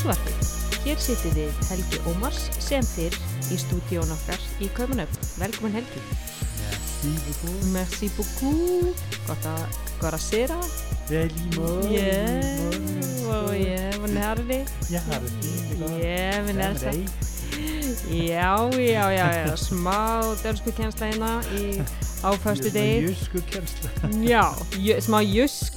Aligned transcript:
Í 0.00 0.02
Helsuvarpi. 0.02 0.32
Hér 0.80 1.00
sitið 1.04 1.34
við 1.36 1.56
Helgi 1.68 1.98
Ómars 2.08 2.38
sem 2.56 2.84
fyrr 2.88 3.12
í 3.52 3.56
stúdíón 3.60 4.08
okkar 4.14 4.40
í 4.64 4.68
Kaupanöfn. 4.72 5.26
Velkomin 5.36 5.74
Helgi. 5.76 6.00
Merci 7.04 7.18
beaucoup. 7.26 7.66
Merci 7.74 8.08
beaucoup. 8.16 9.02
Gott 9.26 9.48
að 9.50 9.76
buonasera. 10.00 10.56
Välkommen. 11.10 11.92
Yeah, 11.92 13.28
oh 13.28 13.52
yeah, 13.52 13.98
vad 14.00 14.16
är 14.16 14.40
det? 14.48 14.64
Jag 14.88 15.00
har 15.00 15.20
det 15.20 15.30
fint. 15.42 16.02
Yeah, 16.02 16.46
men 16.46 16.56
Med 16.56 16.66
alltså. 16.70 16.90
dig. 16.90 17.06
Já, 18.10 18.70
já, 18.72 19.12
já, 19.12 19.32
já, 19.34 19.56
smá 19.56 20.22
dönsku 20.42 20.72
kjensla 20.72 21.06
hérna 21.12 21.42
í 21.52 21.82
áfæstu 22.24 22.72
degi. 22.72 23.10
Jysku 23.10 23.44
känsla. 23.52 23.90
Já, 24.24 24.56
smá 25.00 25.20
jusk. 25.20 25.76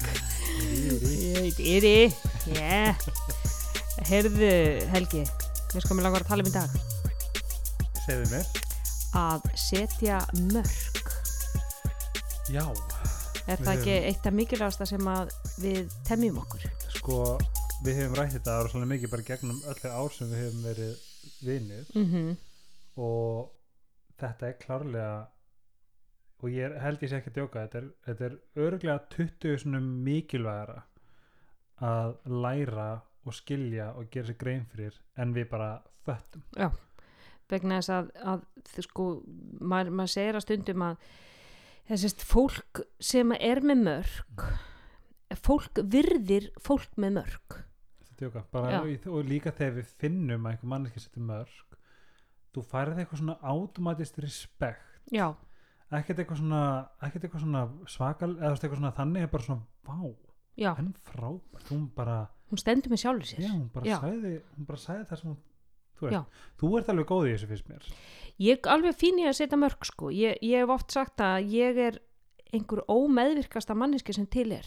Yri, 1.60 2.14
yeah. 2.48 2.96
Heyrðu, 4.08 4.50
Helgi, 4.92 5.24
við 5.74 5.84
sko 5.86 5.96
mér 5.98 6.08
langar 6.08 6.24
að 6.26 6.30
tala 6.32 6.44
um 6.46 6.50
í 6.50 6.54
dag. 6.54 6.76
Segðu 8.04 8.28
mér. 8.34 8.50
Að 9.18 9.46
setja 9.60 10.20
mörg. 10.52 11.12
Já, 12.52 12.64
Er 13.48 13.60
það 13.60 13.74
ekki 13.74 13.92
höfum- 13.92 14.08
eitt 14.10 14.26
af 14.30 14.34
mikilvægasta 14.34 14.86
sem 14.88 15.08
við 15.64 15.92
temjum 16.08 16.38
okkur? 16.44 16.62
sko, 16.96 17.18
við 17.84 17.96
hefum 18.00 18.16
rætt 18.16 18.34
þetta 18.38 18.52
ára 18.58 18.70
svolítið 18.72 18.92
mikið 18.94 19.12
bara 19.12 19.26
gegnum 19.28 19.62
öllu 19.72 19.90
ár 19.92 20.12
sem 20.16 20.28
við 20.32 20.44
hefum 20.44 20.64
verið 20.64 20.94
vinir 21.44 21.86
Mm 21.96 22.38
og 22.96 23.50
þetta 24.20 24.48
er 24.48 24.54
klárlega 24.62 25.28
og 26.44 26.50
ég 26.50 26.64
er, 26.70 26.80
held 26.80 27.00
ég 27.02 27.10
sé 27.10 27.18
ekki 27.18 27.32
að 27.32 27.38
djóka 27.40 27.64
þetta 27.68 27.78
er, 27.82 27.88
þetta 28.06 28.26
er 28.26 28.38
örglega 28.56 29.00
20 29.10 29.58
svona 29.58 29.80
mikilvægara 29.82 30.84
að 31.82 32.16
læra 32.30 33.02
og 33.24 33.36
skilja 33.38 33.92
og 33.98 34.10
gera 34.12 34.30
sér 34.30 34.40
grein 34.40 34.66
fyrir 34.72 34.98
en 35.20 35.34
við 35.36 35.50
bara 35.52 35.76
föttum. 36.06 36.44
Vegna 37.52 37.80
þess 37.80 37.94
að, 37.94 38.10
að 38.34 38.46
sko, 38.88 39.08
maður, 39.60 39.92
maður 40.00 40.14
segir 40.16 40.40
að 40.40 40.46
stundum 40.46 40.86
að 40.88 41.10
þessist 41.92 42.24
fólk 42.26 42.82
sem 43.04 43.36
er 43.36 43.62
með 43.66 43.84
mörg, 43.90 44.48
fólk 45.44 45.84
virðir 45.92 46.50
fólk 46.64 46.98
með 47.02 47.20
mörg. 47.20 47.60
Þetta 48.08 48.26
er 48.26 48.74
Já. 48.74 48.82
og, 49.12 49.24
líka 49.28 49.52
þegar 49.52 49.80
við 49.80 49.96
finnum 50.02 50.46
að 50.46 50.56
einhver 50.56 50.72
manneski 50.72 51.04
setur 51.04 51.26
mörg 51.28 51.80
þú 52.54 52.64
færið 52.70 53.02
eitthvað 53.02 53.24
svona 53.24 53.38
automatist 53.54 54.20
respekt. 54.22 55.02
Já, 55.12 55.34
ekkert 55.94 56.22
eitthvað 56.22 56.40
svona, 56.42 56.62
ekkert 57.06 57.26
eitthvað 57.28 57.46
svona 57.46 57.64
svakal, 57.90 58.32
eða 58.38 58.54
eitthvað 58.56 58.80
svona 58.80 58.94
þannig 58.98 59.26
er 59.26 59.34
bara 59.34 59.48
svona, 59.48 59.66
vá, 59.88 59.98
já, 60.60 60.74
henn 60.78 60.94
frábært 61.08 61.72
hún 61.74 61.88
bara, 61.96 62.20
hún 62.52 62.62
stendur 62.62 62.94
með 62.94 63.04
sjálfur 63.06 63.30
sér. 63.30 63.42
já, 63.46 63.52
hún 63.54 63.70
bara 63.74 63.90
Já. 63.90 63.98
sagði 64.04 64.36
hún 64.58 64.70
bara 64.70 64.84
sagði 64.84 65.08
það 65.10 65.22
sem 65.22 65.32
hún 65.32 65.40
þú 65.94 66.10
veist, 66.10 66.38
þú 66.60 66.72
ert 66.80 66.92
alveg 66.94 67.10
góð 67.14 67.28
í 67.30 67.34
þessu 67.36 67.50
fyrst 67.54 67.72
mér 67.72 67.90
Ég 68.42 68.66
alveg 68.66 68.96
fín 68.98 69.20
í 69.22 69.28
að 69.30 69.36
setja 69.38 69.58
mörg 69.62 69.86
sko. 69.86 70.10
Ég, 70.10 70.40
ég 70.42 70.64
hef 70.64 70.72
oft 70.74 70.94
sagt 70.96 71.22
að 71.22 71.52
ég 71.54 71.78
er 71.78 72.00
einhver 72.54 72.82
ómeðvirkasta 72.90 73.76
manneski 73.78 74.16
sem 74.16 74.26
til 74.26 74.48
er. 74.56 74.66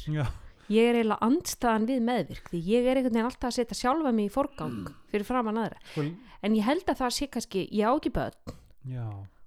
Ég 0.70 0.86
er 0.86 0.98
eiginlega 0.98 1.26
andstaðan 1.26 1.86
við 1.90 2.04
meðvirk 2.06 2.50
því 2.52 2.60
ég 2.66 2.86
er 2.86 3.00
einhvern 3.00 3.14
veginn 3.18 3.28
alltaf 3.28 3.50
að 3.50 3.56
setja 3.58 3.78
sjálfa 3.78 4.12
mig 4.14 4.30
í 4.30 4.32
forgang 4.34 4.88
fyrir 5.10 5.26
framann 5.26 5.58
aðra. 5.62 5.82
sko, 5.90 6.06
En 6.46 6.54
ég 6.54 6.66
held 6.66 6.86
að 6.86 7.00
það 7.02 7.14
sé 7.16 7.26
kannski, 7.26 7.66
ég 7.74 7.86
á 7.86 7.92
ekki 7.94 8.14
börn 8.14 8.54
já 8.86 9.06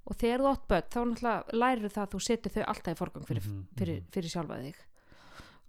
og 0.09 0.17
þegar 0.17 0.41
þú 0.41 0.49
átt 0.49 0.67
börn 0.71 0.87
þá 0.89 0.99
náttúrulega 1.05 1.59
lærir 1.61 1.93
það 1.93 2.05
að 2.05 2.13
þú 2.13 2.21
setur 2.25 2.53
þau 2.55 2.63
alltaf 2.71 2.95
í 2.95 2.99
forgang 2.99 3.27
fyrir, 3.29 3.45
mhm, 3.45 3.65
fyrir, 3.77 3.99
mhm. 3.99 4.07
fyrir 4.15 4.33
sjálfa 4.33 4.57
þig. 4.63 4.79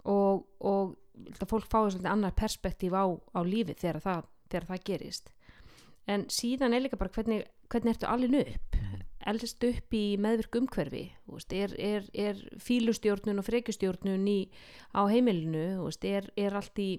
Og, 0.09 0.47
og 0.61 0.97
fólk 1.45 1.69
fái 1.69 1.91
svolítið 1.91 2.11
annar 2.13 2.37
perspektíf 2.37 2.97
á, 2.97 3.05
á 3.11 3.41
lífið 3.45 3.83
þegar 3.83 4.01
það, 4.07 4.29
þegar 4.49 4.69
það 4.71 4.85
gerist. 4.89 5.33
En 6.09 6.27
síðan 6.33 6.75
er 6.75 6.87
líka 6.87 6.99
bara 7.01 7.13
hvernig, 7.13 7.45
hvernig 7.69 7.95
ertu 7.95 8.09
alveg 8.09 8.41
upp? 8.41 8.77
Mhm. 8.81 9.07
eldist 9.31 9.65
upp 9.65 9.93
í 9.93 10.17
meðvirk 10.17 10.57
umhverfi 10.57 11.03
veist, 11.29 11.53
er, 11.53 11.75
er, 11.77 12.07
er 12.17 12.39
fílustjórnun 12.57 13.43
og 13.43 13.45
frekjustjórnun 13.45 14.25
í, 14.33 14.49
á 14.97 15.05
heimilinu 15.13 15.85
veist, 15.85 16.05
er, 16.09 16.31
er 16.41 16.57
allt 16.57 16.81
í 16.81 16.91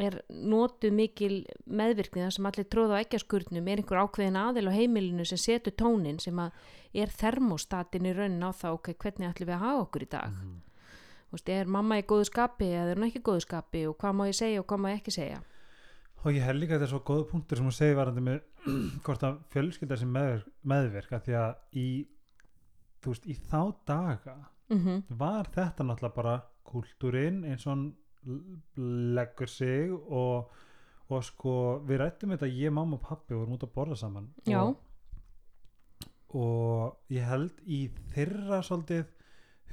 er 0.00 0.16
notu 0.28 0.90
mikil 0.90 1.44
meðvirkni 1.70 2.24
þar 2.24 2.34
sem 2.34 2.48
allir 2.48 2.68
tróða 2.70 2.98
á 2.98 3.02
ekkjaskurnum 3.04 3.68
er 3.70 3.82
einhver 3.82 4.00
ákveðin 4.02 4.40
aðil 4.40 4.66
á 4.70 4.72
heimilinu 4.74 5.26
sem 5.28 5.38
setur 5.40 5.76
tónin 5.78 6.18
sem 6.22 6.38
að 6.40 6.56
er 7.04 7.12
þermostatin 7.14 8.08
í 8.08 8.14
raunin 8.16 8.42
á 8.42 8.50
það 8.50 8.78
ok, 8.80 8.94
hvernig 9.04 9.30
ætlum 9.30 9.50
við 9.50 9.56
að 9.58 9.66
hafa 9.68 9.84
okkur 9.84 10.06
í 10.06 10.12
dag 10.16 10.30
Mhm. 10.32 10.62
Veist, 11.34 11.50
er 11.50 11.70
mamma 11.70 11.98
í 12.00 12.06
góðu 12.08 12.28
skapi 12.30 12.70
eða 12.70 12.94
er 12.94 13.00
hún 13.00 13.08
ekki 13.08 13.22
í 13.22 13.26
góðu 13.28 13.44
skapi 13.44 13.84
og 13.90 13.98
hvað 14.00 14.16
má 14.18 14.24
ég 14.30 14.38
segja 14.38 14.62
og 14.62 14.68
hvað 14.70 14.82
má 14.84 14.88
ég 14.92 15.02
ekki 15.02 15.14
segja 15.14 15.42
og 16.24 16.32
ég 16.32 16.46
held 16.46 16.62
líka 16.62 16.74
að 16.74 16.78
þetta 16.78 16.88
er 16.88 16.94
svo 16.94 17.02
góða 17.04 17.28
punktur 17.30 17.60
sem 17.60 17.68
hún 17.68 17.76
segir 17.76 17.98
varandi 17.98 18.24
með 18.24 18.40
hvort 19.04 19.26
að 19.28 19.38
fjölskylda 19.52 20.00
sem 20.00 20.12
meðvirk, 20.14 20.50
meðvirka 20.72 21.20
því 21.26 21.38
að 21.40 21.80
í 21.80 21.88
veist, 23.04 23.28
í 23.28 23.36
þá 23.36 23.60
daga 23.86 24.36
mm 24.72 25.02
var 25.20 25.50
þetta 25.52 25.84
náttúrulega 25.84 26.16
bara 26.16 26.38
kúltúrin 26.64 27.42
eins 27.44 27.66
og 27.68 27.92
leggur 29.14 29.50
sig 29.50 29.92
og, 29.92 30.48
og 31.12 31.24
sko 31.24 31.56
við 31.84 32.00
rættum 32.00 32.32
þetta 32.32 32.48
ég, 32.48 32.72
mamma 32.72 32.96
og 32.96 33.04
pappi 33.04 33.36
vorum 33.36 33.58
út 33.58 33.66
að 33.66 33.74
borða 33.74 33.98
saman 34.00 34.30
Já. 34.48 34.62
og, 34.62 34.78
og 36.32 37.12
ég 37.12 37.28
held 37.28 37.60
í 37.66 37.90
þeirra 38.14 38.62
svolítið 38.64 39.04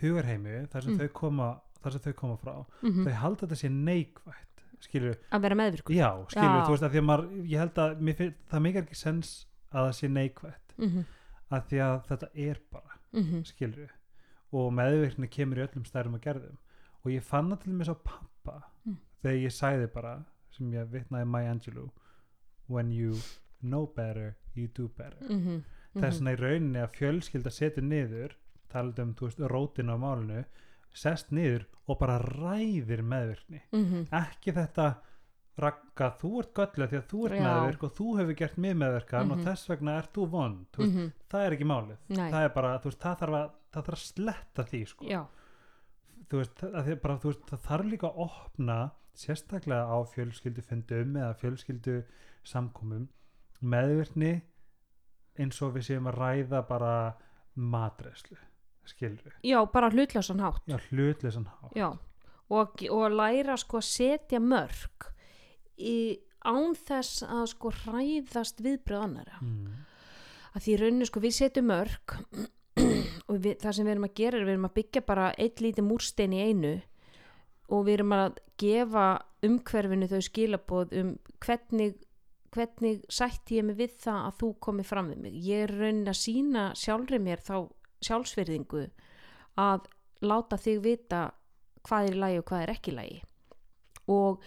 hugarheimi 0.02 0.68
þar 0.72 0.82
sem, 0.84 0.94
Mm. 0.94 1.00
þau, 1.00 1.10
koma, 1.14 1.62
þar 1.84 1.92
sem 1.92 2.02
þau 2.02 2.14
koma 2.16 2.38
frá 2.38 2.66
-hmm. 2.82 3.04
þau 3.06 3.14
halda 3.14 3.46
þetta 3.48 3.56
sé 3.56 3.70
neikvætt 3.70 4.48
skilur, 4.82 5.16
að 5.32 5.42
vera 5.42 5.56
meðvirkur 5.56 5.94
já, 5.96 6.10
skilur 6.28 6.58
Já. 6.58 6.66
þú 6.66 6.70
veist 6.72 6.84
að 6.84 6.92
því 6.92 6.98
að 7.02 7.06
maður, 7.10 7.28
ég 7.46 7.60
held 7.60 7.76
að 7.78 8.16
finn, 8.18 8.34
það 8.52 8.62
meikar 8.62 8.84
ekki 8.84 8.96
sens 8.96 9.46
að 9.72 9.86
það 9.88 9.94
sé 10.00 10.08
neikvætt 10.10 10.74
mm 10.78 10.90
-hmm. 10.90 11.06
að 11.52 11.62
því 11.70 11.78
að 11.88 12.06
þetta 12.08 12.28
er 12.36 12.58
bara 12.72 13.44
skilur 13.44 13.90
og 14.54 14.74
meðvirkni 14.74 15.28
kemur 15.30 15.58
í 15.58 15.68
öllum 15.68 15.86
stærðum 15.86 16.14
og 16.16 16.22
gerðum 16.22 16.58
og 17.06 17.12
ég 17.12 17.22
fann 17.24 17.50
það 17.52 17.60
til 17.62 17.72
dæmis 17.74 17.90
á 17.90 17.96
pappa 18.04 18.64
Mm. 18.86 18.98
þegar 19.24 19.38
ég 19.38 19.52
sagði 19.54 19.88
bara 19.94 20.24
sem 20.50 20.72
ég 20.74 20.88
vitnaði 20.92 21.26
Maya 21.28 21.52
Angelou 21.52 21.90
when 22.68 22.92
you 22.92 23.14
know 23.62 23.86
better 23.86 24.36
you 24.56 24.68
do 24.68 24.88
better 24.88 25.28
Mm 25.30 25.40
-hmm. 25.46 25.64
það 25.96 26.04
er 26.08 26.12
svona 26.12 26.32
í 26.34 26.40
rauninni 26.40 26.80
að 26.80 26.92
fjölskylda 26.96 27.50
setur 27.52 27.84
niður 27.84 28.32
talað 28.74 29.00
um, 29.04 29.14
þú 29.14 29.28
veist, 29.30 29.40
rótin 29.52 29.90
á 29.94 29.96
málinu 30.02 30.44
sest 30.94 31.32
niður 31.32 31.66
og 31.88 32.00
bara 32.00 32.18
ræðir 32.20 33.02
meðvirkni 33.04 33.62
Mhm. 33.72 34.08
ekki 34.12 34.52
þetta 34.56 34.88
ragga, 35.62 36.08
þú 36.20 36.30
ert 36.40 36.54
göllu 36.56 36.88
því 36.88 36.98
að 36.98 37.08
þú 37.12 37.26
ert 37.28 37.36
Já. 37.38 37.44
meðvirk 37.48 37.84
og 37.84 37.92
þú 37.96 38.08
hefur 38.20 38.36
gert 38.40 38.58
mig 38.58 38.76
meðvirkan 38.76 39.28
Mhm. 39.28 39.32
og 39.32 39.38
þess 39.46 39.70
vegna 39.70 39.98
ert 40.00 40.14
þú 40.14 40.30
vond 40.30 40.66
þú 40.72 40.78
veist, 40.84 40.96
Mhm. 40.96 41.12
það 41.30 41.46
er 41.48 41.52
ekki 41.58 41.68
málið 41.72 41.98
það 42.32 42.44
er 42.46 42.50
bara, 42.50 42.78
veist, 42.80 43.00
það 43.00 43.20
þarf 43.20 43.36
að, 43.42 43.52
það 43.74 43.84
þarf 43.86 43.98
að 43.98 44.06
sletta 44.08 44.64
því 44.72 44.88
sko. 44.88 45.06
Þú 46.32 46.38
veist, 46.40 47.02
bara, 47.02 47.18
þú 47.18 47.28
veist, 47.32 47.46
það 47.52 47.60
þarf 47.68 47.86
líka 47.92 48.08
að 48.08 48.18
opna 48.18 48.92
sérstaklega 49.14 49.84
á 49.92 49.98
fjölskyldufundum 50.08 51.16
eða 51.20 51.36
fjölskyldu 51.36 52.04
samkomum 52.44 53.08
meðvirkni 53.62 54.42
eins 55.38 55.62
og 55.62 55.74
við 55.76 55.84
séum 55.90 56.08
að 56.12 56.18
ræða 56.18 56.68
bara 56.68 57.14
matreslu 57.58 58.38
skilur 58.92 59.38
já 59.46 59.60
bara 59.74 59.92
hlutlausan 59.94 60.44
hátt. 60.44 60.64
Já, 60.70 60.78
hlutleysan 60.90 61.48
hátt. 61.50 61.78
Já, 61.78 61.90
og, 62.52 62.84
og 62.90 63.16
læra 63.16 63.58
sko 63.60 63.80
að 63.82 63.88
setja 63.90 64.42
mörg 64.44 65.08
í 65.82 65.98
án 66.46 66.76
þess 66.78 67.24
að 67.26 67.48
sko 67.54 67.72
hræðast 67.84 68.62
viðbröð 68.66 69.06
annara 69.06 69.42
mm. 69.42 69.74
að 70.56 70.64
því 70.66 70.74
í 70.74 70.78
rauninni 70.82 71.10
sko 71.10 71.24
við 71.24 71.36
setjum 71.38 71.70
mörg 71.70 72.16
og 73.30 73.36
við, 73.38 73.58
það 73.62 73.76
sem 73.78 73.86
við 73.86 73.94
erum 73.96 74.08
að 74.08 74.16
gera 74.22 74.40
er 74.40 74.48
við 74.48 74.56
erum 74.56 74.70
að 74.70 74.78
byggja 74.80 75.04
bara 75.08 75.34
eitt 75.38 75.62
lítið 75.62 75.88
múrstein 75.88 76.38
í 76.38 76.46
einu 76.50 76.78
og 77.72 77.86
við 77.88 78.00
erum 78.00 78.16
að 78.18 78.40
gefa 78.62 79.10
umhverfinu 79.46 80.10
þau 80.12 80.22
skilaboð 80.26 80.96
um 81.02 81.14
hvernig 81.42 82.00
hvernig 82.52 83.06
sætti 83.08 83.62
ég 83.62 83.68
mig 83.68 83.78
við 83.80 83.94
það 84.04 84.26
að 84.28 84.40
þú 84.42 84.50
komið 84.66 84.88
fram 84.90 85.12
við 85.12 85.20
mig. 85.24 85.36
Ég 85.46 85.66
er 85.66 85.72
raunin 85.72 86.12
að 86.12 86.18
sína 86.20 86.64
sjálfri 86.76 87.20
mér 87.24 87.40
þá 87.40 87.56
sjálfsverðingu 88.06 88.86
að 89.62 89.90
láta 90.22 90.58
þig 90.62 90.82
vita 90.86 91.22
hvað 91.88 92.08
er 92.08 92.16
í 92.16 92.22
lagi 92.22 92.42
og 92.42 92.48
hvað 92.52 92.64
er 92.66 92.74
ekki 92.76 92.92
í 92.94 92.98
lagi. 92.98 93.20
Og 94.12 94.42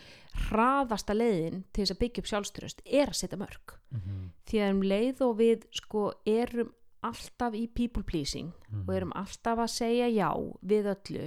hraðasta 0.50 1.14
leiðin 1.14 1.62
til 1.72 1.84
þess 1.84 1.94
að 1.94 2.00
byggja 2.02 2.22
upp 2.22 2.30
sjálfströst 2.30 2.82
er 2.84 3.12
að 3.12 3.20
setja 3.22 3.38
mörg 3.40 3.78
Mm 3.94 4.34
því 4.54 4.60
að 4.62 4.72
um 4.74 4.82
leið 4.84 5.22
og 5.24 5.32
við 5.40 5.64
sko 5.74 6.02
erum 6.28 6.72
alltaf 7.04 7.56
í 7.56 7.64
people 7.68 8.04
pleasing 8.06 8.52
og 8.86 8.92
erum 8.94 9.12
alltaf 9.16 9.60
að 9.60 9.72
segja 9.72 10.08
já 10.08 10.30
við 10.62 10.88
öllu 10.92 11.26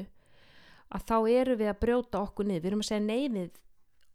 að 0.87 1.05
þá 1.09 1.17
erum 1.29 1.59
við 1.59 1.69
að 1.69 1.79
brjóta 1.81 2.21
okkur 2.23 2.47
niður. 2.47 2.61
Við 2.61 2.69
erum 2.71 2.83
að 2.83 2.89
segja 2.89 3.03
nei 3.03 3.29
við 3.29 3.59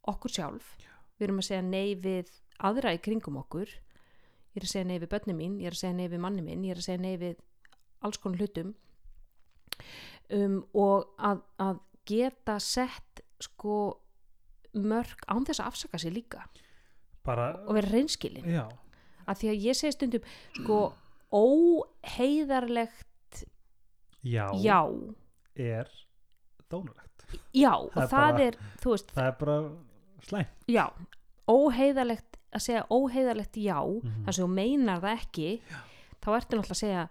okkur 0.08 0.32
sjálf. 0.32 0.70
Við 1.18 1.26
erum 1.26 1.42
að 1.42 1.48
segja 1.50 1.62
nei 1.66 1.94
við 1.94 2.30
aðra 2.58 2.94
í 2.96 3.00
kringum 3.04 3.36
okkur. 3.42 3.68
Ég 4.52 4.62
er 4.62 4.66
að 4.66 4.72
segja 4.72 4.88
nei 4.88 4.98
við 4.98 5.10
börnum 5.12 5.38
mín, 5.38 5.58
ég 5.60 5.68
er 5.68 5.76
að 5.76 5.82
segja 5.82 5.96
nei 5.98 6.08
við 6.08 6.22
manni 6.24 6.42
minn 6.44 6.64
ég 6.64 6.74
er 6.74 6.80
að 6.80 6.88
segja 6.88 7.02
nei 7.02 7.16
við 7.20 7.36
alls 8.02 8.19
konar 8.19 8.38
hlutum 8.43 8.75
um, 10.32 10.62
og 10.75 11.08
að, 11.19 11.43
að 11.58 11.78
geta 12.08 12.58
sett 12.60 13.20
sko 13.43 13.99
mörg 14.75 15.19
án 15.28 15.44
þess 15.46 15.60
að 15.60 15.66
afsaka 15.72 15.99
sig 16.00 16.12
líka. 16.14 16.44
Bara, 17.26 17.50
og 17.69 17.75
vera 17.76 17.90
reynskilin 17.93 18.46
já, 18.50 18.64
að 19.28 19.38
því 19.43 19.49
að 19.52 19.64
ég 19.69 19.76
segi 19.78 19.93
stundum 19.94 20.25
sko 20.56 20.78
óheiðarlegt 21.32 23.44
já, 24.26 24.46
já, 24.62 24.81
er 25.55 25.88
dónulegt 26.70 27.26
já 27.56 27.70
Það 27.72 28.02
og 28.02 28.10
það 28.10 28.10
bara- 28.10 28.43
er, 28.46 28.56
veist, 28.84 29.12
það 29.14 29.26
er 29.31 29.37
bara 29.40 29.56
slæm 30.26 30.46
já 30.69 30.84
óheiðarlegt, 31.52 32.37
að 32.55 32.60
segja 32.66 32.82
óheiðarlegt 32.90 33.56
já, 33.56 33.78
Mhm. 33.82 34.25
þar 34.26 34.32
sem 34.34 34.44
þú 34.44 34.48
meinar 34.55 35.00
það 35.00 35.19
ekki 35.20 35.48
þá 36.22 36.28
ertu 36.37 36.56
náttúrulega 36.56 36.76
að 36.76 36.82
segja 36.82 37.08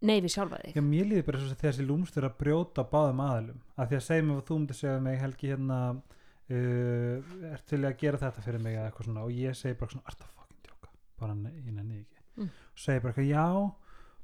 nei 0.00 0.18
við 0.20 0.34
sjálfa 0.34 0.60
þig. 0.62 0.76
Já, 0.76 0.82
mér 0.84 1.08
líður 1.10 1.26
bara 1.30 1.40
svo 1.40 1.54
að 1.54 1.64
þessi 1.64 1.86
lúmstur 1.86 2.28
að 2.28 2.36
brjóta 2.42 2.84
báðum 2.90 3.22
aðilum. 3.24 3.64
Af 3.76 3.90
því 3.90 3.98
að 3.98 4.04
segja 4.08 4.26
mig 4.26 4.36
að 4.36 4.44
þú 4.50 4.58
myndir 4.60 4.80
segja 4.80 5.00
mig 5.06 5.18
Helgi 5.22 5.52
hérna 5.52 5.80
uh, 5.96 7.34
er 7.52 7.64
til 7.70 7.82
að 7.82 7.98
gera 8.02 8.22
þetta 8.22 8.46
fyrir 8.46 8.64
mig 8.66 8.76
eða 8.76 8.86
eitthvað 8.90 9.10
svona 9.10 9.26
og 9.26 9.34
ég 9.36 9.58
segi 9.58 9.80
bara 9.80 9.94
svona, 9.94 10.16
það 10.16 10.32
fucking 10.36 10.62
djóka? 10.68 10.94
Bara 11.22 11.36
nenni 11.40 11.82
því 11.82 12.00
ekki. 12.04 12.22
Mm. 12.36 12.52
og 12.52 12.84
segi 12.84 13.04
bara 13.04 13.14
eitthvað, 13.14 13.32
já. 13.32 13.46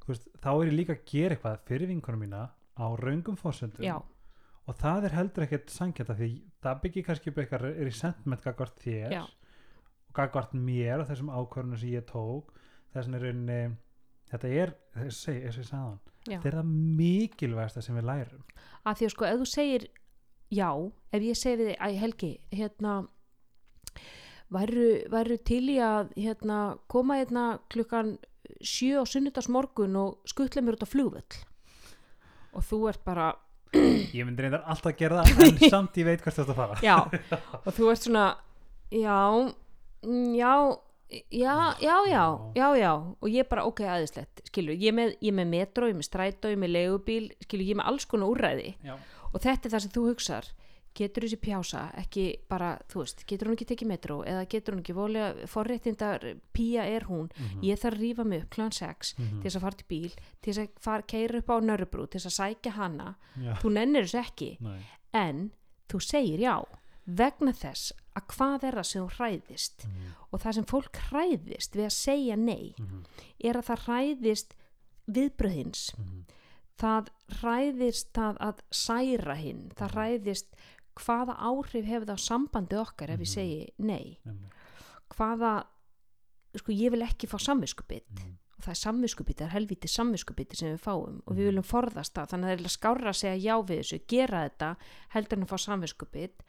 Veist, 0.02 0.24
þá 0.42 0.50
er 0.52 0.64
ég 0.66 0.74
líka 0.74 0.96
að 0.96 1.04
gera 1.12 1.36
eitthvað 1.36 1.60
fyrir 1.69 1.92
vinkonum 1.92 2.25
mína 2.25 2.46
á 2.75 2.86
raungum 2.98 3.36
fórsöndum 3.38 3.84
já, 3.86 3.94
og 4.66 4.78
það 4.80 5.06
er 5.06 5.14
heldur 5.16 5.44
ekkert 5.46 5.70
sangjata 5.70 6.16
því 6.18 6.30
það 6.62 6.82
byggir 6.84 7.06
kannski 7.06 7.32
upp 7.32 7.40
eitthvað 7.42 7.68
er 7.70 7.90
í 7.90 7.94
sentiment 7.96 8.44
gagvart 8.44 8.82
þér 8.82 9.14
Já. 9.16 9.22
og 9.26 10.16
gagvart 10.18 10.54
mér 10.54 11.02
og 11.02 11.08
þessum 11.10 11.32
ákvörðunum 11.32 11.80
sem 11.80 11.94
ég 11.96 12.06
tók. 12.08 12.52
Þess 12.92 13.08
þetta 14.32 14.52
er, 14.62 14.75
þess 14.96 15.29
að 15.29 15.34
að 15.34 15.43
ég 15.43 15.56
sagði 15.56 15.79
hann 15.79 15.99
já. 16.26 16.37
þetta 16.37 16.49
er 16.50 16.58
það 16.58 16.73
mikilvægasta 17.00 17.84
sem 17.84 17.99
við 17.99 18.08
lærum. 18.11 18.44
Að 18.82 18.99
því 18.99 19.08
að 19.08 19.14
sko 19.14 19.29
ef 19.29 19.40
þú 19.43 19.49
segir 19.52 19.88
já, 20.52 20.69
ef 21.12 21.26
ég 21.29 21.38
segi 21.38 21.61
við 21.61 21.73
þig, 21.73 21.79
æ 21.81 21.88
Helgi 22.02 22.32
hérna 22.52 22.96
væru, 24.52 24.90
væru 25.12 25.38
til 25.46 25.62
í 25.73 25.79
að 25.82 26.12
hérna, 26.19 26.58
koma 26.93 27.20
hérna 27.23 27.46
klukkan 27.73 28.17
sjö 28.62 29.00
á 29.00 29.05
sunnudags 29.08 29.49
morgun 29.52 29.96
og 29.99 30.29
skuttla 30.29 30.62
mér 30.62 30.78
út 30.78 30.87
á 30.87 30.93
flugvöll? 30.93 31.40
Og 32.52 32.64
þú 32.69 32.85
ert 32.90 33.05
bara 33.06 33.32
ég 34.17 34.25
myndi 34.26 34.44
reyndar 34.44 34.64
alltaf 34.69 34.93
að 34.93 34.99
gera 35.00 35.23
það 35.25 35.44
en 35.49 35.61
samt 35.73 36.00
ég 36.00 36.08
veit 36.08 36.25
hvert 36.25 36.40
þetta 36.43 36.56
fara. 36.56 36.81
Já, 36.85 36.96
og 37.67 37.70
þú 37.73 37.93
ert 37.93 38.06
svona 38.06 38.26
já, 38.93 39.20
mm, 40.05 40.32
já 40.37 40.52
já, 41.31 41.76
já, 41.81 41.97
já, 42.09 42.25
já, 42.55 42.69
já 42.76 42.93
og 43.20 43.29
ég 43.29 43.49
bara 43.49 43.64
ok, 43.69 43.81
aðeinslegt, 43.85 44.43
skilur 44.49 44.75
ég 44.75 44.88
er 44.93 44.97
með, 44.97 45.14
er 45.23 45.32
með 45.32 45.47
metro, 45.53 45.87
ég 45.87 45.94
er 45.94 46.00
með 46.00 46.09
strætó, 46.09 46.49
ég 46.49 46.56
er 46.59 46.62
með 46.64 46.73
leigubíl 46.76 47.31
skilur, 47.44 47.64
ég 47.67 47.76
er 47.76 47.81
með 47.82 47.88
alls 47.93 48.06
konar 48.06 48.29
úrræði 48.32 48.75
Já. 48.85 48.97
og 49.32 49.41
þetta 49.41 49.69
er 49.69 49.73
það 49.76 49.81
sem 49.87 49.91
þú 49.97 50.05
hugsar 50.11 50.50
getur 50.94 51.25
þessi 51.25 51.38
pjása 51.41 51.82
ekki 51.97 52.25
bara, 52.53 52.75
þú 52.93 52.99
veist, 53.00 53.23
getur 53.26 53.49
hún 53.49 53.55
ekki 53.56 53.64
tekið 53.70 53.88
metro 53.88 54.19
eða 54.29 54.43
getur 54.53 54.75
hún 54.75 54.82
ekki 54.82 54.93
volið 54.99 55.38
forréttindar 55.49 56.26
pía 56.53 56.82
er 56.85 57.06
hún, 57.09 57.31
Mhm. 57.32 57.62
ég 57.64 57.79
þarf 57.81 57.97
að 57.97 58.03
rífa 58.03 58.25
mig 58.26 58.43
upp 58.43 58.50
klan 58.50 58.70
6 58.73 59.14
Mhm. 59.19 59.41
til 59.41 59.50
þess 59.50 59.56
að 59.56 59.61
fara 59.61 59.76
til 59.76 59.87
bíl 59.88 60.12
til 60.43 60.53
þess 60.53 60.59
að 60.59 60.69
fara, 60.81 61.03
keira 61.03 61.38
upp 61.38 61.49
á 61.49 61.56
nörrubrú 61.64 62.11
til 62.11 62.20
þess 62.20 62.29
að 62.29 62.38
sækja 62.56 62.73
hana, 62.73 63.14
Já. 63.41 63.55
þú 63.56 63.73
nennir 63.73 64.05
þessu 64.05 64.20
ekki 64.20 64.56
Nei. 64.61 64.81
en 65.14 65.50
þú 65.88 66.00
segir 66.00 66.38
já 66.41 66.62
vegna 67.06 67.52
þess 67.52 67.93
að 68.16 68.26
hvað 68.37 68.64
er 68.69 68.72
það 68.78 68.87
sem 68.87 69.02
þú 69.02 69.14
hræðist 69.16 69.84
Mhm. 69.87 70.12
og 70.32 70.40
það 70.40 70.54
sem 70.54 70.64
fólk 70.64 70.96
hræðist 71.10 71.72
við 71.75 71.84
að 71.87 71.96
segja 71.96 72.37
nei 72.37 72.75
Mhm. 72.78 73.04
er 73.44 73.54
að 73.54 73.66
það 73.70 73.84
hræðist 73.87 74.52
viðbröðins 75.10 75.99
Mhm. 75.99 76.25
það 76.78 77.08
hræðist 77.40 78.12
það 78.14 78.37
að 78.38 78.58
særa 78.70 79.37
hinn 79.37 79.70
það 79.75 79.88
Mhm. 79.90 79.96
hræðist 79.96 80.46
hvaða 80.94 81.37
áhrif 81.38 81.84
hefur 81.87 82.06
það 82.06 82.19
á 82.20 82.26
sambandi 82.28 82.76
okkar 82.76 83.10
ef 83.10 83.19
ég 83.20 83.26
Mhm. 83.26 83.34
segi 83.34 83.69
nei 83.78 84.19
hvaða 85.10 85.64
sko 86.56 86.72
ég 86.72 86.90
vil 86.90 87.00
ekki 87.02 87.26
fá 87.28 87.38
samviskubit 87.40 88.04
Mhm. 88.12 88.37
Það 88.62 88.73
er 88.75 88.81
samviskubit, 88.82 89.37
það 89.41 89.47
er 89.49 89.55
helviti 89.56 89.88
samviskubiti 89.91 90.56
sem 90.56 90.73
við 90.76 90.81
fáum 90.85 91.20
og 91.26 91.32
við 91.35 91.43
Mhm. 91.43 91.49
viljum 91.50 91.67
forðast 91.69 92.14
það. 92.14 92.29
Þannig 92.32 92.47
að 92.47 92.53
það 92.53 92.64
er 92.64 92.75
skára 92.76 93.09
að 93.12 93.20
segja 93.20 93.43
já 93.43 93.55
við 93.62 93.79
þessu 93.82 94.00
gera 94.09 94.43
þetta 94.49 94.76
heldur 95.14 95.38
en 95.38 95.44
að 95.44 95.53
fá 95.53 95.59
samviskubit. 95.67 96.43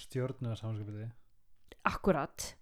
Stjórnuða 0.00 0.56
samskipiti 0.58 1.10
akkurat. 1.84 2.54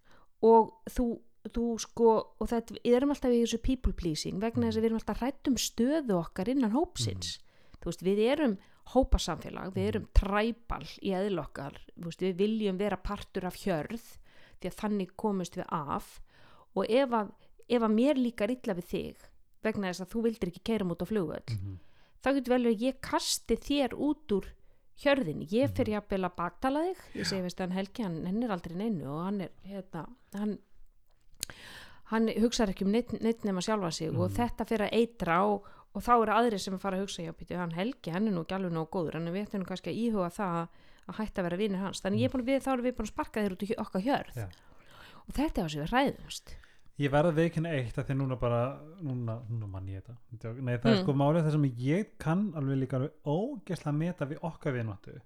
Og 0.43 0.73
þú, 0.91 1.07
þú 1.49 1.65
sko 1.83 2.09
og 2.41 2.49
þetta, 2.51 2.77
við 2.85 2.95
erum 2.99 3.11
alltaf 3.15 3.33
í 3.35 3.43
þessu 3.43 3.61
people 3.63 3.93
pleasing 3.93 4.41
vegna 4.43 4.69
þess 4.69 4.79
að 4.79 4.83
við 4.85 4.91
erum 4.91 5.01
alltaf 5.01 5.21
hrættum 5.23 5.57
stöðu 5.59 6.19
okkar 6.19 6.49
innan 6.53 6.75
hópsins. 6.77 7.39
Þú 7.81 7.91
veist, 7.91 8.03
við 8.07 8.19
erum 8.33 8.59
hópasamfélag, 8.95 9.73
við 9.75 9.89
erum 9.93 10.07
træbal 10.17 10.85
í 11.05 11.11
eðl 11.13 11.43
okkar, 11.43 11.77
þú 11.99 12.05
veist, 12.09 12.23
við 12.25 12.39
viljum 12.41 12.79
vera 12.81 12.97
partur 12.97 13.45
af 13.47 13.59
hjörð 13.61 14.07
því 14.61 14.71
að 14.71 14.79
þannig 14.81 15.13
komumst 15.21 15.59
við 15.59 15.67
af. 15.71 16.21
Og 16.75 16.87
ef 16.91 17.11
að, 17.11 17.31
ef 17.69 17.83
að 17.83 17.95
mér 17.95 18.17
líkar 18.21 18.51
illa 18.51 18.75
við 18.75 18.87
þig 18.93 19.27
vegna 19.63 19.89
þess 19.91 20.05
að 20.07 20.13
þú 20.15 20.23
vildir 20.29 20.49
ekki 20.53 20.65
keira 20.65 20.87
út 20.87 21.03
á 21.03 21.07
flugvöll 21.11 21.49
Mhm. 21.51 21.79
þá 22.23 22.29
getur 22.35 22.55
vel 22.55 22.67
að 22.73 22.81
ég 22.83 23.01
kasti 23.01 23.57
þér 23.57 23.95
út 23.99 24.33
úr 24.33 24.47
hjörðin, 24.99 25.43
ég 25.51 25.71
fyrir 25.77 25.95
jafnvel 26.01 26.25
að 26.27 26.37
baktala 26.37 26.81
þig, 26.89 26.97
ég 27.15 27.27
segi 27.27 27.43
veist 27.43 27.59
hann 27.63 27.71
Helgi 27.71 28.03
hann, 28.03 28.25
hann 28.27 28.43
er 28.43 28.51
aldrei 28.51 28.75
neinu 28.77 29.07
og 29.07 29.25
hann 29.25 29.41
er 29.43 29.51
hérna, 29.65 30.07
hann 30.35 30.59
hann 32.13 32.29
hugsar 32.41 32.71
ekki 32.73 32.87
um 32.87 32.93
neitt, 32.95 33.13
neitt 33.23 33.45
nema 33.45 33.61
sjálfa 33.65 33.91
sig 33.93 34.09
og 34.11 34.31
Mhm. 34.31 34.37
þetta 34.39 34.65
fyrir 34.67 34.89
að 34.89 34.95
eitra 34.99 35.45
og, 35.45 35.65
og 35.95 36.03
þá 36.03 36.11
eru 36.23 36.33
aðrir 36.33 36.59
sem 36.61 36.79
fara 36.79 36.97
að 36.97 37.03
hugsa 37.07 37.23
já, 37.23 37.33
býtu, 37.33 37.57
hann 37.57 37.71
Helgi, 37.73 38.11
hann 38.11 38.27
er 38.29 38.33
nú 38.33 38.45
ekki 38.45 38.55
alveg 38.57 38.73
nóg 38.73 38.89
góður 38.91 39.17
en 39.17 39.27
við 39.33 39.47
ættum 39.47 39.61
nú 39.63 39.67
kannski 39.67 39.91
að 39.93 40.01
íhuga 40.03 40.31
það 40.33 40.55
að, 40.63 40.69
að 41.09 41.15
hætta 41.19 41.41
að 41.43 41.45
vera 41.45 41.57
vinir 41.57 41.79
hans, 41.79 42.01
þannig 42.01 42.21
ég 42.21 42.25
er 42.25 42.33
búin, 42.33 42.47
við, 42.47 42.63
þá 42.65 42.73
erum 42.73 42.85
við 42.85 42.95
búin 42.97 43.07
að 43.07 43.13
sparka 43.15 43.41
þér 43.45 43.53
út 43.53 43.63
í 43.63 43.75
okkar 43.79 44.03
hjörð. 44.03 44.35
Já. 44.37 44.49
og 45.29 45.35
þetta 45.35 45.59
er 45.59 45.65
það 45.65 45.71
sem 45.71 45.83
við 45.83 45.93
hræðumst 45.93 46.55
ég 46.99 47.11
verða 47.13 47.31
veikinn 47.37 47.67
eitt 47.71 47.99
að 47.99 48.09
því 48.09 48.15
að 48.15 48.19
núna 48.23 48.37
bara 48.41 48.61
núna, 49.07 49.37
núna 49.49 49.69
mann 49.71 49.87
ég 49.93 50.03
þetta. 50.03 50.55
Nei 50.63 50.77
það 50.77 50.89
er 50.91 50.97
Mm. 50.97 51.03
sko 51.05 51.13
málið 51.15 51.45
það 51.47 51.53
sem 51.57 51.67
ég 51.85 52.09
kann 52.19 52.53
alveg 52.59 52.79
líka 52.83 52.97
alveg 52.99 53.13
ógesla 53.25 53.93
meta 53.95 54.27
við 54.27 54.41
okkar 54.43 54.75
vinváttu 54.75 55.21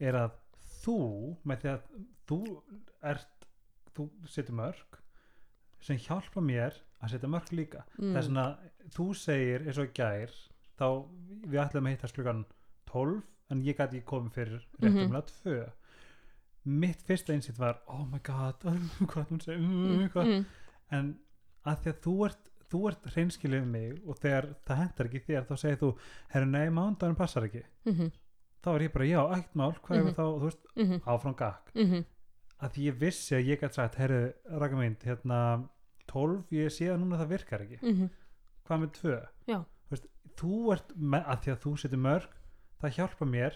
er 0.00 0.14
að 0.14 0.36
þú 0.84 0.98
með 1.44 1.58
því 1.64 1.72
að 1.72 1.80
þú 2.28 2.38
ert 3.02 3.48
þú 3.96 4.08
setur 4.30 4.54
mörg 4.54 5.00
sem 5.80 5.96
hjálpa 5.98 6.40
mér 6.40 6.74
að 7.02 7.10
setja 7.10 7.28
mörg 7.30 7.50
líka. 7.52 7.82
Mm. 7.98 8.12
það 8.12 8.16
er 8.20 8.22
svona, 8.28 8.46
þú 8.94 9.08
segir 9.14 9.66
eins 9.66 9.78
og 9.78 9.92
gær 9.94 10.30
þá 10.78 10.86
við 11.50 11.60
ætlum 11.64 11.86
að 11.86 11.94
hittast 11.96 12.14
klukkan 12.14 12.44
12 12.86 13.22
en 13.50 13.62
ég 13.64 13.76
gæti 13.78 14.02
komið 14.04 14.32
fyrir 14.38 14.62
réttumlega 14.78 15.22
mm 15.24 15.34
2 15.42 15.66
mitt 16.68 17.00
fyrsta 17.06 17.32
einsitt 17.32 17.58
var 17.58 17.78
oh 17.88 18.04
my 18.06 18.18
god, 18.22 18.60
hvað 19.10 19.30
hún 19.30 19.40
segir 19.40 19.60
mm, 19.62 20.08
hvað? 20.12 20.26
Mm, 20.26 20.44
en 20.90 21.18
að 21.66 21.82
því 21.84 21.90
að 21.92 22.00
þú 22.06 22.14
ert 22.28 22.44
þú 22.68 22.80
ert 22.90 23.06
hreinskilið 23.14 23.60
við 23.62 23.68
mig 23.72 24.00
og 24.06 24.18
þegar 24.20 24.46
það 24.68 24.76
hentar 24.82 25.06
ekki 25.08 25.20
þér 25.24 25.44
þá 25.48 25.54
segir 25.56 25.78
þú 25.80 25.88
herru 26.34 26.46
nei, 26.50 26.66
mánudagurinn 26.68 27.16
passar 27.16 27.46
ekki. 27.48 27.62
Mm, 27.88 28.10
þá 28.64 28.68
er 28.74 28.82
ég 28.84 28.92
bara 28.92 29.06
já, 29.08 29.20
ekkert 29.38 29.54
mál, 29.56 29.72
hvað 29.72 29.96
Mhm. 29.98 30.08
er 30.08 30.14
þá 30.18 30.24
þú 30.28 30.42
veist, 30.44 30.66
mm, 30.76 31.00
áfram 31.06 31.36
gakk 31.38 31.72
mm, 31.74 32.04
að 32.60 32.72
því 32.74 32.82
ég 32.90 32.98
vissi 33.00 33.34
að 33.38 33.46
ég 33.48 33.60
gæti 33.62 33.74
sagt 33.74 33.94
herru, 33.94 34.32
raka 34.60 34.76
mynd, 34.76 34.98
hérna 35.06 35.68
12, 36.08 36.44
ég 36.50 36.68
sé 36.72 36.88
að 36.92 37.00
núna 37.00 37.16
það 37.20 37.28
virkar 37.32 37.60
ekki. 37.64 37.78
Mm, 37.82 38.10
hvað 38.68 38.80
með 38.80 38.92
2 39.00 39.28
Já. 39.48 39.64
þú, 40.36 40.72
ert, 40.72 40.92
að 40.92 41.40
því 41.42 41.52
að 41.52 41.62
þú 41.64 41.72
setur 41.78 41.98
mörg 41.98 42.28
það 42.82 42.92
hjálpa 42.98 43.26
mér 43.26 43.54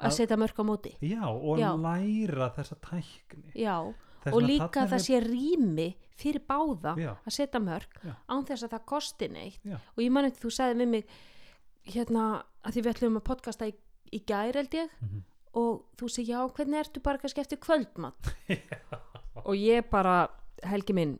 að 0.00 0.12
setja 0.12 0.36
mörg 0.36 0.58
á 0.60 0.64
móti. 0.66 0.92
Já, 1.00 1.24
og 1.24 1.58
Já. 1.58 1.70
læra 1.78 2.50
þessa 2.58 2.76
tækni. 2.82 3.52
Já, 3.54 3.94
og 4.32 4.42
líka 4.42 4.82
að 4.82 4.92
það 4.94 5.02
sé 5.06 5.20
rými 5.24 5.86
fyrir 6.16 6.42
báða 6.48 6.94
já, 6.98 7.12
að 7.26 7.32
setja 7.36 7.60
mörg 7.60 7.96
Já. 8.04 8.14
án 8.32 8.44
þess 8.48 8.64
að 8.66 8.70
það 8.76 8.84
kosti 8.92 9.28
neitt 9.28 9.60
Já. 9.64 9.76
og 9.96 10.00
ég 10.02 10.10
man 10.10 10.24
eftir 10.24 10.46
þú 10.48 10.52
sagði 10.56 10.78
við 10.80 10.88
mig 10.88 11.04
hérna 11.94 12.22
að 12.64 12.72
því 12.76 12.82
við 12.86 12.92
ætlum 12.94 13.18
að 13.20 13.26
podcasta 13.28 13.68
í, 13.68 13.74
í 14.12 14.20
gær 14.26 14.54
held 14.58 14.74
ég 14.74 14.88
Mhm. 15.02 15.22
og 15.56 15.84
þú 15.96 16.08
segi 16.10 16.32
já 16.32 16.40
hvernig 16.52 16.80
ertu 16.82 17.00
bara 17.02 17.18
kannski 17.18 17.40
eftir 17.40 17.58
kvöldmatt 17.58 18.34
og 19.46 19.54
ég 19.56 19.88
bara 19.90 20.28
Helgi 20.64 20.92
minn 20.96 21.18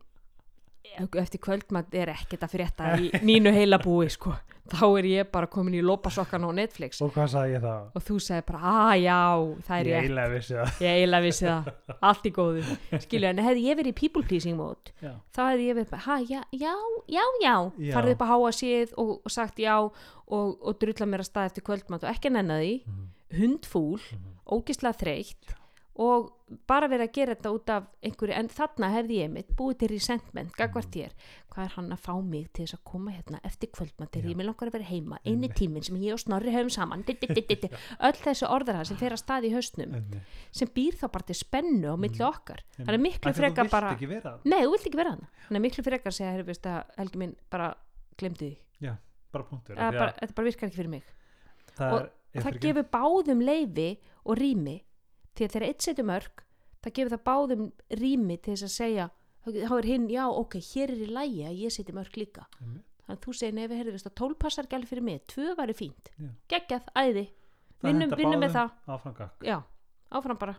eftir 1.22 1.40
kvöldmatt 1.40 1.94
er 1.94 2.08
ekkert 2.14 2.42
að 2.46 2.52
frétta 2.56 2.92
í 3.00 3.10
mínu 3.22 3.52
heila 3.52 3.78
búi 3.82 4.08
sko. 4.10 4.34
Þá 4.66 4.82
er 4.98 5.06
ég 5.06 5.28
bara 5.30 5.46
komin 5.46 5.76
í 5.78 5.80
lópasokkan 5.86 6.42
á 6.42 6.50
Netflix. 6.50 6.98
Og 7.04 7.12
hvað 7.14 7.28
sagði 7.30 7.52
ég 7.54 7.62
þá? 7.62 7.74
og 7.94 8.02
þú 8.02 8.16
segir 8.18 8.42
bara 8.48 8.72
að 8.72 8.94
já 9.04 9.18
það 9.68 9.76
er 9.78 9.86
ég 9.86 9.98
ég 10.82 10.88
eiginlega 10.96 11.22
vissi 11.22 11.46
það. 11.46 11.68
Allt 12.10 12.26
í 12.26 12.32
góðu. 12.34 12.64
Skilju, 13.04 13.28
en 13.30 13.42
hefði 13.46 13.62
ég 13.68 13.78
verið 13.78 13.92
í 13.92 13.96
people 14.00 14.24
pleasing 14.26 14.56
mode 14.58 14.90
já, 14.98 15.12
þá 15.36 15.40
hefði 15.52 15.68
ég 15.68 15.78
verið 15.78 15.92
bara, 15.94 16.16
já, 16.26 16.40
já, 16.50 16.74
já, 17.14 17.22
já. 17.46 17.54
Farið 17.94 18.16
upp 18.16 18.24
að 18.26 18.32
háa 18.34 18.50
síð 18.58 18.96
og, 18.98 19.12
og 19.22 19.30
sagt 19.36 19.62
já 19.62 19.76
og, 19.78 20.48
og 20.58 20.80
drulla 20.82 21.06
mér 21.12 21.22
að 21.22 21.30
stað 21.30 21.52
eftir 21.52 21.66
kvöldmatt 21.70 22.02
og 22.02 22.10
ekki 22.10 22.34
nenna 22.34 22.58
því. 22.58 22.74
Mhm. 22.86 23.06
hundfúl, 23.38 24.00
Mhm. 24.16 24.34
ógislega 24.50 24.98
þreytt 24.98 25.54
og 25.96 26.26
bara 26.68 26.86
verið 26.92 27.06
að 27.08 27.12
gera 27.16 27.34
þetta 27.34 27.50
út 27.56 27.70
af 27.72 27.84
einhverju, 28.04 28.34
en 28.36 28.48
þarna 28.52 28.88
hefði 28.92 29.16
ég 29.22 29.30
mitt 29.32 29.48
búið 29.56 29.78
til 29.80 29.88
resentment, 29.94 30.52
gagvart 30.54 30.90
þér. 30.92 31.14
Hvað 31.50 31.64
er 31.64 31.72
hann 31.76 31.88
að 31.96 32.02
fá 32.04 32.12
mig 32.22 32.50
til 32.52 32.66
þess 32.66 32.76
að 32.76 32.82
koma 32.90 33.14
hérna 33.16 33.40
eftir 33.48 33.70
kvöldmatir, 33.72 34.26
ég 34.28 34.36
vil 34.36 34.46
langar 34.46 34.68
að 34.68 34.76
vera 34.76 34.84
heima? 34.90 35.18
Eini 35.24 35.48
tíminn 35.56 35.82
sem 35.86 35.96
ég 35.96 36.12
og 36.12 36.20
Snorri 36.20 36.52
höfum 36.52 36.68
saman. 36.70 37.02
Öll 38.06 38.20
þessu 38.26 38.46
orðara 38.52 38.84
sem 38.84 38.96
fer 39.00 39.16
að 39.16 39.22
staði 39.24 39.48
í 39.48 39.54
haustnum 39.56 39.94
sem 40.52 40.68
býr 40.76 40.98
þá 41.00 41.06
bara 41.16 41.24
til 41.32 41.34
spennu 41.40 41.88
á 41.88 41.96
milli 41.96 42.22
okkar. 42.28 42.60
Það 42.76 42.92
er 42.94 43.02
miklu 43.08 43.32
frekar 43.40 43.64
bara 43.72 43.94
nei, 44.44 44.60
þú 44.66 44.70
vilt 44.76 44.86
ekki 44.86 44.96
vera 45.00 45.10
hann 45.16 45.26
það 45.48 45.56
er 45.56 45.64
miklu 45.66 45.82
frekar 45.88 46.12
að 46.12 46.18
segja, 46.20 46.32
heyrðu, 46.36 46.46
veist 46.52 46.66
að 46.66 46.94
Helgi 47.00 47.18
minn 47.24 47.34
bara 47.50 47.70
glemdu 48.20 48.44
því, 48.44 48.56
þetta 50.20 50.34
bara 50.36 50.44
virkar 50.50 50.68
ekki 50.68 50.76
fyrir 50.76 50.90
mig. 50.92 51.02
Og 51.80 52.00
er- 52.02 52.10
er 52.36 52.42
það 52.42 52.60
gefur 52.68 52.86
báðum 52.92 53.42
leifi 53.44 53.88
og 54.26 54.36
rými 54.38 54.76
því 55.36 55.46
að 55.46 55.54
þegar 55.54 55.68
eitt 55.68 55.86
setur 55.86 56.08
mörg 56.08 56.42
það 56.82 56.96
gefur 56.98 57.14
það 57.14 57.24
báðum 57.26 57.64
rými 58.00 58.36
til 58.40 58.54
þess 58.54 58.66
að 58.68 58.74
segja 58.76 59.06
þá 59.46 59.74
er 59.78 59.86
hinn, 59.86 60.06
já 60.10 60.24
ok, 60.26 60.58
hér 60.72 60.92
er 60.92 61.02
í 61.04 61.08
lægi 61.12 61.42
að 61.46 61.58
ég 61.62 61.74
seti 61.74 61.94
mörg 61.94 62.16
líka. 62.18 62.46
Einmitt. 62.58 62.86
þannig 63.06 63.20
að 63.20 63.26
þú 63.26 63.34
segir, 63.38 63.54
nei 63.54 63.66
við 63.66 63.76
heyrðu 63.78 63.92
veist 63.94 64.08
að 64.08 64.16
tól 64.18 64.32
passar 64.34 64.66
gæli 64.70 64.88
fyrir 64.90 65.06
mig, 65.06 65.20
tvö 65.30 65.52
væri 65.58 65.76
fínt. 65.78 66.10
Já. 66.18 66.30
geggjað, 66.50 66.88
æði, 66.98 67.24
vinnum, 67.84 68.40
með 68.42 68.56
það. 68.56 68.72
áfram 68.96 69.20
já, 69.46 69.60
áfram 70.10 70.40
bara, 70.40 70.56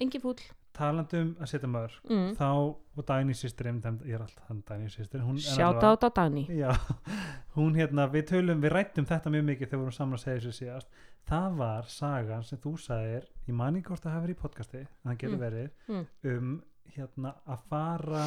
engin 0.00 0.24
fúll 0.24 0.40
talandum 0.80 1.30
að 1.40 1.50
setja 1.52 1.70
mörg 1.70 1.98
mm. 2.08 2.26
þá, 2.40 2.48
og 2.96 3.06
Dagný 3.08 3.36
einmitt, 3.36 4.02
ég 4.08 4.16
er 4.16 4.24
alltaf 4.24 4.48
hann 4.50 4.62
Dagný 4.68 4.88
en 4.90 5.40
sjáta 5.44 5.86
á 5.86 5.92
þetta 5.94 6.10
Dagný 6.18 6.44
Já, 6.58 6.70
hún 7.56 7.76
hérna, 7.78 8.08
við 8.12 8.26
tölum, 8.32 8.60
við 8.64 8.74
rættum 8.74 9.08
þetta 9.08 9.32
mjög 9.36 9.46
mikið 9.52 9.66
þegar 9.70 9.78
við 9.78 9.84
vorum 9.86 9.98
saman 10.00 10.18
að 10.18 10.24
segja 10.24 10.40
þessu 10.40 10.56
síðast 10.60 11.00
það 11.30 11.58
var 11.60 11.90
sagan 11.92 12.46
sem 12.48 12.58
þú 12.62 12.72
sagðir 12.80 13.26
ég 13.46 13.56
mani 13.60 13.82
hvort 13.86 14.02
það 14.02 14.16
hafi 14.16 14.26
verið 14.26 14.38
í 14.38 14.40
podcasti 14.40 14.80
en 14.86 15.10
það 15.12 15.20
getur 15.24 15.36
Mm. 15.36 15.44
verið 15.46 15.70
Mm. 15.88 16.06
um 16.34 16.62
hérna 16.96 17.34
að 17.46 17.60
fara 17.70 18.24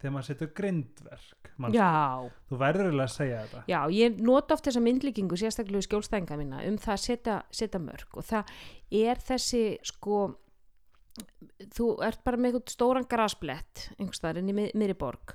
þegar 0.00 0.12
maður 0.14 0.26
setur 0.30 0.50
grindverk 0.56 1.50
þú 2.48 2.58
verður 2.60 2.88
eiginlega 2.88 3.06
að 3.10 3.14
segja 3.14 3.40
þetta 3.44 3.62
Já, 3.68 3.80
ég 3.92 4.20
nota 4.24 4.56
oft 4.56 4.64
þessa 4.66 4.82
myndlíkingu 4.84 5.36
sérstaklega 5.38 5.84
í 5.84 5.88
skjólstæðinga 5.88 6.38
mína 6.40 6.62
um 6.68 6.78
það 6.80 6.94
að 6.96 7.42
setja 7.60 7.80
mörg 7.84 8.16
og 8.16 8.24
það 8.24 8.54
er 8.90 9.20
þessi 9.28 9.62
sko 9.92 10.22
þú 11.76 11.86
ert 12.06 12.22
bara 12.24 12.36
með 12.40 12.54
eitthvað 12.54 12.74
stóran 12.74 13.08
grasblett 13.10 13.86
einhverstaðar 13.98 14.40
inn 14.42 14.52
í 14.52 14.56
mið- 14.56 14.74
miðri 14.78 14.96
borg 15.00 15.34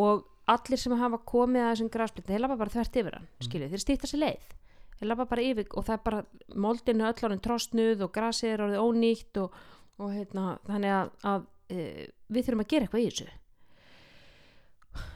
og 0.00 0.24
allir 0.50 0.80
sem 0.80 0.94
hafa 0.98 1.18
komið 1.28 1.62
að 1.62 1.70
þessum 1.74 1.92
grasblett, 1.92 2.26
þeir 2.26 2.42
lafa 2.42 2.56
bara 2.62 2.74
þvert 2.74 2.98
yfir 3.02 3.16
hann 3.18 3.28
skilju, 3.44 3.68
þeir 3.72 3.84
stýta 3.84 4.10
sér 4.10 4.22
leið 4.24 4.48
þeir 4.98 5.10
lafa 5.12 5.28
bara 5.30 5.44
yfir 5.46 5.68
og 5.76 5.86
það 5.86 5.94
er 5.98 6.02
bara 6.08 6.24
moldinu 6.66 7.06
öll 7.10 7.26
orðin 7.28 7.44
trostnuð 7.44 8.02
og 8.06 8.12
grasið 8.14 8.54
er 8.54 8.64
orðið 8.66 8.82
ónýtt 8.86 9.40
og, 9.44 9.54
og 10.02 10.12
hérna, 10.16 10.46
þannig 10.66 10.96
að, 10.96 11.12
að 11.32 11.46
e, 11.68 11.86
við 12.32 12.48
þurfum 12.48 12.64
að 12.64 12.70
gera 12.72 12.88
eitthvað 12.88 13.04
í 13.04 13.08
þessu 13.12 13.30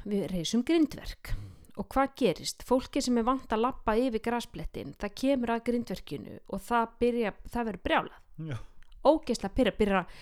við 0.08 0.24
reysum 0.32 0.62
grindverk 0.66 1.34
og 1.76 1.88
hvað 1.92 2.14
gerist? 2.16 2.62
Fólki 2.64 3.02
sem 3.04 3.18
er 3.20 3.26
vant 3.26 3.50
að 3.52 3.60
lappa 3.66 3.92
yfir 4.00 4.22
grasblettin, 4.24 4.94
það 4.96 5.16
kemur 5.20 5.52
að 5.52 5.64
grindverkinu 5.66 6.38
og 6.48 6.62
það 6.64 6.94
byrja, 7.02 7.32
það 7.52 7.66
verður 7.68 7.82
brjálað. 7.84 8.22
Ógeðslega 9.06 9.56
byrja 9.56 10.02
að 10.02 10.18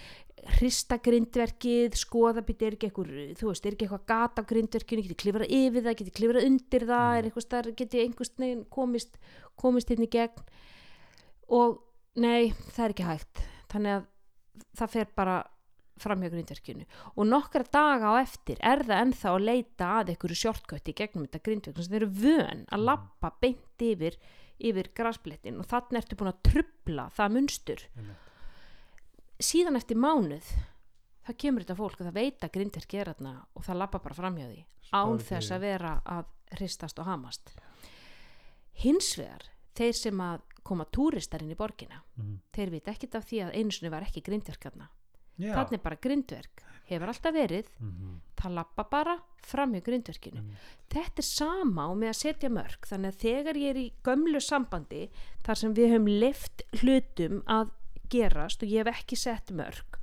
hrista 0.58 0.98
grindverkið, 1.00 1.96
skoða 1.96 2.42
byrja, 2.44 2.68
er 2.68 2.76
ekki 2.76 2.88
eitthvað, 2.90 3.12
þú 3.38 3.48
veist, 3.50 3.64
er 3.64 3.76
ekki 3.76 3.86
eitthvað 3.86 4.06
gata 4.10 4.44
á 4.44 4.48
grindverkinu, 4.50 5.04
geti 5.06 5.16
klifrað 5.22 5.54
yfir 5.56 5.86
það, 5.86 5.96
geti 6.00 6.14
klifrað 6.18 6.48
undir 6.50 6.86
það, 6.90 7.16
er 7.16 7.28
eitthvað 7.28 7.46
starf, 7.46 7.76
geti 7.78 8.02
einhvers 8.02 8.34
komist, 8.74 9.18
komist 9.60 9.94
inn 9.94 10.04
í 10.04 10.10
gegn. 10.12 10.44
Og 11.54 11.80
nei, 12.20 12.52
það 12.74 12.84
er 12.84 12.94
ekki 12.94 13.08
hægt. 13.08 13.42
Þannig 13.72 13.96
að 13.96 14.06
það 14.78 14.94
fer 14.94 15.10
bara 15.16 15.40
fram 16.02 16.22
hjá 16.24 16.30
grindverkinu. 16.32 16.86
Og 17.14 17.28
nokkra 17.28 17.66
daga 17.72 18.14
á 18.18 18.22
eftir 18.22 18.58
er 18.66 18.82
það 18.84 19.02
ennþá 19.04 19.32
að 19.32 19.46
leita 19.48 19.90
að 20.00 20.14
einhverju 20.14 20.40
í 20.90 20.96
gegnum 20.98 21.26
þetta 21.28 21.44
grindverkinu 21.48 21.86
sem 21.86 21.94
þeir 21.94 22.02
eru 22.02 22.16
vön 22.24 22.64
að 22.74 22.86
lappa 22.90 23.30
beint 23.40 23.86
yfir 23.86 24.18
yfir 24.58 24.90
grasblettin. 24.96 25.60
Og 25.62 25.68
þannig 25.70 26.02
ertu 26.02 26.18
búin 26.18 26.32
að 26.32 26.42
trubla 26.50 27.08
það 27.14 27.36
munstur. 27.38 27.86
Einmitt. 27.94 28.33
Síðan 29.44 29.76
eftir 29.80 29.96
mánuð 29.96 30.46
það 31.26 31.38
kemur 31.40 31.64
þetta 31.64 31.76
fólk 31.78 32.00
og 32.00 32.06
það 32.08 32.18
veit 32.18 32.40
að 32.44 32.52
grindverki 32.56 32.98
er 33.00 33.10
þarna 33.14 33.34
og 33.56 33.64
það 33.64 33.78
lappa 33.82 33.98
bara 34.04 34.14
fram 34.18 34.36
hjá 34.40 34.48
því 34.48 34.64
án 34.92 35.18
Spáði 35.18 35.28
þess 35.30 35.50
að 35.56 35.60
vera 35.64 35.92
að 36.04 36.24
hristast 36.58 36.98
og 37.00 37.06
hamast 37.08 37.54
hins 38.84 39.12
vegar 39.18 39.46
þeir 39.78 39.96
sem 39.98 40.20
að 40.22 40.42
koma 40.64 40.86
túristar 40.94 41.42
inn 41.44 41.52
í 41.52 41.58
borgina 41.58 42.02
Mhm. 42.16 42.38
þeir 42.52 42.70
veit 42.70 42.88
ekkit 42.88 43.14
af 43.14 43.24
því 43.28 43.40
að 43.44 43.54
einu 43.58 43.70
sinni 43.72 43.90
var 43.90 44.02
ekki 44.02 44.22
grindverkarna 44.22 44.88
Já. 45.38 45.52
þannig 45.54 45.82
bara 45.82 45.96
grindverk 45.96 46.62
hefur 46.86 47.08
alltaf 47.08 47.32
verið, 47.34 47.66
Mhm. 47.80 48.20
það 48.36 48.54
lappa 48.54 48.84
bara 48.90 49.18
fram 49.42 49.72
hjá 49.72 49.82
grindverkinu 49.82 50.40
Mhm. 50.42 50.56
þetta 50.90 51.18
er 51.18 51.22
sama 51.22 51.88
og 51.90 51.96
með 51.98 52.08
að 52.08 52.22
setja 52.22 52.48
mörg 52.50 52.80
þannig 52.86 53.08
að 53.08 53.20
þegar 53.24 53.54
ég 53.56 53.70
er 53.70 53.76
í 53.76 53.92
gömlu 54.04 54.40
sambandi 54.40 55.10
þar 55.42 55.54
sem 55.56 55.74
við 55.74 55.88
höfum 55.92 56.20
lift 56.20 56.62
hlutum 56.80 57.42
að 57.46 57.70
gerast 58.14 58.62
og 58.62 58.70
ég 58.70 58.84
hef 58.84 59.02
ekki 59.02 59.18
sett 59.18 59.52
mörg 59.54 59.98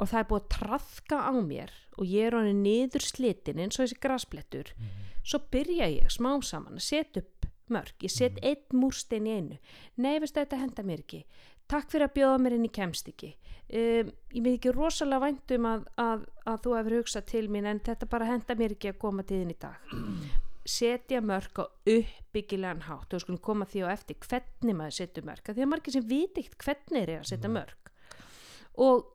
og 0.00 0.08
það 0.08 0.18
er 0.22 0.28
búið 0.30 0.42
að 0.42 0.50
traðka 0.56 1.20
á 1.20 1.32
mér 1.44 1.76
og 2.00 2.08
ég 2.08 2.26
er 2.26 2.38
honum 2.38 2.64
niður 2.64 3.04
slitin 3.04 3.60
eins 3.60 3.78
og 3.78 3.84
þessi 3.84 4.00
grasblettur 4.00 4.74
svo 5.22 5.42
byrja 5.52 5.90
ég 5.92 6.12
smám 6.12 6.42
saman 6.46 6.80
að 6.80 6.86
setja 6.88 7.24
upp 7.24 7.50
mörg 7.70 8.04
ég 8.04 8.12
set 8.12 8.40
einn 8.42 8.80
múrstein 8.80 9.28
í 9.28 9.36
einu. 9.38 9.58
Nei, 10.00 10.18
veistu 10.18 10.40
þetta 10.40 10.58
henda 10.60 10.84
mér 10.86 11.04
ekki. 11.04 11.22
Takk 11.70 11.90
fyrir 11.92 12.08
að 12.08 12.16
bjóða 12.18 12.42
mér 12.42 12.56
inn 12.56 12.66
í 12.66 12.72
kemst 12.74 13.10
ekki. 13.12 13.34
Um, 13.70 14.10
ég 14.34 14.42
með 14.42 14.56
ekki 14.56 14.74
rosalega 14.74 15.22
væntum 15.28 15.66
að, 15.70 15.84
að, 16.02 16.24
að 16.50 16.62
þú 16.64 16.72
hefur 16.74 16.96
hugsað 16.98 17.26
til 17.30 17.44
mín 17.54 17.68
en 17.70 17.82
þetta 17.86 18.08
bara 18.10 18.26
henda 18.32 18.56
mér 18.58 18.74
ekki 18.74 18.90
að 18.90 19.02
koma 19.04 19.22
til 19.22 19.44
þín 19.44 19.52
í 19.54 19.58
dag 19.62 19.92
setja 20.70 21.20
mörg 21.24 21.60
á 21.60 21.64
uppbyggilegan 21.66 22.86
hátt. 22.86 23.12
Og 23.12 23.24
skulum 23.24 23.42
koma 23.42 23.66
því 23.68 23.84
á 23.90 23.94
eftir 23.96 24.18
hvernig 24.22 24.78
maður 24.78 24.98
setja 25.00 25.26
mörg 25.26 25.44
af 25.44 25.56
því 25.56 25.66
að 25.66 25.72
margir 25.74 25.96
sem 25.96 26.08
viti 26.08 26.44
ekkert 26.44 26.66
hvernig 26.66 27.02
er 27.04 27.20
að 27.20 27.30
setja 27.34 27.52
mörg 27.52 27.80
og 28.80 29.06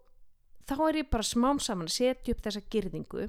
þá 0.65 0.77
er 0.89 1.01
ég 1.01 1.09
bara 1.11 1.25
smám 1.25 1.61
saman 1.61 1.89
að 1.89 1.97
setja 1.97 2.35
upp 2.35 2.45
þessa 2.45 2.63
girðingu 2.73 3.27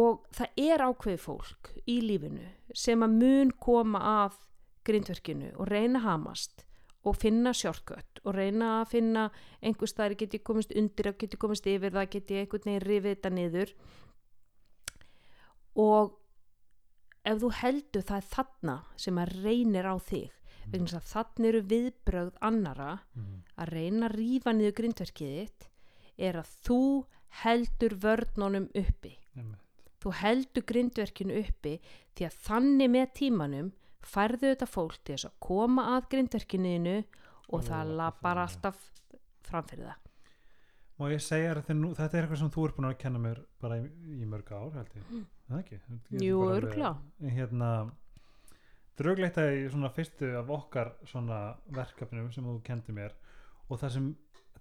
og 0.00 0.24
það 0.34 0.60
er 0.64 0.84
ákveði 0.88 1.20
fólk 1.22 1.72
í 1.90 2.00
lífinu 2.02 2.46
sem 2.74 3.02
að 3.04 3.18
mun 3.20 3.52
koma 3.62 4.02
að 4.24 4.38
grindverkinu 4.84 5.52
og 5.54 5.70
reyna 5.70 6.02
hamast 6.04 6.64
og 7.04 7.18
finna 7.20 7.52
sjálfkött 7.54 8.22
og 8.24 8.34
reyna 8.36 8.80
að 8.80 8.90
finna 8.96 9.28
einhver 9.60 9.90
staðar 9.90 10.16
geti 10.18 10.40
komist 10.40 10.72
undir 10.74 11.12
og 11.12 11.18
geti 11.20 11.38
komist 11.40 11.68
yfir 11.68 11.92
það 11.94 12.10
geti 12.16 12.40
einhvern 12.40 12.64
veginn 12.64 12.84
rifið 12.84 13.10
þetta 13.10 13.32
niður. 13.34 13.72
Og 15.84 16.14
ef 17.24 17.38
þú 17.42 17.50
heldur 17.60 18.02
það 18.08 18.16
er 18.20 18.28
þarna 18.34 18.76
sem 18.96 19.18
að 19.22 19.34
reynir 19.44 19.86
á 19.88 19.96
þig 19.98 20.30
vegna 20.72 20.86
þess 20.88 20.98
að 21.00 21.10
þarna 21.12 21.48
eru 21.50 21.62
viðbrögð 21.72 22.38
annara 22.48 22.90
Mhm. 23.14 23.42
að 23.58 23.68
reyna 23.76 24.08
að 24.08 24.16
rífa 24.18 24.52
niður 24.56 24.76
grindverkið 24.80 25.34
þitt 25.38 25.68
er 26.18 26.34
að 26.40 26.52
þú 26.66 26.80
heldur 27.44 27.94
vörnunum 28.04 28.68
uppi 28.74 29.16
Einmitt. 29.36 29.60
þú 30.00 30.12
heldur 30.22 30.62
grindverkinu 30.70 31.38
uppi 31.42 31.80
því 32.14 32.26
að 32.28 32.38
þannig 32.48 32.90
með 32.90 33.12
tímanum 33.18 33.72
færðu 34.04 34.52
þetta 34.54 34.66
fólk 34.68 34.98
til 35.04 35.14
þess 35.16 35.24
að 35.30 35.38
koma 35.40 35.82
að 35.96 36.08
grindverkinuðinu 36.14 36.96
og 37.04 37.60
Og 37.60 37.62
það 37.64 37.90
lapar 37.96 38.36
alltaf 38.40 38.90
framfyrir 39.44 39.84
það 39.90 40.00
Má 40.98 41.10
ég 41.10 41.20
segja 41.20 41.54
nú, 41.74 41.90
þetta 41.94 42.14
er 42.18 42.22
eitthvað 42.24 42.38
sem 42.38 42.50
þú 42.50 42.64
er 42.64 42.72
búin 42.72 42.86
að 42.88 42.98
kenna 42.98 43.18
mér 43.18 43.40
bara 43.60 43.76
í, 43.80 43.88
í 44.22 44.24
mörg 44.30 44.52
ár 44.52 44.70
held 44.78 44.92
ég, 44.94 45.02
mm. 45.10 45.24
Það 45.48 45.60
ekki? 45.60 45.78
Ég 46.10 46.22
Jú, 46.28 46.40
örugglega. 46.48 46.92
Hérna, 47.36 47.70
drauglegt 48.98 49.38
að 49.42 49.52
í 49.58 49.62
svona 49.72 49.90
fyrstu 49.94 50.30
af 50.38 50.50
okkar 50.54 50.92
svona 51.10 51.38
verkefnum 51.74 52.30
sem 52.34 52.44
þú 52.46 52.58
kendi 52.66 52.94
mér 52.96 53.14
og 53.68 53.80
það 53.80 53.94
sem, 53.96 54.10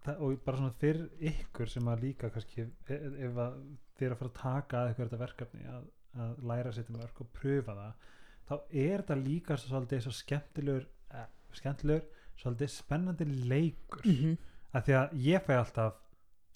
það, 0.05 0.21
og 0.25 0.39
bara 0.45 0.57
svona 0.61 0.73
fyrir 0.81 1.03
ykkur 1.31 1.69
sem 1.69 1.87
að 1.91 2.01
líka 2.07 2.29
kannski 2.33 2.65
ef, 2.65 2.89
ef 2.89 3.37
að 3.45 3.59
þið 3.97 4.07
er 4.07 4.15
að 4.15 4.21
fara 4.23 4.31
að 4.31 4.39
taka 4.41 4.81
að 4.81 4.93
ykkur 4.93 5.09
þetta 5.11 5.21
verkefni 5.25 5.67
að, 5.69 5.83
að 6.25 6.41
læra 6.51 6.71
að 6.71 6.77
setja 6.79 6.95
mörg 6.97 7.21
og 7.25 7.29
pröfa 7.37 7.75
það 7.79 8.09
þá 8.49 8.55
er 8.83 9.03
þetta 9.03 9.19
líka 9.21 9.57
svolítið 9.61 10.01
svo 10.07 10.11
skemmtilegur 10.17 10.87
eh, 11.13 11.27
skemmtilegur, 11.59 12.07
svolítið 12.41 12.73
spennandi 12.73 13.25
leikur 13.53 14.01
mm 14.07 14.17
-hmm. 14.17 14.37
að 14.73 14.83
því 14.89 14.97
að 14.99 15.13
ég 15.27 15.45
fæ 15.45 15.53
alltaf 15.59 15.93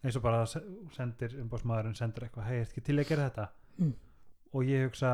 eins 0.04 0.16
og 0.18 0.22
bara 0.24 0.46
se- 0.46 0.66
sendir 0.98 1.38
umbásmaðurinn 1.42 1.96
sendir 1.96 2.24
eitthvað, 2.28 2.44
hei, 2.50 2.58
er 2.60 2.66
ekki 2.68 2.82
til 2.82 3.00
að 3.00 3.08
gera 3.14 3.30
þetta 3.30 3.48
Mm. 3.78 3.94
Og 4.54 4.64
ég 4.68 4.88
hugsa 4.88 5.12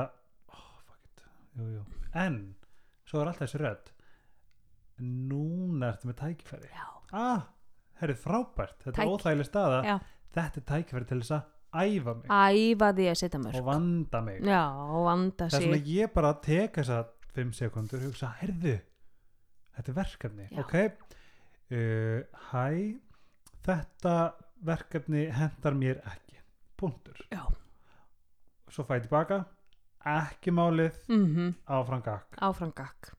oh, 0.54 0.68
fuck 0.86 1.08
it, 1.10 1.26
jú, 1.58 1.70
jú. 1.78 1.84
En, 2.14 2.38
svo 3.10 3.22
er 3.22 3.32
alltaf 3.32 3.48
þessi 3.48 3.62
rödd. 3.64 3.90
Núna 5.04 5.90
ertu 5.94 6.10
með 6.12 6.20
tækifæri. 6.22 6.70
Já, 6.70 6.88
ah, 7.18 7.48
herrið 8.02 8.22
frábært, 8.22 8.78
þetta 8.84 8.96
Tæk- 9.00 9.08
er 9.08 9.16
óþægileg 9.16 9.50
staða. 9.50 9.82
Já. 9.88 9.98
þetta 10.38 10.62
er 10.62 10.68
tækifæri 10.72 11.10
til 11.10 11.20
þess 11.24 11.36
að 11.40 11.44
æfa 11.84 12.14
mig. 12.20 12.30
Æfa 12.30 12.92
því 12.94 13.10
að 13.10 13.20
setja 13.24 13.42
mörg 13.42 13.60
og 13.60 13.66
vanda 13.66 14.22
mig. 14.22 14.42
Já, 14.46 14.64
og 14.70 15.06
vanda 15.10 15.46
það 15.46 15.46
er 15.46 15.60
sig. 15.60 15.68
svona 15.68 15.84
ég 15.98 16.14
bara 16.14 16.34
tek 16.34 16.80
þessa 16.82 17.04
5 17.34 17.54
sekundur 17.58 17.98
og 17.98 18.12
hugsa, 18.12 18.30
herðu 18.42 18.78
þetta 19.74 19.90
er 19.90 19.98
verkefni, 19.98 20.48
Já. 20.52 20.60
ok. 20.62 20.76
Uh, 21.74 22.22
hæ 22.52 23.00
þetta 23.66 24.16
verkefni 24.68 25.26
hendar 25.34 25.74
mér 25.74 26.02
ekki. 26.06 26.38
Punktur. 26.78 27.18
Já. 27.32 27.48
Svo 28.74 28.86
fæ 28.88 28.98
ég 28.98 29.08
tilbaka. 29.08 29.44
Ekki 30.04 30.52
málið. 30.52 30.98
Mm 31.08 31.54
áfram 31.66 32.02
gakk 32.04 32.40
áfram 32.44 32.74
gakk 32.76 33.14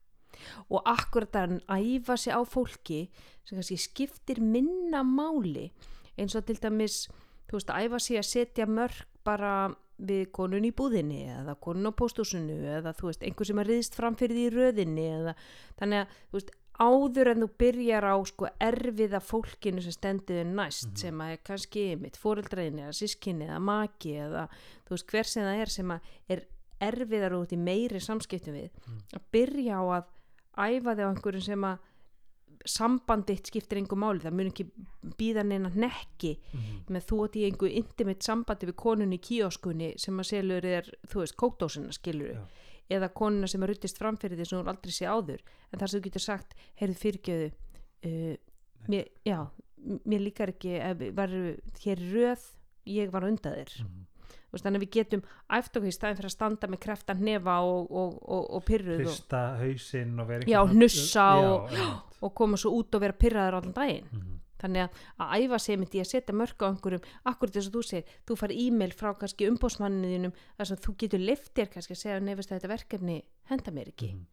og 0.68 0.82
akkurat 0.84 1.36
að 1.38 1.60
æfa 1.70 2.16
sig 2.18 2.34
á 2.34 2.42
fólki 2.44 3.08
sem 3.44 3.56
kannski 3.56 3.78
skiptir 3.78 4.40
minna 4.40 5.02
máli. 5.02 5.70
Eins 6.18 6.34
og 6.34 6.44
til 6.46 6.58
dæmis 6.60 7.08
þú 7.48 7.58
veist 7.58 7.70
að 7.70 7.86
æfa 7.86 8.00
sig 8.00 8.18
að 8.18 8.28
setja 8.28 8.66
mörg 8.66 9.06
bara 9.24 9.74
við 9.98 10.26
konun 10.34 10.66
í 10.66 10.72
búðinni 10.74 11.22
eða 11.30 11.54
konun 11.62 11.86
á 11.86 11.92
pósthúsinu 11.94 12.56
eða 12.80 12.94
þú 12.98 13.10
veist 13.10 13.22
einhver 13.22 13.46
sem 13.46 13.60
er 13.62 13.70
riðst 13.70 13.94
framfyrir 13.98 14.34
því 14.34 14.44
í 14.48 14.54
röðinni 14.54 15.06
eða 15.20 15.34
þannig 15.78 16.02
að 16.02 16.16
þú 16.16 16.38
veist 16.38 16.50
áður 16.80 17.28
en 17.30 17.42
þú 17.44 17.48
byrjar 17.58 18.02
á 18.02 18.14
sko 18.26 18.48
erfiða 18.60 19.20
fólkinu 19.22 19.80
sem 19.82 19.92
stendiði 19.94 20.44
næst 20.54 20.88
Mhm. 20.88 20.96
sem 20.98 21.18
að 21.20 21.32
er 21.32 21.38
kannski 21.44 21.84
mitt 22.00 22.16
fóreldraðin 22.16 22.80
eða 22.82 22.92
sískinni 22.98 23.46
eða 23.46 23.60
maki 23.60 24.12
eða 24.18 24.48
þú 24.86 24.90
veist 24.90 25.06
hver 25.12 25.24
sem 25.24 25.42
það 25.44 25.60
er 25.62 25.66
sem 25.70 25.88
að 25.88 26.00
er 26.28 26.44
erfiðar 26.80 27.32
út 27.38 27.52
í 27.52 27.56
meiri 27.56 28.00
samskiptum 28.00 28.54
við 28.58 28.70
að 29.14 29.22
byrja 29.32 29.78
á 29.78 29.82
að 30.00 30.04
æfa 30.58 30.94
þig 30.96 31.04
á 31.06 31.10
einhverjum 31.14 31.42
sem 31.42 31.62
að 31.64 31.78
sambanditt 32.64 33.46
skiptir 33.50 33.76
einhver 33.78 33.98
máli 34.00 34.22
það 34.24 34.32
mun 34.38 34.50
ekki 34.50 34.64
býða 35.20 35.42
neina 35.44 35.68
nekki 35.74 36.38
Mhm. 36.52 36.84
með 36.88 37.02
þú 37.10 37.16
átt 37.26 37.36
í 37.36 37.44
einhver 37.50 37.70
intimate 37.76 38.22
sambandi 38.24 38.66
við 38.66 38.74
konunni 38.74 39.18
í 39.18 39.20
kíoskunni 39.20 39.94
sem 40.00 40.16
að 40.18 40.24
selur 40.30 40.64
er, 40.64 40.90
þú 41.06 41.20
veist, 41.20 41.36
kókdósina 41.36 41.92
skilur 41.92 42.32
Já. 42.34 42.46
Eða 42.90 43.08
konuna 43.16 43.46
sem 43.50 43.62
er 43.64 43.72
ruttist 43.72 43.98
framfyrir 43.98 44.36
því 44.38 44.46
sem 44.48 44.58
hún 44.60 44.68
aldrei 44.72 44.92
sé 44.92 45.06
áður 45.08 45.40
en 45.72 45.78
þar 45.80 45.88
sem 45.88 46.00
þú 46.00 46.04
getur 46.08 46.24
sagt, 46.24 46.54
heyrðu 46.80 46.98
fyrirgjöðu 47.00 47.50
uh, 47.50 48.34
mér, 48.92 49.08
já 49.24 49.38
mér 50.04 50.20
líkar 50.24 50.52
ekki, 50.54 50.78
varum 51.16 51.54
hér 51.84 52.02
röð, 52.12 52.44
ég 52.88 53.10
var 53.12 53.24
undan 53.28 53.52
þér. 53.58 53.72
Þú 53.74 54.54
veist, 54.56 54.64
þannig 54.64 54.78
að 54.80 54.84
við 54.86 54.92
getum 54.94 55.22
æft 55.58 55.76
okkur 55.76 55.88
í 55.90 55.92
staðin 55.92 56.16
fyrir 56.20 56.30
að 56.30 56.34
standa 56.36 56.68
með 56.70 56.80
kreftan 56.84 57.20
nefa 57.26 57.56
og, 57.66 57.90
og, 57.90 58.14
og, 58.22 58.44
og 58.56 58.64
pyrruð 58.68 59.00
og, 59.02 59.08
hrista 59.10 59.40
hausinn 59.58 60.14
og 60.22 60.28
vera 60.30 60.48
Já, 60.48 60.60
hnussa 60.70 61.26
og- 61.42 62.32
koma 62.38 62.56
svo 62.60 62.72
út 62.78 62.94
og 62.96 63.02
vera 63.04 63.12
pyrraður 63.18 63.58
allan 63.60 63.76
daginn 63.76 64.08
Mhm. 64.12 64.40
Þannig 64.62 64.84
að, 64.84 65.00
að 65.24 65.34
æfa 65.44 65.58
sig 65.64 65.80
myndi 65.80 66.02
að 66.02 66.10
setja 66.10 66.36
mörg 66.36 66.62
á 66.62 66.66
einhverjum, 66.68 67.08
akkurat 67.30 67.56
þess 67.56 67.70
að 67.70 67.76
þú 67.78 67.82
segir 67.88 68.14
þú 68.28 68.38
fari 68.40 68.60
e-mail 68.66 68.92
frá 68.94 69.10
kannski 69.18 69.48
umbósmanninu 69.50 70.12
þínum 70.14 70.36
þar 70.58 70.70
sem 70.70 70.82
þú 70.86 70.96
getur 71.02 71.24
liftir 71.24 71.72
kannski 71.72 71.96
að 71.96 72.02
segja 72.04 72.22
nefnist 72.22 72.52
að 72.52 72.60
þetta 72.60 72.72
verkefni 72.74 73.18
henda 73.50 73.74
mér 73.74 73.92
ekki. 73.94 74.12
Mhm. 74.14 74.24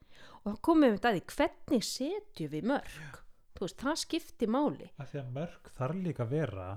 og 0.42 0.54
þá 0.54 0.62
komum 0.62 0.84
við 0.86 0.92
með 0.92 1.01
það 1.01 1.20
hvernig 1.36 1.84
setjum 1.86 2.51
við 2.51 2.63
mörg 2.72 3.20
þú 3.56 3.68
veist, 3.68 3.78
það 3.82 4.00
skiptir 4.01 4.50
máli. 4.50 4.88
Af 4.98 5.12
því 5.12 5.20
að 5.22 5.34
mörg 5.36 5.70
þarf 5.78 6.01
líka 6.01 6.24
að 6.25 6.34
vera 6.34 6.70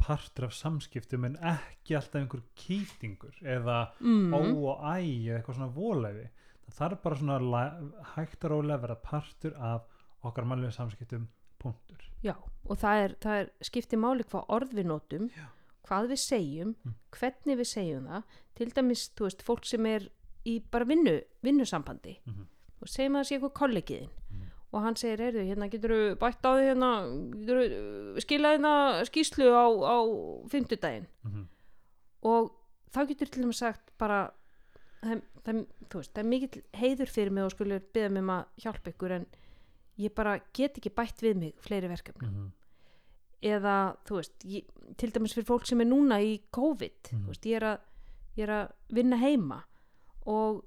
partur 0.00 0.48
af 0.48 0.54
samskiptum 0.56 1.26
en 1.28 1.36
ekki 1.52 1.96
alltaf 1.98 2.20
einhver 2.20 2.42
kýtingur 2.58 3.36
eða 3.44 3.80
mm. 4.00 4.32
ó 4.32 4.40
og 4.40 4.84
æ 4.84 4.96
eða 4.96 5.36
eitthvað 5.38 5.58
svona 5.58 5.74
volefi 5.74 6.26
það 6.64 6.78
þarf 6.78 7.02
bara 7.04 7.18
svona 7.20 7.38
la- 7.44 8.04
hægt 8.14 8.46
og 8.46 8.54
rólega 8.54 8.78
að 8.78 8.86
vera 8.86 8.98
partur 9.04 9.56
af 9.58 10.00
okkar 10.24 10.48
mannlega 10.48 10.76
samskiptum 10.76 11.28
punktur 11.62 12.04
já, 12.24 12.34
og 12.68 12.76
það 12.80 13.04
er, 13.04 13.14
það 13.24 13.40
er 13.40 13.50
skiptir 13.68 13.98
máli 14.02 14.24
hvað 14.28 14.48
orð 14.56 14.72
við 14.78 14.86
notum 14.90 15.28
Já. 15.36 15.46
hvað 15.88 16.08
við 16.12 16.20
segjum, 16.24 16.74
Mm. 16.84 16.94
hvernig 17.16 17.58
við 17.60 17.68
segjum 17.74 18.06
það 18.08 18.22
til 18.54 18.70
dæmis, 18.76 19.10
þú 19.16 19.26
veist, 19.28 19.42
fólk 19.46 19.64
sem 19.64 19.86
er 19.86 20.08
í 20.46 20.60
bara 20.70 20.84
vinnu, 20.84 21.20
vinnusambandi 21.42 22.18
Mhm. 22.26 22.46
og 22.82 22.88
segjum 22.88 23.16
að 23.16 23.20
það 23.20 23.28
sé 23.28 23.38
eitthvað 23.38 23.52
kollegiðin 23.60 24.10
Mhm. 24.30 24.46
og 24.72 24.82
hann 24.82 24.94
segir, 24.96 25.18
heyrðu, 25.18 25.46
hérna 25.48 25.70
getur 25.70 25.90
þú 25.90 26.16
bætt 26.16 26.42
á 26.44 26.50
því 26.54 26.64
hérna, 26.70 26.90
getur 27.40 27.56
þú 27.60 28.20
skilað 28.24 28.54
hérna 28.58 28.74
skýslu 29.08 29.46
á, 29.52 29.66
á 29.84 29.96
fimmtudaginn 30.48 31.06
Mhm. 31.24 31.46
og 32.22 32.52
þá 32.92 33.06
getur 33.08 33.30
til 33.30 33.42
dæmis 33.44 33.58
sagt 33.58 33.90
bara 33.98 34.30
það, 35.02 35.22
það, 35.44 35.66
veist, 35.94 36.12
það 36.14 36.18
er 36.24 36.28
mikill 36.28 36.62
heiður 36.74 37.08
fyrir 37.08 37.30
mig 37.32 37.44
og 37.44 37.50
skulur 37.54 37.80
byggja 37.94 38.10
mig 38.10 38.22
um 38.22 38.28
að 38.34 38.44
hjálpa 38.60 38.92
ykkur 38.92 39.12
en 39.16 39.26
ég 40.00 40.14
bara 40.16 40.38
get 40.56 40.78
ekki 40.80 40.90
bætt 40.96 41.20
við 41.24 41.36
mig 41.36 41.54
fleiri 41.60 41.88
verkefni 41.92 42.28
Mhm. 42.30 42.48
eða 43.42 43.76
þú 44.04 44.16
veist, 44.20 44.34
ég, 44.44 44.64
til 45.00 45.10
dæmis 45.12 45.32
fyrir 45.36 45.46
fólk 45.48 45.66
sem 45.66 45.80
er 45.80 45.86
núna 45.88 46.18
í 46.20 46.40
COVID 46.52 47.12
Mhm. 47.12 47.22
þú 47.24 47.28
veist, 47.28 47.46
ég, 47.46 47.56
er 47.56 47.62
að, 47.62 47.78
ég 48.36 48.42
er 48.48 48.54
að 48.56 48.72
vinna 48.92 49.16
heima 49.16 49.62
og 50.26 50.64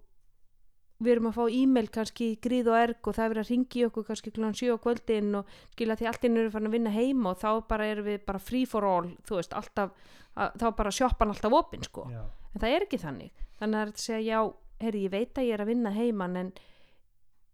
við 1.03 1.11
erum 1.17 1.27
að 1.31 1.35
fá 1.35 1.45
e-mail 1.51 1.87
kannski 1.91 2.39
gríð 2.39 2.67
og 2.71 2.77
erg 2.79 3.07
og 3.07 3.15
það 3.15 3.31
er 3.31 3.39
að 3.43 3.49
ringi 3.49 3.85
okkur 3.89 4.05
kannski 4.07 4.31
klúan 4.31 4.55
7 4.55 4.71
á 4.71 4.77
kvöldin 4.79 5.35
og 5.35 5.45
skilja 5.75 5.97
því 5.99 6.07
allt 6.07 6.23
inn 6.23 6.37
eru 6.37 6.49
farin 6.53 6.67
að 6.67 6.71
vinna 6.77 6.89
heima 6.95 7.29
og 7.33 7.39
þá 7.39 7.67
bara 7.67 7.85
erum 7.91 8.05
við 8.05 8.25
bara 8.25 8.39
free 8.39 8.65
for 8.65 8.85
all 8.85 9.09
þú 9.27 9.35
veist, 9.35 9.51
alltaf, 9.53 9.91
að, 10.37 10.53
þá 10.57 10.75
bara 10.75 10.89
sjoppan 10.91 11.29
alltaf 11.33 11.51
opinn 11.53 11.83
sko, 11.83 12.07
Já. 12.09 12.23
en 12.55 12.61
það 12.61 12.69
er 12.77 12.85
ekki 12.87 12.99
þannig 13.03 13.31
þannig 13.59 13.75
að 13.75 13.81
það 13.81 13.87
er 13.87 13.91
að 13.91 13.97
segja, 13.97 14.23
já, 14.31 14.53
herri, 14.81 15.03
ég 15.03 15.11
veit 15.11 15.33
að 15.35 15.45
ég 15.47 15.53
er 15.53 15.59
að 15.65 15.67
vinna 15.67 15.91
heiman 15.91 16.37
en 16.37 16.53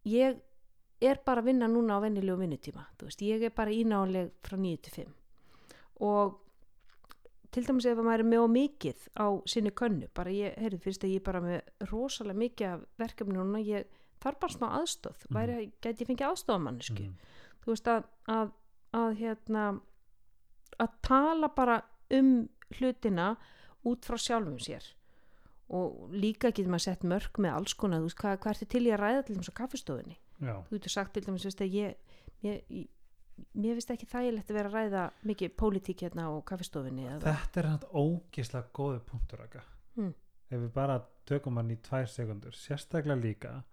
ég 0.06 0.40
er 1.02 1.20
bara 1.26 1.42
að 1.42 1.46
vinna 1.46 1.68
núna 1.68 1.98
á 1.98 2.04
venjulegu 2.04 2.38
vinnutíma, 2.42 2.86
þú 3.00 3.08
veist, 3.08 3.22
ég 3.22 3.44
er 3.44 3.50
bara 3.56 3.72
ínáleg 3.72 4.32
frá 4.44 4.58
9 4.60 4.78
til 4.84 4.94
5 5.06 5.14
og 6.02 6.40
til 7.52 7.64
dæmis 7.66 7.86
ef 7.90 7.98
maður 7.98 8.20
er 8.20 8.28
með 8.30 8.44
á 8.46 8.48
mikið 8.54 9.06
á 9.18 9.28
sinni 9.50 9.72
könnu, 9.72 10.08
bara 10.14 10.30
ég, 10.30 10.58
heyrðu, 10.62 10.80
finnst 10.84 11.04
að 11.04 11.10
ég 11.16 11.22
er 11.22 11.26
bara 11.26 11.42
með 11.42 11.88
rosalega 11.90 12.38
mikið 12.44 12.68
af 12.74 12.84
verkefni 13.02 13.34
núna, 13.40 13.62
ég 13.66 13.86
þarf 14.22 14.40
bara 14.40 14.54
smá 14.54 14.68
aðstóð, 14.80 15.26
Mhm. 15.30 15.36
væri, 15.36 15.72
gæti 15.82 16.04
ég 16.04 16.08
fengið 16.08 16.28
aðstóðamannisku, 16.30 17.04
Mhm. 17.04 17.16
þú 17.64 17.66
veist 17.74 17.88
að, 17.88 18.04
að, 18.28 18.52
að 18.94 19.18
hérna 19.18 19.82
að 20.80 20.90
tala 21.02 21.48
bara 21.50 21.82
um 22.12 22.50
hlutina 22.80 23.38
út 23.86 24.02
frá 24.06 24.16
sjálfum 24.18 24.60
sér. 24.60 24.84
Og 25.70 26.10
líka 26.12 26.52
getur 26.52 26.70
maður 26.72 26.82
sett 26.82 27.02
mörg 27.04 27.32
með 27.38 27.54
alls 27.56 27.74
konar, 27.74 28.00
þú 28.00 28.04
veist, 28.10 28.18
hvað, 28.18 28.38
hvað 28.40 28.54
ertu 28.56 28.68
til 28.68 28.86
í 28.88 28.92
að 28.94 29.00
ræða 29.00 29.26
til 29.26 29.36
dæmis 29.36 29.50
á 29.50 29.60
kaffistofunni, 29.60 30.18
Já. 30.40 30.56
þú 30.70 30.78
getur 30.78 30.96
sagt 30.96 31.14
til 31.14 31.26
dæmis, 31.26 31.46
veist 31.46 31.62
ég, 31.62 31.96
ég, 32.46 32.64
ég 32.70 32.88
mér 33.56 33.78
finnst 33.78 33.92
ekki 33.96 34.08
þægilegt 34.10 34.52
að 34.52 34.60
vera 34.60 34.70
að 34.70 34.78
ræða 34.78 35.04
mikið 35.30 35.56
pólitík 35.60 36.06
hérna 36.06 36.28
á 36.28 36.34
kaffistofunni 36.48 37.08
eða, 37.08 37.20
þetta 37.26 37.62
er 37.62 37.70
hann 37.74 37.86
ógislega 37.92 38.74
góði 38.74 39.04
punktur 39.08 39.46
Mm. 40.00 40.14
ef 40.50 40.62
við 40.62 40.72
bara 40.74 41.02
tökum 41.28 41.58
hann 41.60 41.72
í 41.74 41.78
tvær 41.84 42.08
sekundur 42.08 42.56
sérstaklega 42.56 43.20
líka 43.20 43.64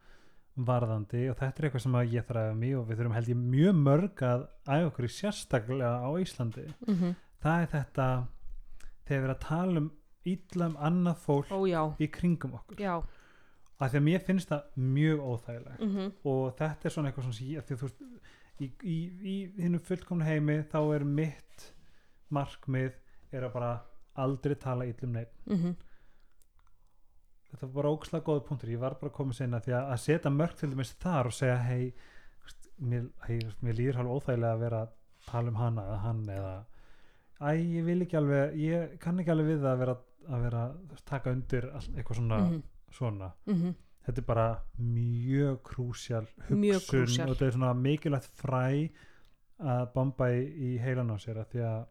varðandi 0.57 1.27
og 1.31 1.37
þetta 1.37 1.61
er 1.61 1.69
eitthvað 1.69 1.85
sem 1.85 1.99
ég 2.01 2.25
að 2.25 2.41
æfa 2.41 2.57
mig 2.57 2.75
og 2.77 2.87
við 2.89 3.01
þurfum 3.01 3.17
held 3.17 3.31
ég 3.31 3.43
mjög 3.43 3.77
mörg 3.83 4.23
að 4.25 4.47
æfa 4.65 4.89
okkur 4.89 5.07
í 5.07 5.13
sérstaklega 5.13 5.91
á 6.01 6.11
Íslandi 6.23 6.65
mm 6.73 6.95
-hmm. 6.95 7.15
það 7.45 7.63
er 7.63 7.71
þetta 7.75 8.07
þegar 9.07 9.21
við 9.21 9.25
erum 9.25 9.37
að 9.37 9.47
tala 9.47 9.81
um 9.81 9.91
illa 10.27 10.67
um 10.67 10.77
annað 10.89 11.17
fólk 11.27 11.53
ó 11.53 11.61
í 12.01 12.09
kringum 12.11 12.55
okkur 12.59 12.81
já 12.81 12.95
af 13.79 13.91
því 13.93 13.99
að 14.01 14.05
mér 14.09 14.23
finnst 14.25 14.49
það 14.49 14.63
mjög 14.97 15.25
óþægilegt 15.31 15.81
mm 15.81 16.13
og 16.25 16.55
þetta 16.59 16.89
er 16.89 16.95
svona 16.95 17.09
eitthvað 17.11 17.27
svona 17.27 17.41
því 17.41 17.57
að 17.61 17.73
þú 17.73 17.81
veist 17.83 18.05
í, 18.61 18.71
í, 18.83 18.97
í 19.21 19.35
hinnum 19.61 19.81
fullkomna 19.85 20.25
heimi 20.25 20.63
þá 20.73 20.79
er 20.97 21.05
mitt 21.05 21.67
markmið 22.33 22.95
er 23.37 23.45
að 23.45 23.53
bara 23.53 23.73
aldrei 24.17 24.55
tala 24.57 24.87
illum 24.89 25.13
neitt 25.13 25.35
-hmm. 25.47 25.75
þetta 27.51 27.67
var 27.67 27.75
bara 27.75 27.91
ógslag 27.93 28.25
góða 28.27 28.45
punktur 28.49 28.71
ég 28.73 28.81
var 28.81 28.95
bara 29.01 29.11
að 29.13 29.17
koma 29.19 29.33
sinna 29.37 29.61
því 29.61 29.73
að, 29.77 29.91
að 29.93 30.01
setja 30.07 30.31
mörg 30.31 30.57
til 30.57 30.71
dæmis 30.73 30.95
þar 31.03 31.27
og 31.27 31.33
segja 31.37 31.57
hei, 31.57 31.93
mér, 32.81 33.09
hei 33.29 33.39
mér 33.63 33.75
líður 33.79 33.97
hálf 34.01 34.15
óþægilega 34.17 34.53
að 34.55 34.65
vera 34.65 34.81
að 34.83 34.89
tala 35.27 35.49
um 35.53 35.57
hana 35.61 35.83
eða 35.87 35.99
hann 36.07 36.25
eða 36.29 36.55
æ, 37.41 37.51
ég 37.61 37.85
vil 37.85 38.03
ekki 38.03 38.17
alveg, 38.17 38.55
ég 38.57 38.99
kann 38.99 39.21
ekki 39.21 39.31
alveg 39.31 39.47
við 39.53 39.67
að 39.69 39.79
vera 39.79 39.97
að 40.27 40.43
vera 40.43 40.63
veist, 40.91 41.05
taka 41.07 41.31
undir 41.31 41.69
all, 41.71 41.89
eitthvað 41.95 42.17
svona, 42.17 42.39
Mhm. 42.47 42.63
Svona. 42.93 43.33
Mm 43.47 43.75
þetta 44.07 44.23
er 44.23 44.27
bara 44.29 44.47
mjög 44.79 45.59
krúsjál 45.67 46.29
hugsun 46.47 46.63
Mjög 46.63 46.87
krúsjál. 46.87 47.27
og 47.27 47.35
þetta 47.35 47.47
er 47.47 47.59
svona 47.59 47.75
mikilvægt 47.75 48.31
fræ 48.39 48.65
að 49.57 49.85
bomba 49.95 50.31
í, 50.31 50.41
í 50.47 50.71
heilan 50.79 51.11
á 51.11 51.17
sér 51.19 51.43
að 51.43 51.53
því 51.55 51.63
að 51.67 51.85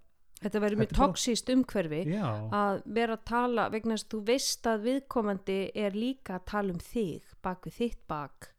þetta 0.46 0.62
verður 0.64 0.82
mjög 0.82 0.96
toxíst 1.00 1.52
umhverfi 1.52 2.02
já, 2.14 2.26
að 2.54 2.82
vera 2.98 3.18
að 3.18 3.24
tala 3.32 3.70
vegna 3.74 3.98
að 3.98 4.10
þú 4.14 4.20
veist 4.30 4.68
að 4.70 4.84
viðkomandi 4.90 5.62
er 5.86 5.96
líka 5.98 6.38
að 6.38 6.46
tala 6.52 6.76
um 6.76 6.84
þig 6.84 7.32
bak 7.42 7.66
við 7.66 7.80
þitt 7.80 8.04
bak. 8.08 8.52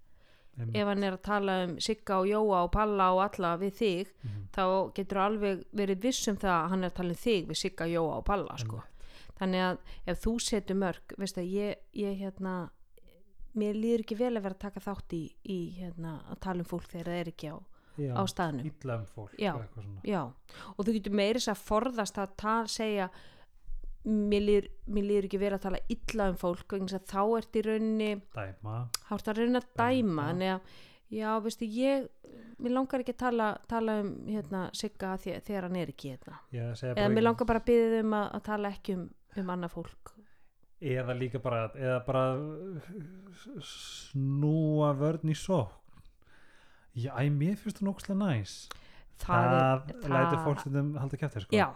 Em, 0.57 0.71
ef 0.73 0.89
hann 0.89 1.05
er 1.05 1.15
að 1.19 1.23
tala 1.23 1.57
um 1.67 1.75
Sigga 1.85 2.19
og 2.23 2.31
Jóa 2.31 2.63
og 2.65 2.71
Palla 2.73 3.11
og 3.13 3.23
alla 3.27 3.51
við 3.61 3.75
þig 3.77 4.13
mhm, 4.25 4.45
þá 4.57 4.65
getur 4.97 5.21
alveg 5.21 5.65
verið 5.77 6.07
viss 6.09 6.31
um 6.33 6.39
það 6.41 6.55
að 6.57 6.71
hann 6.73 6.85
er 6.85 6.93
að 6.93 6.97
tala 6.97 7.13
um 7.13 7.21
þig 7.21 7.51
við 7.51 7.61
Sigga, 7.61 7.89
Jóa 7.93 8.15
og 8.17 8.25
Palla 8.25 8.57
sko. 8.59 8.81
Þannig 9.39 9.65
að 9.67 9.79
ef 10.13 10.25
þú 10.25 10.35
setur 10.47 10.81
mörg 10.81 11.15
veist 11.21 11.39
að 11.41 11.53
ég, 11.53 11.85
ég 11.97 12.19
hérna 12.21 12.57
mér 13.57 13.79
líður 13.79 14.05
ekki 14.05 14.19
vel 14.21 14.35
að 14.35 14.43
vera 14.49 14.57
að 14.57 14.65
taka 14.67 14.83
þátt 14.85 15.17
í, 15.17 15.23
í 15.49 15.59
hérna, 15.79 16.19
að 16.33 16.43
tala 16.45 16.65
um 16.65 16.69
fólk 16.69 16.91
þegar 16.91 17.11
það 17.13 17.21
er 17.21 17.31
ekki 17.33 17.53
á, 17.53 17.57
já, 17.97 18.11
á 18.13 18.23
staðnum 18.33 18.73
um 18.97 19.07
fólk 19.15 19.39
Já. 19.41 19.53
Já, 20.05 20.21
og 20.75 20.83
þú 20.85 20.97
getur 20.99 21.17
meira 21.17 21.41
að 21.41 21.65
forðast 21.65 22.21
að 22.21 22.37
tala, 22.43 22.73
segja 22.73 23.09
mér 24.07 24.45
líður, 24.45 24.67
mér 24.87 25.07
líður 25.09 25.29
ekki 25.29 25.39
vel 25.43 25.55
að 25.57 25.65
tala 25.65 25.79
illa 25.91 26.29
um 26.31 26.37
fólk 26.39 26.77
þá 26.77 27.23
ert 27.39 27.57
í 27.59 27.63
rauninni 27.67 28.11
dæma 28.37 28.77
þá 29.09 29.15
ert 29.17 29.31
að 29.33 29.41
rauninni 29.41 29.63
að 29.63 29.73
Dæma, 29.81 30.29
dæma 30.31 30.47
já. 30.47 30.55
að 30.55 31.17
já, 31.17 31.29
veistu, 31.43 31.67
ég 31.71 32.07
mér 32.63 32.75
langar 32.77 33.03
ekki 33.03 33.15
að 33.15 33.23
tala, 33.25 33.49
tala 33.71 34.01
um 34.03 34.13
hérna, 34.31 34.63
Sigga 34.77 35.17
þegar 35.23 35.69
hann 35.69 35.79
er 35.81 35.93
ekki 35.93 36.15
hérna 36.15 36.39
segi 36.79 36.95
eða 36.95 37.13
mér 37.13 37.27
langar 37.27 37.49
bara 37.49 37.63
að 37.63 37.69
byggja 37.71 38.03
um 38.05 38.17
að, 38.19 38.29
að 38.39 38.45
tala 38.51 38.73
ekki 38.75 38.97
um, 38.97 39.05
um 39.43 39.53
annað 39.55 39.77
fólk. 39.77 40.15
Eða 40.77 41.17
líka 41.17 41.41
bara 41.41 41.67
eða 41.73 42.01
bara 42.07 42.25
snúa 43.65 44.93
vörn 44.97 45.33
í 45.33 45.37
sókn. 45.37 45.83
Já, 46.97 47.13
mér 47.29 47.57
finnst 47.61 47.81
það 47.83 47.89
nógslega 47.91 48.19
næs. 48.23 48.57
Það, 49.21 49.51
það, 49.51 49.93
er, 50.05 50.09
lætur 50.13 50.41
fólk 50.45 50.63
sem 50.63 50.89
halda 51.01 51.19
kæftir 51.21 51.45
sko. 51.45 51.57
já, 51.57 51.67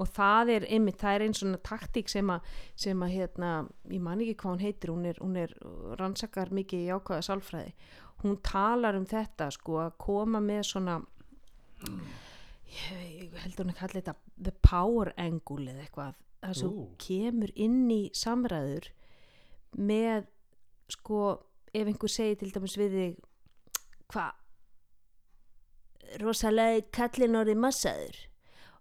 og 0.00 0.10
það 0.16 0.52
er 0.54 0.66
einmitt, 0.72 0.98
það 1.00 1.16
er 1.16 1.24
einn 1.26 1.34
svona 1.36 1.58
taktík 1.68 2.10
sem 2.12 2.30
að, 2.32 2.52
sem 2.80 3.02
að 3.04 3.14
hérna, 3.16 3.50
ég 3.92 4.04
man 4.04 4.22
ekki 4.24 4.36
hvað 4.40 4.54
hún 4.54 4.62
heitir 4.64 4.92
hún 4.94 5.08
er, 5.10 5.20
hún 5.20 5.36
er 5.42 5.52
rannsakar 6.00 6.52
mikið 6.56 6.86
í 6.86 6.92
ákvæða 6.96 7.26
sálfræði, 7.28 7.74
hún 8.22 8.38
talar 8.46 8.98
um 8.98 9.04
þetta 9.08 9.50
sko, 9.54 9.76
að 9.84 9.98
koma 10.06 10.40
með 10.44 10.62
svona 10.70 10.96
ég, 11.84 13.04
ég 13.26 13.36
held 13.44 13.60
hún 13.60 13.74
að 13.74 13.80
kalla 13.82 14.00
þetta 14.00 14.16
the 14.48 14.56
power 14.64 15.12
angle 15.20 15.68
eða 15.74 15.84
eitthvað, 15.84 16.16
það 16.42 16.54
sem 16.60 16.68
Ú. 16.70 16.86
kemur 17.02 17.50
inn 17.56 17.90
í 17.90 18.02
samræður 18.14 18.88
með 19.76 20.26
sko, 20.88 21.22
ef 21.74 21.86
einhver 21.90 22.08
segir 22.12 22.38
til 22.40 22.50
dæmis 22.54 22.76
við 22.80 22.94
þig 22.98 23.16
hvað 24.08 24.32
rosalega 26.22 26.86
kallin 26.94 27.36
orðið 27.36 27.58
massaður. 27.60 28.16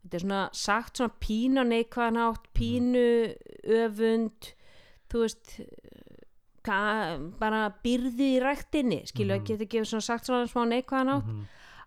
Þetta 0.04 0.15
er 0.20 0.24
svona 0.24 0.43
sagt 0.56 1.00
svona 1.02 1.15
pínu 1.20 1.63
neikvæðan 1.67 2.20
átt, 2.24 2.46
pínu 2.56 3.02
öfund 3.82 4.54
þú 5.12 5.24
veist 5.26 5.58
bara 6.67 7.62
byrði 7.84 8.26
í 8.38 8.39
ræktinni 8.43 9.02
skilu 9.08 9.36
að 9.38 9.46
geta 9.48 9.67
gefið 9.72 9.89
svona 9.91 10.04
sagt 10.08 10.28
svona 10.28 10.48
smá 10.52 10.63
neikvæðan 10.67 11.12
átt 11.13 11.28
Mhm. 11.32 11.43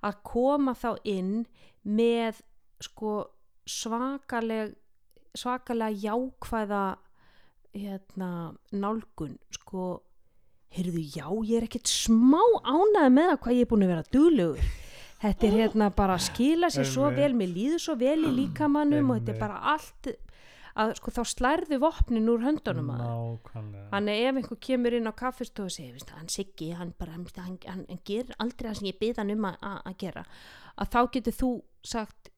að 0.09 0.15
koma 0.25 0.73
þá 0.75 0.91
inn 1.05 1.47
með 1.85 2.41
sko 2.81 3.27
svakaleg 3.69 4.75
svakalega 5.39 5.97
jákvæða 6.05 6.85
hérna 7.75 8.31
nálgun 8.73 9.39
sko. 9.55 10.01
Heyrðu 10.71 11.03
já 11.03 11.27
ég 11.47 11.57
er 11.59 11.67
ekkert 11.67 11.91
smá 11.91 12.43
ánæði 12.63 13.11
með 13.11 13.31
það 13.33 13.39
hvað 13.43 13.57
ég 13.57 13.65
er 13.65 13.71
búin 13.71 13.85
að 13.87 13.93
vera 13.93 14.11
duglegur. 14.15 14.67
Þetta 15.21 15.47
er 15.47 15.57
hérna 15.59 15.91
bara 15.93 16.17
að 16.17 16.27
skila 16.31 16.71
sér 16.73 16.87
svo 16.89 17.11
vel 17.13 17.33
mér 17.37 17.51
líður 17.53 17.83
svo 17.83 17.97
vel 18.01 18.23
í 18.25 18.31
líkamannum 18.39 19.11
og 19.11 19.19
þetta 19.19 19.35
er 19.35 19.41
bara 19.43 19.59
allt 19.75 20.09
að 20.81 20.95
sko 20.97 21.13
þá 21.15 21.21
slærðu 21.29 21.79
vopnin 21.83 22.31
úr 22.31 22.45
höndunum 22.45 22.93
Þannig 23.91 24.23
ef 24.25 24.41
einhver 24.41 24.61
kemur 24.67 24.97
inn 24.97 25.11
á 25.11 25.13
kaffistofu 25.13 25.67
og 25.67 25.75
segir, 25.75 25.93
"Veistu, 25.97 26.15
hann 26.17 26.29
Siggi, 26.29 26.71
hann 26.71 26.95
bara, 26.99 27.13
hann, 27.13 27.27
hann, 27.37 27.59
hann, 27.67 28.01
gerir 28.05 28.35
aldrei 28.39 28.71
það 28.71 28.79
sem 28.79 28.87
ég 28.89 29.17
hann 29.19 29.31
um 29.31 29.45
að 29.45 29.97
gera. 29.99 30.25
Að 30.79 30.91
þá 30.95 31.11
getur 31.13 31.33
þú 31.33 31.63
sagt, 31.83 32.31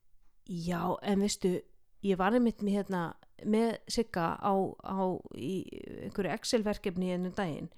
já, 0.48 0.98
en 1.02 1.20
veistu, 1.20 1.62
ég 2.02 2.18
var 2.20 2.36
einmitt 2.36 2.62
með, 2.62 2.78
hérna, 2.80 3.02
með 3.44 3.76
Sigga 3.90 4.34
á, 4.38 4.54
á 4.82 5.00
einhverju 5.34 6.34
Excel-verkefni 6.36 7.14
ennum 7.14 7.34
daginn. 7.36 7.70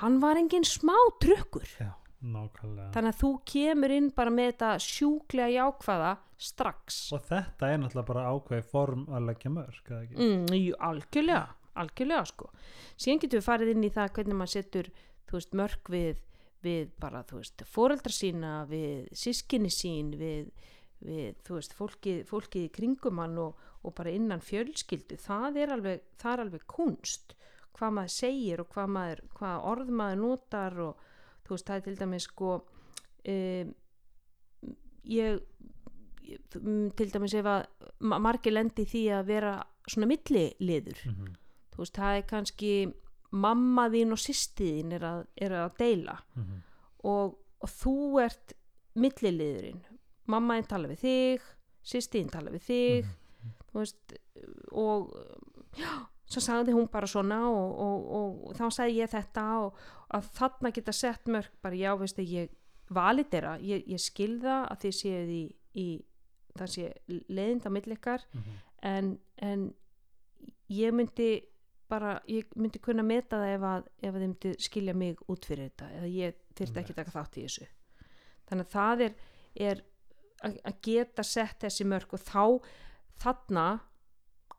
Hann 0.00 0.18
var 0.22 0.38
engin 0.40 0.66
smá 0.66 0.96
nákvæmlega 2.24 2.92
Þannig 2.94 3.12
að 3.12 3.20
þú 3.20 3.30
kemur 3.50 3.92
inn 3.94 4.08
bara 4.16 4.32
með 4.34 4.48
þetta 4.50 4.70
sjúklega 4.82 5.48
jákvæða 5.52 6.12
strax. 6.48 7.00
og 7.12 7.24
þetta 7.28 7.70
er 7.70 7.80
náttúrulega 7.82 8.08
bara 8.10 8.24
ákveði 8.32 8.66
form 8.72 9.06
að 9.08 9.26
leggja 9.30 9.52
mörg 9.52 9.90
Mm, 10.16 10.46
jú, 10.56 10.76
algjörlega, 10.88 11.42
algjörlega 11.74 12.24
sko. 12.32 12.50
Síðan 12.96 13.20
getum 13.22 13.40
við 13.40 13.48
farið 13.48 13.72
inn 13.74 13.84
í 13.84 13.92
það 13.92 14.12
hvernig 14.18 14.40
maður 14.40 14.54
setur, 14.56 14.90
veist, 15.32 15.52
mörg 15.52 15.92
við, 15.92 16.22
við 16.62 16.90
bara, 17.00 17.22
veist, 17.30 17.66
foreldra 17.68 18.12
sína, 18.12 18.54
við 18.70 19.08
sískinni 19.12 19.70
sín, 19.72 20.14
við, 20.18 20.50
við 21.06 21.36
þú 21.46 21.54
veist, 21.58 21.72
fólkið, 21.78 22.20
fólkið 22.28 22.64
í 22.66 22.72
kringum 22.76 23.18
hann 23.22 23.38
og, 23.38 23.56
og 23.86 23.94
bara 23.94 24.10
innan 24.10 24.40
fjölskyldu. 24.42 25.16
Það 25.22 25.56
er 25.62 25.72
alveg, 25.76 26.00
það 26.18 26.32
er 26.32 26.44
alveg 26.44 26.66
kunst, 26.66 27.34
hvað 27.76 27.92
maður 27.98 28.14
segir 28.16 28.60
og 28.64 28.68
hvað, 28.74 28.88
maður, 28.96 29.20
hvað 29.38 29.66
orð 29.72 29.90
maður 30.02 30.22
notar 30.24 30.78
og 30.80 30.96
þú 31.46 31.54
veist, 31.54 31.66
það 31.68 31.76
er 31.76 31.84
til 31.86 31.96
dæmis 32.00 32.26
sko, 32.30 32.52
um, 33.28 33.74
ég, 35.06 35.40
ég 36.26 36.56
mm, 36.60 36.90
til 36.98 37.10
dæmis 37.14 37.34
ef 37.38 37.46
að 37.46 37.66
ma- 38.00 38.18
margir 38.22 38.54
lendi 38.56 38.86
því 38.88 39.02
að 39.20 39.26
vera 39.30 39.52
svona 39.86 40.08
milliliður 40.10 41.02
Mhm. 41.06 41.34
þú 41.72 41.82
veist, 41.84 41.94
það 42.00 42.16
er 42.18 42.22
kannski 42.30 42.72
mamma 43.32 43.88
þín 43.92 44.12
og 44.14 44.18
sýstiðin 44.22 44.92
er 44.96 45.00
að, 45.04 45.26
er 45.36 45.50
að 45.50 45.76
deila 45.78 46.18
Mhm. 46.36 46.62
og, 47.04 47.36
og 47.60 47.68
þú 47.68 47.94
ert 48.24 48.52
milliliðurinn 48.96 49.82
mamma 50.26 50.56
þín 50.58 50.68
tala 50.72 50.88
við 50.90 51.00
þig 51.04 51.46
sýstiðin 51.86 52.30
tala 52.32 52.50
við 52.54 52.62
þig 52.66 53.08
þú 53.70 53.78
veist 53.82 54.14
og 54.72 55.10
já, 55.78 55.90
svo 56.26 56.40
sagði 56.42 56.74
hún 56.74 56.88
bara 56.90 57.06
svona 57.10 57.40
og, 57.48 57.72
og, 57.86 58.06
og, 58.18 58.54
þá 58.58 58.64
sagði 58.74 58.98
ég 59.00 59.10
þetta 59.12 59.46
og 59.62 59.80
að 60.16 60.30
þarna 60.38 60.72
geta 60.74 60.92
sett 60.92 61.26
mörg 61.30 61.50
bara 61.62 61.78
já, 61.78 61.92
veistu, 61.98 62.22
ég 62.26 62.50
validera 62.90 63.56
ég, 63.62 63.82
ég 63.90 63.98
skilða 64.02 64.64
að 64.70 64.84
þið 64.86 64.96
séu 65.00 65.26
í, 65.30 65.42
í 65.74 65.86
það 66.56 66.72
sé 66.72 66.92
leiðinda 67.28 67.70
millikar 67.74 68.22
Mhm. 68.32 68.56
en, 68.82 69.18
en 69.42 69.74
ég 70.70 70.92
myndi 70.94 71.30
bara, 71.88 72.20
ég 72.28 72.46
myndi 72.58 72.80
kunna 72.82 73.02
meta 73.06 73.38
það 73.38 73.52
ef 73.54 73.64
að, 73.70 73.88
ef 74.02 74.08
að 74.14 74.20
þið 74.20 74.26
myndi 74.26 74.52
skilja 74.66 74.94
mig 74.94 75.20
út 75.30 75.44
fyrir 75.46 75.68
þetta 75.70 75.90
eða 76.00 76.08
ég 76.10 76.40
þyrfti 76.58 76.80
ekki 76.82 76.94
taka 76.96 77.10
þátt 77.14 77.36
í 77.38 77.44
þessu. 77.46 77.66
Þannig 78.48 78.66
að 78.66 78.72
það 78.72 79.04
er, 79.06 79.14
er 79.68 79.82
að 80.44 80.76
geta 80.84 81.24
sett 81.24 81.64
þessi 81.64 81.86
mörg 81.88 82.12
og 82.16 82.20
þá 82.20 82.42
þarna 83.22 83.66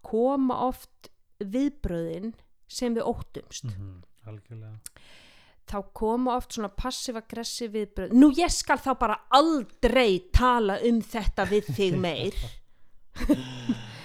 koma 0.08 0.58
oft 0.68 1.12
viðbröðin 1.44 2.34
sem 2.68 2.96
við 2.96 3.08
óttumst. 3.08 3.70
Mhm. 3.70 4.04
algjörlega. 4.28 4.80
Þá 5.68 5.94
koma 5.94 6.36
oft 6.38 6.54
svona 6.56 6.70
passiv-aggressiv 6.72 7.72
viðbröð 7.72 8.14
nú 8.16 8.32
ég 8.36 8.52
skal 8.52 8.78
þá 8.78 8.94
bara 9.00 9.18
aldrei 9.36 10.30
tala 10.32 10.80
um 10.84 11.02
þetta 11.02 11.46
við 11.48 11.70
þig 11.76 11.98
meir. 12.00 12.36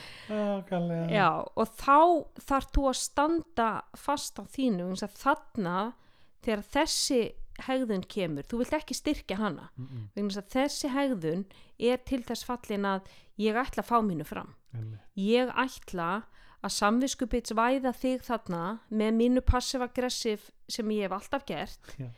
Já, 1.12 1.28
og 1.44 1.68
þá 1.76 1.98
þarf 2.40 2.68
þú 2.72 2.86
að 2.88 2.96
standa 2.96 3.68
fast 3.98 4.38
á 4.40 4.44
þínu 4.48 4.88
eins 4.88 5.02
að 5.04 5.18
þarna 5.20 5.76
þegar 6.42 6.62
þessi 6.72 7.20
hegðun 7.66 8.04
kemur, 8.08 8.42
þú 8.48 8.58
vilt 8.62 8.72
ekki 8.78 8.94
styrkja 8.94 9.36
hana 9.36 9.70
Mhm. 9.76 10.08
vegna 10.14 10.28
þess 10.28 10.42
að 10.42 10.52
þessi 10.56 10.90
hegðun 10.94 11.44
er 11.78 11.96
til 11.98 12.22
þess 12.22 12.44
fallin 12.44 12.84
að 12.84 13.06
ég 13.38 13.54
ætla 13.54 13.82
að 13.82 13.90
fá 13.90 13.98
mínu 14.02 14.24
fram 14.26 14.54
Einmitt. 14.74 15.00
ég 15.16 15.48
ætla 15.54 16.24
að 16.62 16.70
samviskupits 16.78 17.50
væða 17.52 17.92
þig 17.94 18.20
þarna 18.22 18.80
með 18.90 19.14
mínu 19.18 19.40
passiv-aggressiv 19.42 20.50
sem 20.68 20.86
ég 20.90 21.02
hef 21.02 21.12
alltaf 21.12 21.44
gert 21.46 21.96
Já. 21.98 22.08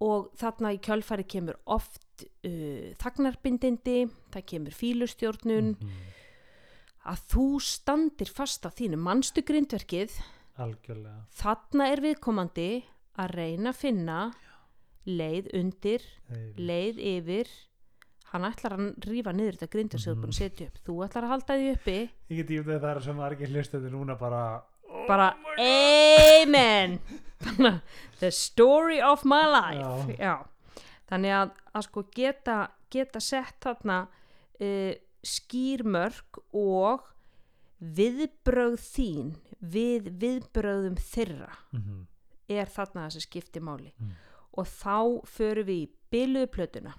og 0.00 0.30
þarna 0.40 0.72
í 0.74 0.80
kjölfari 0.82 1.24
kemur 1.28 1.56
oft 1.66 2.00
uh, 2.22 2.94
þagnarbindindi, 3.02 4.08
það 4.32 4.46
kemur 4.46 4.74
fílustjórnun 4.78 5.76
Mhm. 5.76 5.90
að 7.04 7.18
þú 7.32 7.44
standir 7.60 8.30
fast 8.30 8.62
á 8.64 8.70
þínu 8.70 8.96
mannstu 8.96 9.42
grindverkið 9.42 10.12
algjörlega 10.58 11.26
þarna 11.34 11.88
er 11.92 12.00
viðkomandi 12.04 12.84
að 13.20 13.34
reyna 13.36 13.72
að 13.72 13.78
finna 13.82 14.20
leið 15.06 15.50
undir, 15.58 16.04
leið. 16.56 16.98
yfir. 17.16 17.48
Hann 18.32 18.46
ætlar 18.48 18.78
að 18.78 18.84
rífa 19.04 19.32
niður 19.36 19.58
þetta 19.58 19.72
grindverk 19.74 20.00
sem 20.00 20.12
þú 20.12 20.16
er 20.16 20.22
búin 20.22 20.32
að 20.32 20.38
setja 20.38 20.66
upp. 20.70 20.78
Þú 20.86 20.94
ætlar 21.04 21.26
að 21.26 21.32
halda 21.34 21.56
því 21.58 21.72
uppi. 21.74 21.96
Ég 22.32 22.38
get 22.38 22.52
ímdað 22.56 22.78
það 22.80 22.92
er 22.94 23.00
sem 23.04 23.18
margir 23.20 23.52
hlustandi 23.52 23.90
núna 23.92 24.16
bara 24.20 24.44
bara 25.08 25.26
amen. 25.60 26.98
The 28.20 28.30
story 28.30 29.00
of 29.02 29.24
my 29.24 29.44
life. 29.50 30.16
Já. 30.16 30.16
Já. 30.16 30.34
þannig 31.10 31.34
að, 31.36 31.50
að 31.74 31.86
sko 31.88 32.04
geta, 32.14 32.58
geta 32.92 33.20
sett 33.20 33.58
þarna 33.60 33.98
uh, 34.08 34.94
skýrmörk 35.22 36.38
og 36.56 37.04
viðbröð 37.82 38.78
þín 38.80 39.34
við 39.60 40.08
viðbröðum 40.22 40.96
þeirra. 40.96 41.50
Mhm. 41.74 42.00
Er 42.60 42.66
þarna 42.66 43.06
þessi 43.08 43.20
skipti 43.26 43.60
máli. 43.60 43.92
Mm. 44.00 44.12
og 44.52 44.66
þá 44.68 45.24
förum 45.32 45.64
við 45.64 45.78
í 45.80 45.90
byluðu 46.12 46.46
plötuna. 46.52 46.90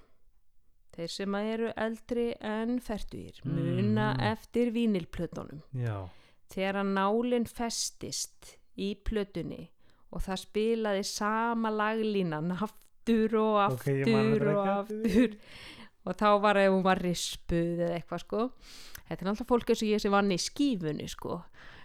Þeir 0.95 1.09
sem 1.13 1.35
eru 1.35 1.67
eldri 1.77 2.23
en 2.41 2.79
færtugir 2.81 3.39
muna 3.45 4.13
Mm. 4.15 4.21
eftir 4.31 4.71
vínilplötunum. 4.73 5.61
Já, 5.73 6.09
þegar 6.49 6.83
nálinn 6.85 7.45
festist 7.45 8.55
í 8.77 8.95
plötunni 8.95 9.69
og 10.11 10.21
það 10.21 10.41
spilaði 10.47 11.05
sama 11.05 11.69
laglínan 11.69 12.51
aftur 12.57 13.35
og 13.37 13.71
aftur 13.71 14.05
þetta 14.05 14.57
og 14.57 14.67
aftur. 14.67 15.37
og 16.05 16.15
þá 16.17 16.41
var 16.41 16.57
ef 16.57 16.71
hún 16.71 16.83
var 16.83 16.97
rispuð 16.99 17.79
eða 17.85 18.01
eitthvað 18.01 18.19
sko. 18.25 18.51
Þetta 19.09 19.21
er 19.21 19.29
alltaf 19.29 19.47
fólk 19.47 19.69
eins 19.69 19.81
og 19.83 19.89
ég 19.89 20.01
sem 20.01 20.11
vann 20.11 20.31
í 20.31 20.37
skífunni 20.41 21.07
sko 21.09 21.43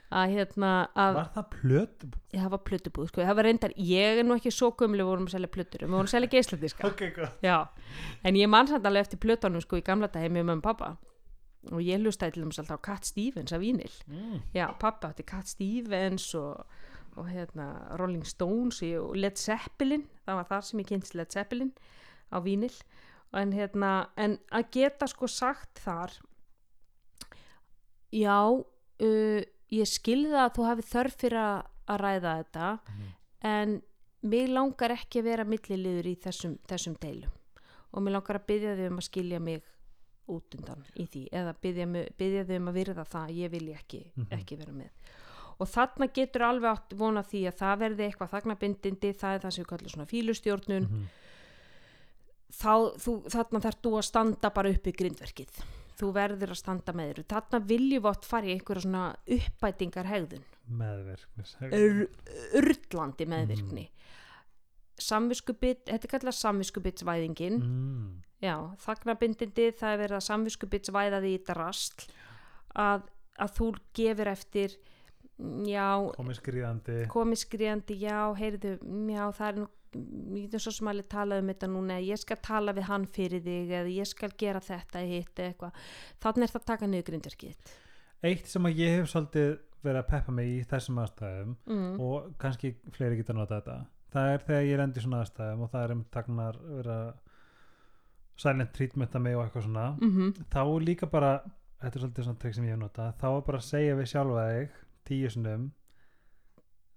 að 0.08 0.34
hérna 0.38 0.72
að 0.96 1.18
var 1.18 1.30
það 1.34 1.48
plöt 1.52 2.04
Já, 2.28 2.42
það 2.42 2.50
var 2.52 2.60
plötubúð, 2.68 3.08
sko, 3.08 3.22
það 3.24 3.36
var 3.38 3.46
reyndar, 3.48 3.74
ég 3.80 4.18
er 4.20 4.26
nú 4.26 4.34
ekki 4.36 4.50
svo 4.52 4.68
gömlu, 4.76 5.04
vorum 5.08 5.28
að 5.28 5.34
selja 5.34 5.48
plötur, 5.52 5.84
við 5.84 5.94
vorum 5.94 6.08
að 6.08 6.12
selja 6.12 6.30
geisladiska, 6.34 6.84
ok, 6.90 7.02
gott. 7.16 7.44
Já, 7.44 7.56
en 8.28 8.36
ég 8.36 8.50
mann 8.52 8.68
samt 8.68 8.88
alveg 8.88 9.06
eftir 9.06 9.20
plötunum, 9.22 9.64
sko, 9.64 9.80
í 9.80 9.84
gamla 9.86 10.10
dag 10.12 10.26
með 10.28 10.44
mömmu 10.44 10.60
og 10.60 10.66
pappa, 10.66 10.90
og 11.72 11.80
ég 11.84 12.04
hlustaði 12.04 12.36
til 12.36 12.44
dæmis 12.44 12.60
alltaf 12.60 12.84
á 12.84 12.86
Cat 12.90 13.08
Stevens 13.08 13.56
af 13.56 13.64
vínil, 13.64 13.96
mm. 14.12 14.36
já, 14.56 14.66
pappa 14.80 15.08
átti 15.08 15.24
Cat 15.28 15.48
Stevens 15.48 16.28
og, 16.36 16.78
og 17.16 17.32
hérna, 17.32 17.70
Rolling 17.96 18.28
Stones 18.28 18.84
og 19.00 19.16
Led 19.16 19.40
Zeppelin, 19.40 20.04
það 20.28 20.40
var 20.42 20.48
þar 20.52 20.68
sem 20.68 20.84
ég 20.84 20.92
kynst 20.92 21.16
Led 21.16 21.32
Zeppelin 21.32 21.72
á 22.28 22.44
vínil, 22.44 22.76
en 23.36 23.56
hérna, 23.56 23.92
en 24.20 24.36
að 24.52 24.68
geta 24.76 25.08
sko 25.08 25.32
sagt 25.32 25.80
þar, 25.80 26.12
já, 28.12 28.40
uh, 28.52 29.54
ég 29.70 29.86
skilða 29.88 30.46
að 30.48 30.54
þú 30.56 30.66
hafi 30.68 30.82
þörf 30.82 31.16
fyrir 31.20 31.38
að 31.88 31.98
ræða 32.02 32.32
þetta 32.44 32.78
Mhm. 32.88 33.08
en 33.42 33.82
mig 34.22 34.48
langar 34.48 34.90
ekki 34.90 35.20
að 35.20 35.24
vera 35.24 35.44
milliliður 35.44 36.06
í 36.06 36.16
þessum, 36.18 36.58
þessum 36.68 36.96
deilum 37.00 37.30
og 37.92 38.02
mig 38.02 38.12
langar 38.12 38.38
að 38.40 38.46
byggja 38.46 38.76
þau 38.76 38.86
um 38.90 38.98
að 38.98 39.08
skilja 39.10 39.40
mig 39.40 39.62
út 40.28 40.54
undan 40.58 40.84
í 40.96 41.06
því 41.08 41.28
eða 41.32 41.54
byggja, 41.62 42.44
þau 42.44 42.56
um 42.56 42.68
að 42.68 42.74
virða 42.74 43.04
það 43.08 43.28
að 43.28 43.36
ég 43.38 43.50
vil 43.50 43.68
ekki, 43.74 44.12
Mhm. 44.16 44.26
ekki 44.30 44.58
vera 44.58 44.72
með 44.72 44.90
og 45.60 45.66
þarna 45.68 46.12
getur 46.12 46.42
alveg 46.42 46.70
átt 46.76 46.92
vona 46.96 47.22
því 47.22 47.40
að 47.48 47.56
það 47.58 47.78
verði 47.78 48.04
eitthvað 48.12 48.30
þagnabindindi 48.30 49.14
það 49.16 49.34
er 49.34 49.40
það 49.40 49.52
sem 49.52 49.64
við 49.64 49.68
kallum 49.68 49.88
svona 49.88 50.06
fílustjórnun 50.06 50.88
Mhm. 50.88 51.04
þá, 52.52 52.72
þú, 52.98 53.12
þarna 53.30 53.60
þarf 53.64 53.80
þú 53.82 53.90
að 53.98 54.04
standa 54.04 54.50
bara 54.50 54.70
upp 54.70 54.86
í 54.86 54.92
grindverkið 54.92 55.48
þú 55.98 56.12
verður 56.14 56.54
að 56.54 56.60
standa 56.60 56.94
með 56.96 57.10
þér. 57.10 57.26
Þarna 57.34 57.60
viljum 57.72 58.04
við 58.04 58.10
átt 58.12 58.28
fara 58.28 58.48
í 58.48 58.54
einhverja 58.54 58.84
svona 58.86 59.04
uppbætingar 59.38 60.10
hegðun 60.12 60.46
meðverknis 60.68 61.54
ur, 61.72 62.02
urlandi 62.58 63.26
meðvirkni. 63.28 63.86
Samviskubit, 64.98 65.84
þetta 65.86 66.08
er 66.08 66.12
kallað 66.16 66.36
samviskubitsvæðingin. 66.40 67.60
Mm. 67.62 68.08
já, 68.42 68.54
þagnabindindi 68.82 69.70
það 69.78 69.94
er 69.94 70.00
verið 70.02 70.18
að 70.18 70.26
samviskubitsvæða 70.26 71.22
því 71.22 71.34
í 71.36 71.42
drasl. 71.46 72.06
Að, 72.78 73.06
að 73.38 73.54
þú 73.58 73.68
gefur 73.96 74.30
eftir 74.34 74.74
já, 75.66 75.88
komið 76.18 76.40
skriðandi 76.40 76.96
komið 77.10 77.40
skriðandi, 77.44 77.96
já, 78.02 78.18
heyrðu 78.38 78.74
já, 79.08 79.22
það 79.38 79.48
er 79.48 79.60
nú 79.62 79.68
ég 79.94 80.54
er 80.54 80.62
svo 80.62 80.72
sem 80.74 80.90
alveg 80.90 81.08
talað 81.10 81.42
um 81.42 81.52
þetta 81.52 81.72
núna 81.72 81.98
ég 82.04 82.20
skal 82.20 82.38
tala 82.44 82.76
við 82.76 82.88
hann 82.90 83.06
fyrir 83.08 83.44
þig 83.44 83.74
eða 83.80 83.92
ég 83.96 84.08
skal 84.08 84.32
gera 84.38 84.60
þetta 84.60 85.04
hitt 85.08 85.34
eða 85.38 85.52
eitthvað. 85.52 85.84
Þannig 86.24 86.48
er 86.48 86.54
það 86.54 86.62
að 86.62 86.70
taka 86.72 86.90
niður 86.90 87.06
grindverkið 87.10 87.76
eitt 88.26 88.50
sem 88.50 88.66
að 88.66 88.80
ég 88.82 88.96
hef 88.98 89.10
svolítið 89.12 89.52
verið 89.84 90.00
að 90.00 90.10
peppa 90.10 90.34
mig 90.34 90.50
í 90.50 90.58
þessum 90.66 90.98
aðstæðum 91.04 91.54
mm. 91.70 91.92
og 92.02 92.28
kannski 92.42 92.72
fleiri 92.94 93.20
geta 93.20 93.36
nota 93.36 93.60
þetta 93.60 93.76
það 94.14 94.32
er 94.32 94.44
þegar 94.48 94.66
ég 94.66 94.80
rendi 94.80 94.98
í 94.98 95.04
svona 95.04 95.22
aðstæðum 95.22 95.64
og 95.64 95.72
það 95.74 95.84
er 95.84 95.94
um 95.94 96.04
taknar 96.16 96.58
vera 96.64 96.98
silent 98.38 98.74
treatmenta 98.74 99.22
mig 99.22 99.36
og 99.36 99.44
eitthvað 99.44 99.68
svona 99.68 99.86
Mm 100.02 100.34
þá 100.50 100.60
er 100.64 100.86
líka 100.88 101.10
bara 101.10 101.32
þetta 101.78 101.94
er 101.94 102.02
svolítið 102.02 102.28
svona 102.28 102.42
trikk 102.42 102.54
sem 102.54 102.66
ég 102.66 102.74
hef 102.74 102.82
notað 102.82 103.14
þá 103.22 103.28
bara 103.46 103.58
að 103.62 103.68
segja 103.68 103.98
við 103.98 104.10
sjálfa 104.12 104.46
þig 104.50 104.76
tíu 105.08 105.30
sinnum 105.30 105.70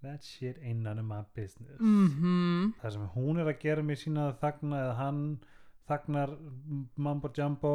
that 0.01 0.23
shit 0.23 0.57
ain't 0.63 0.81
none 0.81 0.99
of 0.99 1.05
my 1.05 1.23
business. 1.35 1.79
-hmm. 1.79 2.73
það 2.81 2.91
sem 2.91 3.07
hún 3.15 3.39
er 3.39 3.47
að 3.53 3.59
gera 3.59 3.81
mér 3.81 3.95
sína 3.95 4.27
að 4.29 4.39
þagna 4.43 4.77
eða 4.83 4.95
hann 4.95 5.39
þagnar 5.87 6.37
mambo 6.95 7.29
jumbo 7.37 7.73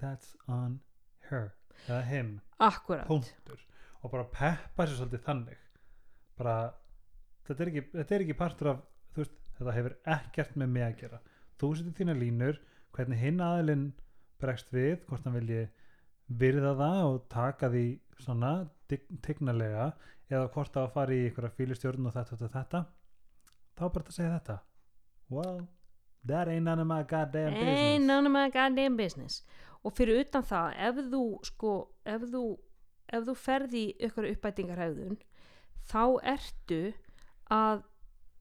that's 0.00 0.36
on 0.48 0.80
her. 1.30 1.54
Eða 1.88 2.02
him, 2.02 2.40
og 4.02 4.10
bara 4.10 4.24
peppa 4.24 4.86
sér 4.86 4.96
svolítið 4.96 5.24
þannig. 5.26 5.58
Bara 6.36 6.72
þetta 7.46 7.62
er 7.62 7.70
ekki, 7.72 7.82
þetta 7.92 8.14
er 8.14 8.24
ekki 8.24 8.38
partur 8.38 8.70
af 8.72 8.82
veist, 9.16 9.36
þetta 9.58 9.76
hefur 9.76 9.96
ekkert 10.16 10.56
með 10.56 10.68
mig 10.68 10.82
að 10.82 10.96
gera. 11.02 11.20
Þú 11.60 11.72
setur 11.76 11.96
þína 12.00 12.16
línur 12.20 12.60
hvernig 12.96 13.18
hinn 13.20 13.40
aðilinn 13.40 13.86
bregst 14.40 14.72
við 14.72 15.04
hvort 15.08 15.24
hann 15.24 15.36
vilji 15.38 15.66
virða 16.26 16.74
það 16.76 17.02
og 17.10 17.20
taka 17.32 17.70
því 17.72 17.86
svona 18.20 18.52
tignalega 18.88 19.90
eða 20.30 20.48
hvort 20.54 20.72
það 20.74 20.84
að 20.88 20.92
fara 20.96 21.14
í 21.16 21.24
einhverja 21.28 21.54
fílistjórn 21.58 22.08
og 22.08 22.14
þetta, 22.16 22.36
þetta, 22.42 22.52
þetta 22.58 22.82
þá 23.76 23.84
bara 23.92 24.04
að 24.06 24.16
segja 24.16 24.34
þetta. 24.36 24.58
Well, 25.30 25.60
that 26.26 26.48
ain't 26.48 26.64
none 26.64 26.80
of 26.82 26.86
my 26.86 27.02
goddamn 27.02 27.54
Ain't 27.54 27.66
business. 27.66 28.06
none 28.06 28.26
of 28.26 28.32
my 28.32 28.46
goddamn 28.50 28.96
business. 28.98 29.42
Og 29.86 29.94
fyrir 29.94 30.22
utan 30.24 30.42
það, 30.46 30.72
ef 30.88 31.00
þú 31.12 31.22
sko, 31.46 31.74
ef 32.06 32.26
þú 32.32 32.44
ef 33.14 33.26
þú 33.28 33.34
ferði 33.38 33.84
ykkur 34.02 34.26
uppbætingarhægðun 34.32 35.18
þá 35.86 36.00
ertu 36.34 36.80
að 37.54 37.84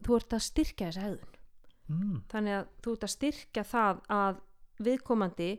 þú 0.05 0.17
ert 0.17 0.35
að 0.37 0.45
styrkja 0.47 0.87
þessa 0.89 1.03
hegðun. 1.05 1.35
Mm, 1.85 2.15
þannig 2.31 2.55
að 2.57 2.69
þú 2.81 2.93
ert 2.95 3.05
að 3.05 3.13
styrkja 3.13 3.63
það 3.69 3.99
að 4.15 4.39
viðkomandi 4.87 5.49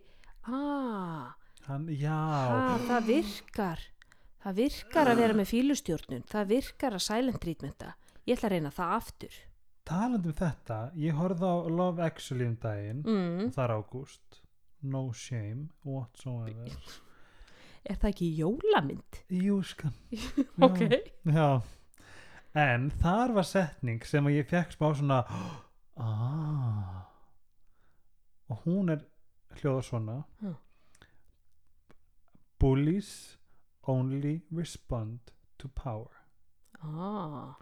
aaa, 0.46 1.35
hann, 1.68 1.87
já. 1.94 2.16
ah, 2.16 2.75
það 2.88 3.07
virkar 3.12 3.85
það 4.46 4.59
virkar 4.61 5.11
að 5.11 5.20
vera 5.22 5.37
með 5.37 5.50
fílustjórnun 5.50 6.26
það 6.30 6.50
virkar 6.52 6.96
að 6.96 7.04
silent 7.06 7.40
treatmenta. 7.42 7.94
Ég 8.26 8.37
ætla 8.37 8.48
að 8.48 8.54
reyna 8.54 8.74
það 8.74 8.92
aftur. 8.96 9.38
Talandi 9.87 10.30
um 10.30 10.37
þetta, 10.38 10.76
ég 10.98 11.18
horfði 11.18 11.50
á 11.50 11.56
Love 11.70 12.06
Actually 12.06 12.46
um 12.46 12.54
daginn 12.62 13.02
mm. 13.06 13.50
það 13.54 13.64
er 13.64 13.74
ágúst. 13.74 14.40
No 14.87 15.09
shame 15.14 15.68
whatsoever. 15.87 16.70
Er 17.87 17.94
það 18.02 18.09
ekki 18.11 18.28
jólamynd? 18.35 19.18
jú 19.30 19.61
skan 19.62 19.92
ok. 20.66 20.80
Já 21.30 21.62
en 22.56 22.88
þar 23.02 23.35
var 23.37 23.46
setning 23.46 24.02
sem 24.09 24.26
ég 24.32 24.48
fekk 24.50 24.74
smá 24.74 24.88
svona 24.96 25.20
ah. 26.02 27.04
Og 28.50 28.62
hún 28.64 28.90
er 28.90 29.04
hljóða 29.61 29.82
svona. 29.87 30.16
Já. 30.42 30.54
bullies 32.59 33.36
only 33.88 34.40
respond 34.53 35.18
to 35.59 35.68
power. 35.68 36.12
Ah, 36.83 37.55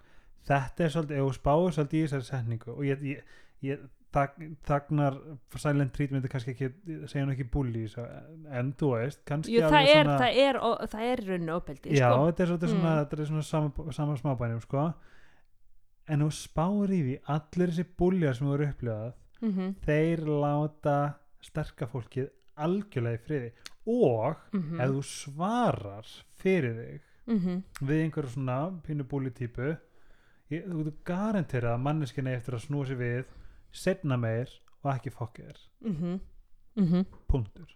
þetta 0.48 0.84
er 0.86 0.90
svolítið, 0.94 1.18
ef 1.20 1.28
þú 1.28 1.34
spáir 1.38 1.74
svolítið 1.76 1.98
í 2.00 2.06
þessari 2.08 2.26
setningu 2.28 2.72
og 2.74 2.82
ég, 2.88 3.04
ég, 3.06 3.22
ég 3.64 3.84
þag, 4.14 4.34
þagnar 4.68 5.16
silent 5.58 5.92
treatment 5.96 6.24
er 6.26 6.32
kannski 6.34 6.52
ekki, 6.54 6.68
segja 7.10 7.24
nú 7.26 7.32
ekki 7.34 7.46
bullies 7.54 7.94
en 7.98 8.72
þú 8.78 8.90
veist, 8.96 9.22
kannski 9.26 9.54
Jú, 9.56 9.62
það, 9.64 9.88
er, 9.94 10.04
svona 10.04 10.18
það 10.20 10.38
er 10.44 10.58
ó- 10.60 10.84
það 10.92 11.08
er 11.12 11.22
rauninu 11.30 11.56
opeldi 11.56 11.96
já, 11.96 12.10
sko. 12.12 12.26
þetta 12.28 12.44
er 12.46 12.50
svolítið 12.52 12.74
svona, 12.74 12.92
Mm. 12.94 13.00
þetta 13.04 13.18
er 13.20 13.30
svona 13.32 13.42
sama, 13.48 13.92
sama 13.92 14.16
smábænum 14.20 14.60
sko. 14.62 14.84
En 16.06 16.20
þú 16.20 16.30
spáir 16.36 16.90
í 16.92 17.00
því, 17.02 17.14
allir 17.32 17.70
þessi 17.72 17.86
buljar 17.96 18.34
sem 18.36 18.46
þú 18.48 18.54
eru 18.58 18.66
upplifað 18.72 19.12
mm 19.44 19.74
þeir 19.84 20.20
láta 20.44 20.96
sterka 21.44 21.86
fólkið 21.86 22.28
algjörlega 22.56 23.18
í 23.18 23.24
friði 23.24 23.52
og 23.86 24.36
Mhm. 24.52 24.80
ef 24.80 24.90
þú 24.90 25.02
svarar 25.02 26.06
fyrir 26.36 26.74
þig 26.74 27.00
-hmm. 27.26 27.62
við 27.80 28.02
einhverju 28.04 28.28
svona 28.30 28.80
pínu 28.86 29.04
búli 29.04 29.30
típu 29.30 29.76
þú 30.50 30.84
getur 30.84 30.92
garanterað 31.04 31.74
að 31.74 31.80
manneskinni 31.82 32.30
eftir 32.34 32.54
að 32.54 32.66
snúa 32.66 32.86
sér 32.86 32.96
við 32.98 33.24
setna 33.72 34.16
meir 34.16 34.48
og 34.84 34.94
ekki 34.94 35.10
fokkið 35.10 35.44
þér 35.46 35.58
Mm 36.76 36.86
-hmm. 36.86 37.04
punktur 37.28 37.66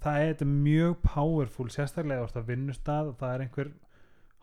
það 0.00 0.20
er 0.20 0.34
þetta 0.34 0.44
mjög 0.46 0.96
powerful 1.02 1.68
sérstaklega 1.70 2.22
orðið 2.22 2.36
að 2.42 2.46
vinnustad 2.46 3.06
og 3.08 3.16
það 3.18 3.34
er 3.34 3.40
einhver 3.40 3.70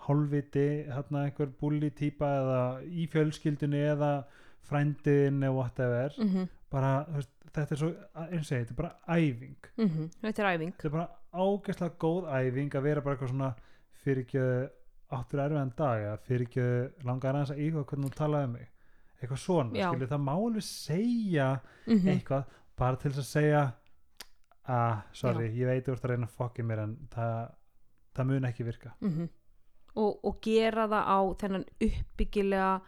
hálfviti 0.07 0.85
hérna 0.89 1.25
einhver 1.25 1.47
búli 1.61 1.89
típa 1.91 2.25
eða 2.25 2.83
í 2.83 3.07
fjölskyldunni 3.11 3.77
eða 3.77 4.23
frændiðin 4.69 5.43
eða 5.43 5.55
whatever 5.55 6.17
Mm 6.17 6.49
bara, 6.71 6.91
þú 7.03 7.17
veist, 7.19 7.31
þetta 7.51 7.75
er 7.75 7.79
svo 7.81 7.89
eins 8.21 8.51
og 8.51 8.55
ég, 8.55 8.61
þetta 8.61 8.71
er 8.71 8.77
bara 8.77 9.17
æfing 9.17 9.57
-hmm. 9.77 10.11
Þetta 10.21 10.43
er 10.43 10.49
æfing 10.53 10.73
þetta 10.75 10.87
er 10.87 10.91
bara 10.91 11.09
ágæslega 11.33 11.97
góð 11.99 12.29
æfing 12.39 12.75
að 12.75 12.81
vera 12.83 13.01
bara 13.01 13.15
eitthvað 13.15 13.29
svona 13.29 13.53
fyrir 14.03 14.23
ekki 14.23 14.43
áttur 15.11 15.39
erfiðan 15.39 15.73
dag 15.77 16.01
eða 16.01 16.17
fyrir 16.17 16.47
ekki 16.47 16.67
langar 17.03 17.35
aðeins 17.35 17.51
að 17.51 17.59
íhuga 17.65 17.83
hvernig 17.83 18.11
þú 18.11 18.15
talaði 18.15 18.45
um 18.45 18.51
mig 18.51 18.69
eitthvað 19.21 19.37
svona, 19.37 19.77
Já. 19.77 19.89
skilur 19.89 20.07
það 20.07 20.23
má 20.25 20.33
alveg 20.33 20.63
segja 20.63 21.59
mm 21.87 22.07
eitthvað 22.07 22.43
bara 22.77 22.95
til 22.95 23.11
þess 23.11 23.19
að 23.19 23.41
segja 23.41 23.73
ah, 24.67 25.01
sorry, 25.13 25.51
ég 25.51 25.67
veit 25.67 25.85
þú 25.85 25.91
ert 25.91 26.05
að 26.05 26.09
reyna 26.09 26.25
að 26.25 26.37
fokki 26.39 26.63
mér 26.63 26.79
en 26.85 26.95
það, 27.11 27.51
það 28.15 28.25
mun 28.25 28.45
ekki 28.45 28.63
virka 28.63 28.93
-hmm. 29.01 29.29
og, 29.95 30.25
og 30.25 30.41
gera 30.41 30.87
það 30.87 31.03
á 31.05 31.19
þennan 31.41 31.65
uppbyggilega 31.81 32.81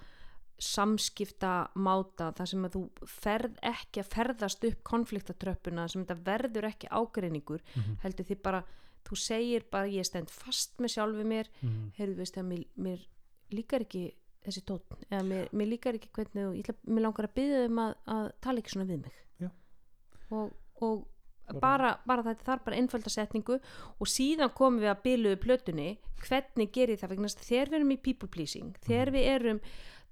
samskipta 0.63 1.53
máta 1.75 2.31
þar 2.37 2.49
sem 2.51 2.67
að 2.67 2.77
þú 2.77 3.09
ferð 3.09 3.59
ekki 3.73 4.03
að 4.03 4.11
ferðast 4.15 4.67
upp 4.69 4.81
konfliktatröppuna 4.87 5.87
sem 5.91 6.03
þetta 6.03 6.25
verður 6.25 6.69
ekki 6.69 6.91
ágreiningur 6.91 7.61
mm 7.61 7.81
-hmm. 7.81 7.99
heldur 8.03 8.25
því 8.25 8.37
bara, 8.43 8.63
þú 9.03 9.19
segir 9.19 9.65
bara 9.71 9.87
ég 9.87 10.05
stend 10.05 10.29
fast 10.29 10.79
með 10.79 10.95
sjálfu 10.95 11.23
mér. 11.23 11.49
Mm 11.61 11.91
heyrðu 11.97 12.15
veist 12.15 12.37
að 12.37 12.45
mér, 12.51 12.65
mér 12.75 13.07
líkar 13.51 13.81
ekki 13.81 14.13
þessi 14.43 14.65
tótt 14.65 14.93
eða 15.09 15.23
mér, 15.23 15.49
mér 15.51 15.67
líkar 15.67 15.95
ekki 15.95 16.09
hvernig 16.13 16.57
ég 16.57 16.65
ætla, 16.65 16.75
mér 16.83 17.03
langar 17.03 17.25
að 17.25 17.35
byggja 17.35 17.65
um 17.65 17.79
að, 17.79 17.95
að 18.05 18.31
tala 18.41 18.59
ekki 18.59 18.69
svona 18.69 18.89
við 18.89 19.01
mig. 19.01 19.13
Já. 19.39 19.49
og, 20.29 20.53
og 20.81 21.07
bara, 21.61 21.97
bara 22.07 22.23
þetta 22.23 22.47
þarf 22.47 22.65
bara 22.67 22.79
einfölda 22.79 23.11
setningu 23.11 23.57
og 23.99 24.09
síðan 24.09 24.53
komum 24.55 24.81
við 24.83 24.91
að 24.93 25.01
byluðu 25.07 25.39
plötunni 25.43 25.87
hvernig 26.23 26.71
gerir 26.75 26.99
það? 26.99 27.13
Vegna 27.13 27.29
þess 27.29 27.41
að 27.41 27.49
þegar 27.49 27.71
við 27.71 27.79
erum 27.79 27.93
í 27.93 27.99
people 28.07 28.31
pleasing 28.31 28.77
þegar 28.85 29.13
við 29.15 29.29
erum 29.33 29.61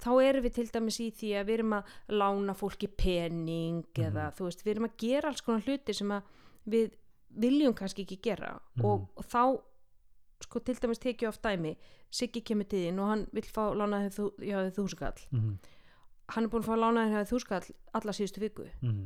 þá 0.02 0.12
erum 0.26 0.46
við 0.46 0.56
til 0.58 0.68
dæmis 0.74 1.00
í 1.04 1.10
því 1.16 1.32
að 1.40 1.48
við 1.50 1.58
erum 1.60 1.76
að 1.78 1.96
lána 2.22 2.56
fólki 2.58 2.90
pening 2.90 4.02
eða 4.02 4.30
þú 4.38 4.48
veist, 4.48 4.64
við 4.66 4.74
erum 4.76 4.88
að 4.90 4.98
gera 5.04 5.32
alls 5.32 5.44
konar 5.46 5.66
hluti 5.68 5.96
sem 5.98 6.14
við 6.72 6.96
viljum 7.42 7.76
kannski 7.78 8.06
ekki 8.06 8.20
gera. 8.24 8.56
Og, 8.84 9.08
og 9.16 9.28
þá 9.32 9.44
sko 10.42 10.62
til 10.66 10.76
dæmis 10.82 11.02
tekið 11.02 11.30
oft 11.30 11.44
dæmi 11.46 11.76
Siggi 12.12 12.42
kemur 12.44 12.68
þín 12.68 12.98
og 13.00 13.08
hann 13.08 13.22
vill 13.32 13.46
fá 13.48 13.70
lánaði 13.78 14.10
þú, 14.12 14.26
já, 14.44 14.58
þúsugall 14.76 15.22
mhm, 15.32 15.54
hann 16.34 16.44
er 16.48 16.52
búin 16.52 16.66
að 16.66 16.68
fá 16.68 16.80
lánaði 16.82 17.14
hjá 17.14 17.30
þúsugall 17.30 17.68
alla 17.96 18.16
síðustu 18.16 18.42
viku. 18.44 18.66
Mhm, 18.82 19.06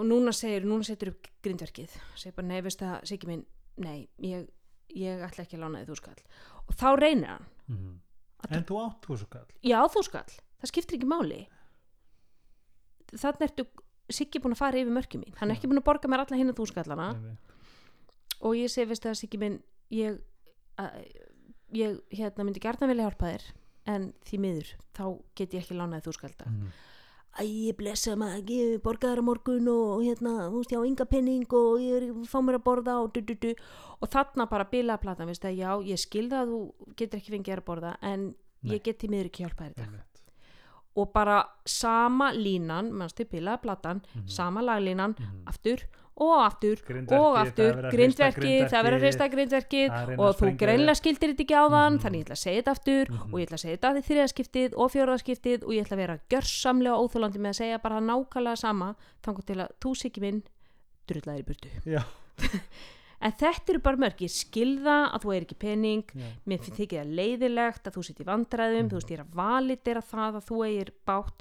og 0.00 0.06
núna 0.08 0.32
segir, 0.32 0.64
núna 0.64 0.86
setur 0.86 1.10
upp 1.12 1.28
grindverkið. 1.44 1.92
Segir 2.16 2.36
bara, 2.38 2.48
nei, 2.48 2.62
veist 2.64 2.80
það, 2.80 3.04
Siggi 3.10 3.28
minn 3.28 3.44
nei, 3.82 4.08
ég, 4.24 4.46
ég 4.96 5.22
ætla 5.26 5.44
ekki 5.44 5.58
að 5.58 5.64
lána 5.66 5.82
þið 5.82 5.92
þúskall 5.92 6.20
og 6.66 6.76
þá 6.80 6.88
reynir 6.96 7.32
hann. 7.34 7.48
Mhm. 7.68 7.94
En 8.50 8.64
þú 8.68 8.78
átt 8.84 9.06
þú 9.08 9.16
svo 9.20 9.28
kall. 9.32 9.46
Já, 9.64 9.78
þúskall, 9.92 10.32
það 10.60 10.70
skiptir 10.72 10.98
ekki 10.98 11.08
máli. 11.10 11.40
Þannig 13.16 13.46
ertu 13.50 13.66
Siggi 14.06 14.38
búin 14.38 14.54
að 14.54 14.60
fara 14.60 14.78
yfir 14.78 14.94
mörkjum 14.94 15.22
mín. 15.24 15.34
Hann 15.40 15.50
er 15.50 15.56
ekki 15.56 15.66
búin 15.66 15.80
að 15.80 15.86
borga 15.88 16.06
mér 16.12 16.22
alla 16.22 16.36
hinna 16.38 16.52
þúskallana 16.54 17.06
og 18.46 18.52
ég 18.54 18.70
segi, 18.70 18.86
veist 18.86 19.02
það, 19.02 19.16
Siggi 19.18 19.38
minn 19.42 19.56
ég, 19.90 20.20
að, 20.78 21.00
ég 21.74 21.96
hérna 22.14 22.44
myndi 22.46 22.62
gærna 22.62 22.86
vilja 22.86 23.08
hjálpa 23.08 23.32
þér 23.32 23.46
en 23.90 24.12
því 24.28 24.38
miður, 24.44 24.70
þá 24.94 25.02
get 25.34 25.54
ég 25.56 25.64
ekki 25.64 25.74
lánaði 25.78 26.06
þúskalda 26.06 26.46
Mhm. 26.46 26.70
Æ, 27.36 27.44
ég 27.44 27.76
blessa 27.76 28.14
maður 28.16 28.48
ég 28.48 28.78
borgaði 28.80 29.12
þér 29.12 29.20
á 29.20 29.28
morgun 29.28 29.66
og 29.68 30.02
hérna, 30.06 30.30
þú 30.48 30.60
veist, 30.62 30.70
ég 30.72 30.80
á 30.80 30.88
enga 30.88 31.04
penning 31.10 31.46
og 31.52 31.80
ég 31.84 31.96
er 31.98 32.06
að 32.14 32.28
fá 32.32 32.38
mér 32.40 32.56
að 32.56 32.64
borða 32.64 32.94
og 33.02 33.10
du, 33.12 33.20
du, 33.20 33.34
du. 33.34 33.50
og 34.00 34.08
þarna 34.08 34.46
bara 34.48 34.64
bilaði 34.70 35.02
platan, 35.02 35.28
veist 35.28 35.42
það, 35.44 35.58
já, 35.60 35.70
ég 35.92 36.00
skilða 36.00 36.40
að 36.46 36.54
þú 36.54 36.60
getur 36.96 37.20
ekki 37.20 37.34
fengið 37.36 37.58
að 37.58 37.64
borða 37.68 37.92
en 38.00 38.24
Nei. 38.62 38.72
ég 38.78 38.82
get 38.88 38.98
til 39.02 39.10
miður 39.12 39.28
ekki 39.28 39.44
hjálpa 39.44 39.64
þér 39.66 39.74
í 39.74 39.76
dag 39.76 39.86
Einmitt. 39.86 40.22
og 40.96 41.12
bara 41.12 41.36
sama 41.68 42.30
línan, 42.32 42.88
mannstu 42.92 43.26
bilaði 43.28 43.60
platan, 43.66 44.00
Mhm. 44.14 44.28
sama 44.28 44.62
laglínan, 44.64 45.14
Mhm. 45.18 45.42
aftur 45.46 45.84
og 46.16 46.38
aftur 46.46 46.76
Grindverkið, 46.86 47.20
og 47.20 47.34
aftur, 47.36 47.74
grindverkið, 47.92 48.62
það 48.72 48.84
verður 48.86 48.96
að 48.96 49.02
hrista 49.04 49.26
grindverkið 49.28 49.90
er 49.96 50.12
og 50.16 50.36
þú 50.38 50.50
greinlega 50.62 50.94
skildir 50.96 51.32
þetta 51.34 51.44
ekki 51.44 51.56
á 51.60 51.64
þann 51.68 51.92
Mhm. 51.92 52.00
þannig 52.06 52.18
ég 52.20 52.24
ætla 52.24 52.36
að 52.36 52.44
segja 52.44 52.62
þetta 52.62 52.74
aftur 52.76 53.10
Mhm. 53.10 53.32
og 53.34 53.36
ég 53.40 53.46
ætla 53.46 53.56
að 53.58 53.64
segja 53.64 53.76
þetta 53.76 54.04
þriðaskiptið 54.08 54.74
og 54.76 54.90
fjóraðaskiptið 54.94 55.62
og 55.66 55.70
ég 55.76 55.84
ætla 55.84 55.96
að 55.96 56.02
vera 56.06 56.18
gjörsamlega 56.30 56.96
óþólandi 57.02 57.38
með 57.38 57.52
að 57.52 57.60
segja 57.60 57.82
bara 57.82 58.00
nákvæmlega 58.00 58.56
sama 58.56 58.94
þannig 59.22 59.44
til 59.46 59.56
að 59.56 59.68
þú 59.80 59.90
sikki 59.96 60.20
minn 60.20 60.42
drullaðir 61.06 61.44
í 61.44 61.48
burtu 61.50 61.68
en 63.20 63.32
þetta 63.32 63.70
eru 63.72 63.80
bara 63.80 63.96
mörg, 63.96 64.18
ég 64.20 64.32
skilða 64.32 64.96
að 65.12 65.22
þú 65.24 65.36
er 65.36 65.44
ekki 65.46 65.58
pening 65.58 66.04
Já. 66.14 66.26
mér 66.46 66.58
finnst 66.64 66.80
þykir 66.80 67.00
það 67.04 67.14
leiðilegt 67.16 67.84
að 67.88 67.94
þú 67.96 68.02
í 68.20 68.24
vandræðum 68.28 68.82
Mhm. 68.86 68.90
þú 68.90 69.12
er 69.12 69.20
að 69.24 69.32
validera 69.34 70.00
það 70.02 70.36
að 70.40 70.44
þú 70.48 70.56
eigir 70.66 70.90
bátt 71.06 71.40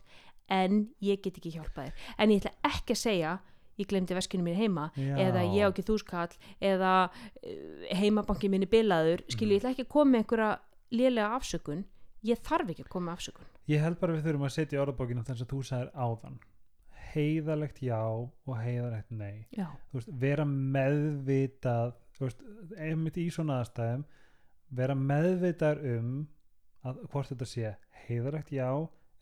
en 0.49 0.89
ég 1.01 1.21
get 1.23 1.37
ekki 1.39 1.51
hjálpað 1.55 1.87
þér 1.87 1.91
en 2.19 2.29
ég 2.29 2.41
ætla 2.43 2.51
ekki 2.63 2.91
að 2.93 3.03
segja 3.07 3.39
ég 3.79 3.89
glemdi 3.89 4.15
veskinu 4.15 4.45
mín 4.45 4.57
heima 4.59 4.89
Já. 4.95 5.15
eða 5.27 5.43
ég 5.51 5.67
á 5.67 5.69
ekki 5.69 5.85
þúskall 5.87 6.31
eða 6.63 6.93
uh, 7.09 7.85
heimabanki 7.95 8.49
minni 8.51 8.69
bilaður 8.69 9.25
skilji, 9.27 9.57
ég 9.57 9.63
ætla 9.63 9.75
ekki 9.75 9.87
að 9.87 9.93
koma 9.97 10.11
með 10.11 10.23
einhverja 10.23 10.49
lélega 10.95 11.29
afsökun 11.39 11.85
ég 12.25 12.41
þarf 12.45 12.73
ekki 12.73 12.85
að 12.85 12.91
koma 12.93 13.11
með 13.11 13.19
afsökun. 13.19 13.47
Ég 13.69 13.81
held 13.83 13.99
bara 14.01 14.15
við 14.15 14.27
þurfum 14.27 14.47
að 14.47 14.53
setja 14.55 14.77
í 14.77 14.81
orðabókinu 14.83 15.25
þess 15.25 15.45
að 15.45 15.51
þú 15.53 15.61
sagðir 15.69 15.91
áðan 15.95 16.37
heiðalegt 17.15 17.81
já 17.85 18.01
og 18.01 18.53
heiðalegt 18.59 19.11
nei. 19.15 19.45
Já, 19.55 19.67
þú 19.91 19.99
veist, 19.99 20.13
vera 20.19 20.45
meðvitað 20.49 21.95
þú 22.17 22.27
veist, 22.27 22.45
einmitt 22.77 23.19
í 23.21 23.27
svona 23.33 23.61
aðstæðum 23.63 24.05
vera 24.75 24.95
meðvitað 24.99 25.83
um 25.95 26.13
að 26.85 27.01
hvort 27.11 27.31
þetta 27.31 27.49
sé 27.49 27.73
heiðalegt 28.05 28.51
já 28.53 28.69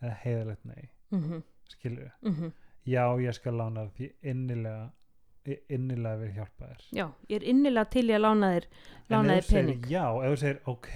eða 0.02 0.16
heiðalegt 0.24 0.70
nei. 0.70 0.92
Mm 1.13 1.42
skilur 1.74 2.04
við, 2.04 2.12
-hmm. 2.22 2.52
Já 2.86 3.06
ég 3.22 3.34
skal 3.34 3.54
lána 3.58 3.86
þér 3.88 3.93
því 3.98 4.12
innilega 4.34 4.91
ég 5.46 5.60
innilega 5.76 6.17
vil 6.22 6.32
hjálpa 6.38 6.67
þér 6.72 6.84
já, 7.00 7.06
ég 7.30 7.36
er 7.41 7.48
innilega 7.54 7.89
til 7.91 8.06
í 8.10 8.13
að 8.15 8.22
lána 8.24 8.52
þér 8.54 8.67
lána 9.10 9.34
þér 9.39 9.50
pening. 9.50 9.88
já, 9.91 10.06
ef 10.24 10.32
þú 10.32 10.38
segir 10.43 10.62
ok 10.65 10.93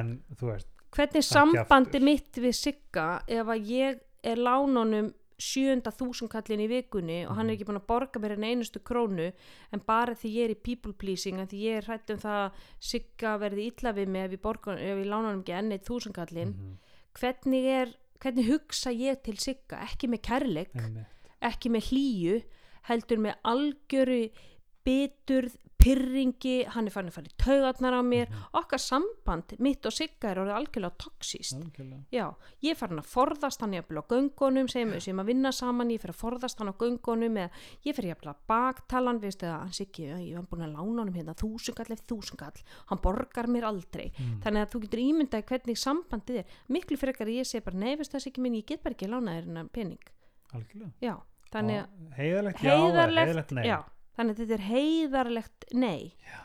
en 0.00 0.14
þú 0.38 0.48
veist 0.52 0.70
hvernig 0.94 1.26
sambandi 1.26 2.00
mitt 2.02 2.38
við 2.38 2.54
Sigga 2.54 3.08
ef 3.28 3.46
að 3.50 3.68
ég 3.70 4.00
er 4.24 4.40
lánunum 4.40 5.12
sjönda 5.44 5.90
þúsunkallin 5.90 6.62
í 6.62 6.68
vikunni 6.70 7.16
og 7.26 7.34
hann 7.34 7.48
er 7.50 7.52
Mhm. 7.52 7.58
ekki 7.58 7.66
búin 7.66 7.80
að 7.80 7.86
borga 7.90 8.20
mér 8.22 8.32
en 8.36 8.44
einustu 8.44 8.78
krónu 8.80 9.32
en 9.72 9.80
bara 9.84 10.14
því 10.14 10.30
ég 10.36 10.44
er 10.44 10.54
í 10.54 10.62
people 10.62 10.92
pleasing 10.92 11.40
en 11.40 11.46
því 11.48 11.58
ég 11.66 11.76
er 11.78 11.82
hrætt 11.88 12.10
um 12.10 12.18
það 12.18 12.38
að 12.46 12.52
Sigga 12.80 13.38
verði 13.38 13.66
illa 13.66 13.92
við 13.92 14.08
mig 14.08 14.24
ef 14.24 14.30
ég, 14.78 15.04
ég 15.04 15.06
hann 15.26 15.42
ekki 15.42 15.52
enn 15.58 15.72
eitt 15.72 15.84
þúsunkallin 15.88 16.54
mhm, 16.54 16.78
hvernig 17.18 17.64
er 17.66 17.94
hvernig 18.24 18.48
hugsa 18.48 18.92
ég 18.94 19.20
til 19.24 19.36
Sigga 19.40 19.82
ekki 19.84 20.08
með 20.08 20.22
kærleik, 20.24 20.74
einmitt. 20.74 21.30
ekki 21.44 21.72
með 21.74 21.90
hlýju 21.90 22.38
heldur 22.88 23.20
með 23.20 23.38
algjöru 23.52 24.20
biturð, 24.84 25.56
pyrringi 25.84 26.64
hann 26.72 26.86
er 26.88 26.92
fann 26.94 27.08
að 27.10 27.16
fara 27.18 27.28
í 27.28 27.34
taugarnar 27.36 27.92
á 27.92 28.02
mér. 28.04 28.28
Mhm. 28.30 28.44
okkar 28.56 28.80
samband 28.80 29.52
mitt 29.60 29.84
og 29.84 29.92
Sigga 29.92 30.30
er 30.30 30.38
orðið 30.40 30.56
algjörlega 30.56 30.96
já, 32.10 32.34
ég 32.62 32.70
er 32.70 32.74
farin 32.74 32.98
að 33.02 33.10
forðast 33.12 33.60
hann 33.60 33.74
jafnvel 33.76 34.00
á 34.00 34.04
göngunum, 34.08 34.68
segjum 34.70 34.94
við 34.94 35.02
sem 35.02 35.20
að 35.20 35.26
vinna 35.26 35.52
saman 35.52 35.90
ég 35.90 36.00
fer 36.00 36.12
að 36.14 36.20
forðast 36.22 36.58
hann 36.58 36.72
á 36.72 36.80
göngunum 36.80 37.36
eða 37.36 37.50
ég 37.84 37.94
fer 37.94 38.08
jafnvel 38.08 38.32
að 38.32 38.40
baktala 38.48 39.10
hann 39.12 39.20
veist 39.20 39.42
eða 39.42 39.58
hann 39.60 39.72
Siggi, 39.72 40.08
ég 40.08 40.34
var 40.36 40.46
búin 40.48 40.64
að 40.64 40.72
lána 40.72 41.04
honum 41.04 41.14
hérna 41.14 41.34
þúsungall 41.36 41.90
eftir 41.92 42.16
þúsungall, 42.16 42.62
hann 42.86 42.98
borgar 43.02 43.46
mér 43.46 43.64
aldrei. 43.68 44.12
Mm. 44.16 44.40
þannig 44.40 44.62
að 44.64 44.70
þú 44.72 44.80
getur 44.86 45.04
ímyndað 45.04 45.44
hvernig 45.44 45.76
sambandið 45.76 46.38
er. 46.38 46.44
Miklu 46.68 46.96
frekar 46.96 47.26
ég 47.28 47.44
segi 47.44 47.64
bara 47.64 47.76
nei, 47.76 47.96
veist 47.96 48.12
það 48.12 48.24
Siggi 48.24 48.40
minn, 48.40 48.54
ég 48.54 48.64
get 48.66 48.82
bara 48.82 48.94
ekki 48.94 49.06
að 49.06 49.10
lána 49.18 49.36
þér 49.36 49.44
hennar 49.44 49.68
pening. 49.68 50.04
Algjörlega. 50.54 50.92
já, 51.02 51.14
þannig 51.52 51.76
að 51.82 51.88
Og 52.08 52.16
heiðalegt 52.16 52.62
já 52.62 52.70
heiðarlegt, 52.72 53.52
já, 53.66 53.78
þannig 54.16 54.34
að 54.34 54.42
þetta 54.42 54.56
er 54.58 54.66
heiðarlegt 54.68 55.66
nei. 55.74 56.14
Já. 56.24 56.40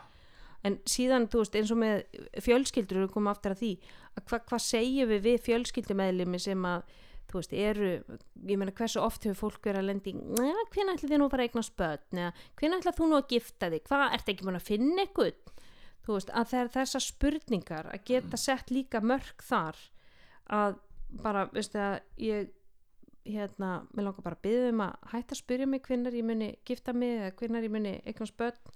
en 0.66 0.80
síðan, 0.88 1.28
þú 1.32 1.44
veist, 1.44 1.54
eins 1.56 1.70
og 1.72 1.78
með 1.80 2.02
fjölskyldur 2.44 3.04
við 3.04 3.12
komum 3.14 3.30
aftur 3.32 3.54
að 3.54 3.62
því 3.62 3.70
að 4.18 4.24
hva, 4.26 4.40
hvað 4.50 4.64
segjum 4.66 5.08
við 5.14 5.22
við 5.28 5.38
fjölskyldumeðlimi 5.46 6.40
sem 6.42 6.66
að 6.68 6.82
þú 7.30 7.38
veist, 7.38 7.54
eru, 7.54 7.90
ég 8.50 8.58
meina 8.58 8.74
hversu 8.74 9.00
oft 9.00 9.24
hefur 9.24 9.38
fólk 9.38 9.70
verið 9.70 9.84
að 9.84 9.88
lendi 9.88 10.14
hvernig 10.18 10.96
ætli 10.96 11.08
þið 11.08 11.22
nú 11.22 11.30
bara 11.30 11.46
að 11.46 11.50
eignast 11.50 11.76
börn? 11.78 12.18
eða 12.18 12.32
hvernig 12.58 12.80
ætla 12.80 12.96
þú 12.98 13.08
nú 13.08 13.18
að 13.20 13.30
gifta 13.30 13.70
þig, 13.70 13.84
hvað, 13.86 14.06
ertu 14.18 14.34
ekki 14.34 14.46
búin 14.48 14.58
að 14.58 14.66
finna 14.66 15.04
eitthvað 15.04 15.56
þú 16.04 16.16
veist, 16.16 16.32
að 16.34 16.50
það 16.50 16.62
er 16.62 16.72
þessar 16.76 17.04
spurningar 17.06 17.90
að 17.94 18.06
geta 18.10 18.40
sett 18.40 18.72
líka 18.74 19.02
mörg 19.04 19.44
þar 19.46 19.78
að 20.50 20.78
bara, 21.22 21.46
veistu 21.54 21.80
að 21.82 22.00
ég 22.22 22.50
hérna, 23.26 23.70
mér 23.94 24.06
langar 24.08 24.24
bara 24.24 24.38
að 24.38 24.44
byggja 24.46 24.72
um 24.72 24.82
að 24.84 25.10
hætta 25.12 25.36
að 25.36 25.40
spyrja 25.42 25.68
mig 25.68 25.82
hvenær 25.86 26.16
ég 26.16 26.26
muni 26.26 26.50
gifta 26.66 26.94
mig 26.96 27.16
eða 27.18 27.34
hvenær 27.40 27.66
ég 27.66 27.74
muni 27.74 27.94
eignast 28.04 28.36
börn. 28.40 28.74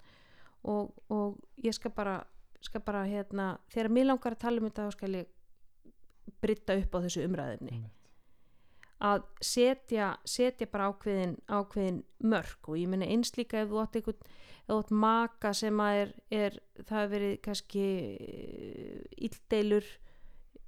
Og, 0.64 0.94
og 1.12 1.40
ég 1.60 1.76
skal 1.76 1.92
bara, 1.92 2.22
skal 2.64 2.80
bara 2.84 3.04
hérna, 3.08 3.58
þegar 3.72 3.92
mér 3.92 4.08
langar 4.08 4.36
að 4.36 4.44
tala 4.46 4.62
um 4.62 4.70
þetta 4.70 4.86
þá 4.88 4.96
skal 4.96 5.18
ég 5.18 6.30
britta 6.40 6.76
upp 6.80 6.96
á 6.96 7.04
þessu 7.04 7.24
umræðefni 7.26 7.74
Einmitt. 7.74 8.08
að 9.04 9.26
setja, 9.44 10.14
setja 10.24 10.68
bara 10.72 10.88
ákveðin, 10.92 11.36
ákveðin 11.48 12.00
mörk. 12.24 12.68
Og 12.68 12.80
ég 12.80 12.88
meina 12.88 13.08
eins 13.08 13.34
líka 13.36 13.60
ef 13.60 13.70
þú 13.72 13.82
átt 13.82 14.00
einhvern 14.00 14.32
þú 14.64 14.78
átt 14.80 14.92
maka 15.04 15.52
sem 15.56 15.80
að 15.84 16.00
er, 16.00 16.12
er 16.30 16.58
það 16.80 17.00
hefur 17.00 17.14
verið 17.14 17.34
kannski 17.44 17.86
illdeilur 19.28 19.90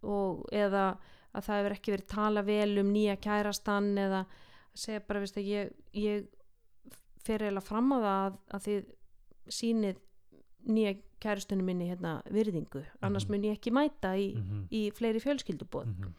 og 0.06 0.44
eða 0.52 0.86
að 1.36 1.44
það 1.46 1.58
hefur 1.60 1.74
ekki 1.76 1.92
verið 1.94 2.06
tala 2.12 2.42
vel 2.46 2.78
um 2.82 2.92
nýja 2.94 3.16
kærastan 3.20 3.90
eða 4.00 4.22
að 4.26 4.80
segja 4.86 5.02
bara 5.06 5.20
veist 5.24 5.36
að 5.40 5.48
ég, 5.50 5.72
ég 5.92 6.26
fer 7.26 7.42
eiginlega 7.44 7.66
fram 7.66 7.92
á 7.92 7.98
það 7.98 8.20
að, 8.26 8.38
að 8.56 8.64
þið 8.66 8.86
sýnið 9.56 10.00
nýja 10.66 10.94
kærastunum 11.22 11.64
minni 11.70 11.86
hérna 11.90 12.16
virðingu. 12.30 12.82
Annars 13.02 13.24
Mhm. 13.26 13.30
mun 13.32 13.44
ég 13.48 13.56
ekki 13.58 13.72
mæta 13.72 14.14
í, 14.18 14.34
Mhm. 14.36 14.68
í 14.70 14.90
fleiri 14.92 15.20
fjölskyldubóð 15.22 15.86
Mhm. 15.86 16.12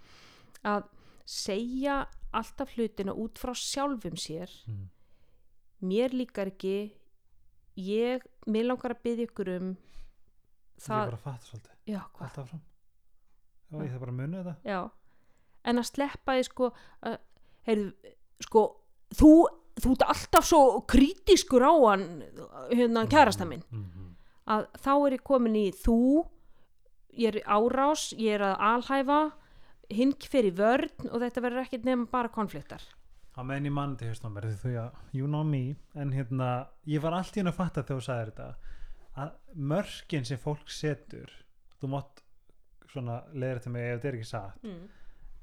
að 0.65 0.87
segja 1.25 2.07
alltaf 2.33 2.71
hlutina 2.75 3.13
út 3.13 3.37
frá 3.37 3.53
sjálfum 3.53 4.15
sér. 4.17 4.49
Mhm. 4.67 4.87
mér 5.83 6.09
líkar 6.09 6.47
ekki. 6.49 6.91
Ég, 7.77 8.21
mér 8.47 8.65
langar 8.65 8.95
að 8.95 9.01
byggja 9.03 9.27
ykkur 9.27 9.57
um 9.57 9.67
Ég 9.77 10.81
það, 10.81 11.05
bara 11.11 11.17
fatt 11.17 11.41
svolítið. 11.43 11.75
Já, 11.87 12.01
hvað, 12.13 12.21
Alltaf 12.27 12.49
fram 12.49 12.61
Já, 13.71 13.77
ég 13.85 13.91
það 13.93 13.99
bara 13.99 14.11
að 14.11 14.15
muna 14.17 14.43
þetta. 14.43 14.55
Já 14.65 14.89
en 15.65 15.77
að 15.81 15.89
sleppa 15.91 16.35
því 16.37 16.43
sko 16.49 16.71
að, 17.03 17.17
heyrðu, 17.67 18.13
sko 18.45 18.63
þú, 19.17 19.31
þú 19.81 19.91
ert 19.95 20.05
alltaf 20.07 20.45
svo 20.45 20.61
kritískur 20.89 21.65
á 21.65 21.73
hann 21.89 22.07
hérna 22.71 23.07
kærasta 23.09 23.45
minn 23.45 23.63
Mhm. 23.71 24.15
að 24.47 24.67
þá 24.77 24.91
er 25.07 25.11
ég 25.17 25.23
komin 25.23 25.55
í 25.55 25.71
þú 25.71 26.27
ég 27.17 27.27
er 27.33 27.39
í 27.41 27.43
árás, 27.43 28.13
ég 28.17 28.35
er 28.37 28.41
að 28.41 28.59
alhæfa 28.59 29.31
hinn 29.89 30.13
fyrir 30.13 30.53
vörn 30.55 31.09
og 31.11 31.21
þetta 31.21 31.41
verður 31.41 31.63
ekkert 31.65 31.85
nefn 31.87 32.07
bara 32.11 32.29
konfliktar 32.29 32.81
á 33.37 33.41
meðan 33.45 33.65
ég 33.69 33.71
mann 33.71 33.95
til 33.97 34.07
verði 34.09 34.55
þú 34.61 34.73
að 34.81 34.91
you 35.13 35.27
know 35.27 35.43
me 35.43 35.75
en 35.95 36.11
hérna, 36.11 36.67
ég 36.85 37.01
var 37.01 37.13
allt 37.13 37.35
í 37.35 37.39
henni 37.41 37.51
að 37.53 37.59
fatta 37.59 37.83
þegar 37.83 38.01
þú 38.01 38.05
sagðir 38.07 38.31
þetta 38.31 38.55
að 39.17 39.31
mörkin 39.55 40.25
sem 40.25 40.37
fólk 40.37 40.69
setur 40.69 41.31
þú 41.81 41.89
mátt 41.93 42.23
svona 42.91 43.23
leiðra 43.33 43.63
til 43.63 43.71
mig 43.71 43.83
ef 43.83 43.99
þetta 44.01 44.07
er 44.11 44.17
ekki 44.19 44.29
satt 44.29 44.63
mm. 44.63 44.87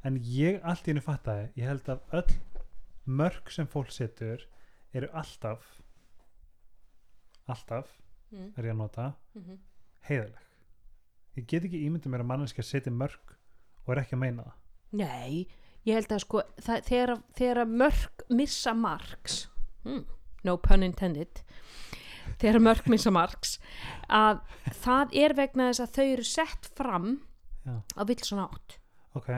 En 0.04 0.18
ég 0.20 0.60
allt 0.62 0.86
í 0.86 0.92
henni 0.92 1.04
fattaði 1.04 1.50
ég 1.60 1.68
held 1.70 1.88
að 1.88 2.18
öll 2.20 2.38
mörk 3.20 3.50
sem 3.52 3.66
fólk 3.68 3.92
setur 3.92 4.44
eru 4.94 5.10
alltaf 5.12 5.64
alltaf 7.48 8.00
Mm. 8.34 8.48
er 8.56 8.64
ég 8.66 8.72
að 8.72 8.78
nota 8.80 9.04
Mm 9.36 9.58
heiðaleg 10.08 10.40
ég 11.38 11.46
get 11.48 11.64
ekki 11.64 11.78
ímyndið 11.86 12.10
mér 12.12 12.22
að 12.24 12.28
manneskja 12.28 12.64
setja 12.66 12.92
mörk 12.92 13.34
og 13.86 13.92
er 13.94 14.00
ekki 14.02 14.16
að 14.16 14.20
meina 14.20 14.42
það. 14.44 14.56
Nei, 15.00 15.46
ég 15.86 15.94
held 15.96 16.12
að 16.12 16.20
sko 16.24 16.42
það, 16.60 16.82
þegar, 16.88 17.12
þegar 17.38 17.70
mörk 17.70 18.24
missa 18.30 18.74
marks 18.74 19.38
mm, 19.84 20.02
no 20.44 20.56
pun 20.60 20.82
intended 20.84 21.40
þegar 22.42 22.60
mörk 22.66 22.90
missa 22.92 23.12
marks 23.14 23.56
að 24.08 24.42
það 24.82 25.16
er 25.24 25.36
vegna 25.40 25.70
þess 25.70 25.84
að 25.86 25.94
þau 25.96 26.04
eru 26.10 26.28
sett 26.34 26.70
fram 26.76 27.08
á 27.96 28.02
vilson 28.04 28.42
átt 28.44 28.78
ok, 29.14 29.30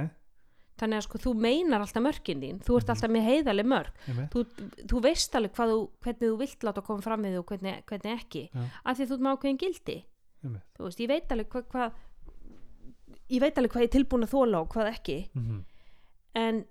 þannig 0.76 0.98
að 0.98 1.06
sko 1.06 1.20
þú 1.24 1.34
meinar 1.40 1.84
alltaf 1.84 2.04
mörkin 2.04 2.42
þín 2.42 2.58
þú 2.66 2.80
ert 2.80 2.90
alltaf 2.94 3.10
með 3.10 3.28
heiðaleg 3.30 3.70
mörk. 3.72 4.02
Þú, 4.32 4.42
þú 4.90 5.04
veist 5.06 5.38
alveg 5.38 5.54
þú, 5.56 5.78
hvernig 6.04 6.26
þú 6.26 6.36
vilt 6.42 6.66
láta 6.66 6.84
koma 6.84 7.02
fram 7.02 7.22
við 7.24 7.38
og 7.40 7.46
hvernig, 7.46 7.80
hvernig 7.86 8.12
ekki 8.20 8.44
Já. 8.50 8.66
af 8.84 8.98
því 8.98 9.06
þú 9.06 9.16
ert 9.16 9.24
með 9.24 9.36
ákveðin 9.36 9.62
gildi. 9.62 9.96
Þú 10.46 10.84
veist, 10.84 11.00
ég 11.00 11.08
veit 11.10 11.32
alveg 11.32 11.48
hvað, 11.48 11.64
hvað 11.72 13.24
ég 13.26 13.40
veit 13.42 13.56
alveg 13.58 13.72
hvað 13.72 13.86
ég 13.86 13.88
er 13.88 13.96
tilbúin 13.96 14.26
að 14.26 14.34
þóla 14.36 14.60
og 14.62 14.70
hvað 14.74 14.92
ekki. 14.92 15.18
Mm 15.34 15.64
en 16.36 16.62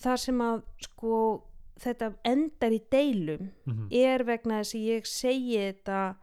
það 0.00 0.20
sem 0.26 0.44
að 0.44 0.62
sko 0.84 1.16
þetta 1.82 2.10
endar 2.28 2.74
í 2.74 2.80
deilum 2.92 3.48
-hmm. 3.66 3.88
er 3.90 4.24
vegna 4.24 4.60
þess 4.62 4.74
að 4.74 4.86
ég 4.90 5.08
segi 5.10 5.56
þetta 5.58 6.16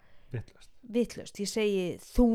Vittlust. 0.92 1.40
ég 1.40 1.48
segi 1.50 1.98
þú 2.00 2.28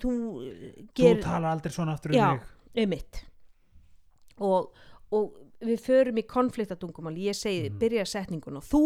þú 0.00 0.10
þú 0.10 0.90
ger 0.94 1.22
tala 1.22 1.52
aldrei 1.52 1.72
svona 1.72 1.92
aftur 1.92 2.10
um 2.10 2.16
Já. 2.16 2.32
mig. 2.32 2.84
um 2.84 2.88
mitt 2.90 3.24
og, 4.40 4.72
og 5.12 5.32
við 5.60 5.80
förum 5.80 6.18
í 6.18 6.26
konfliktadungumál, 6.26 7.16
ég 7.16 7.34
segi 7.34 7.70
Mhm. 7.70 7.78
byrja 7.78 8.04
setningun 8.06 8.56
og 8.56 8.62
þú, 8.64 8.82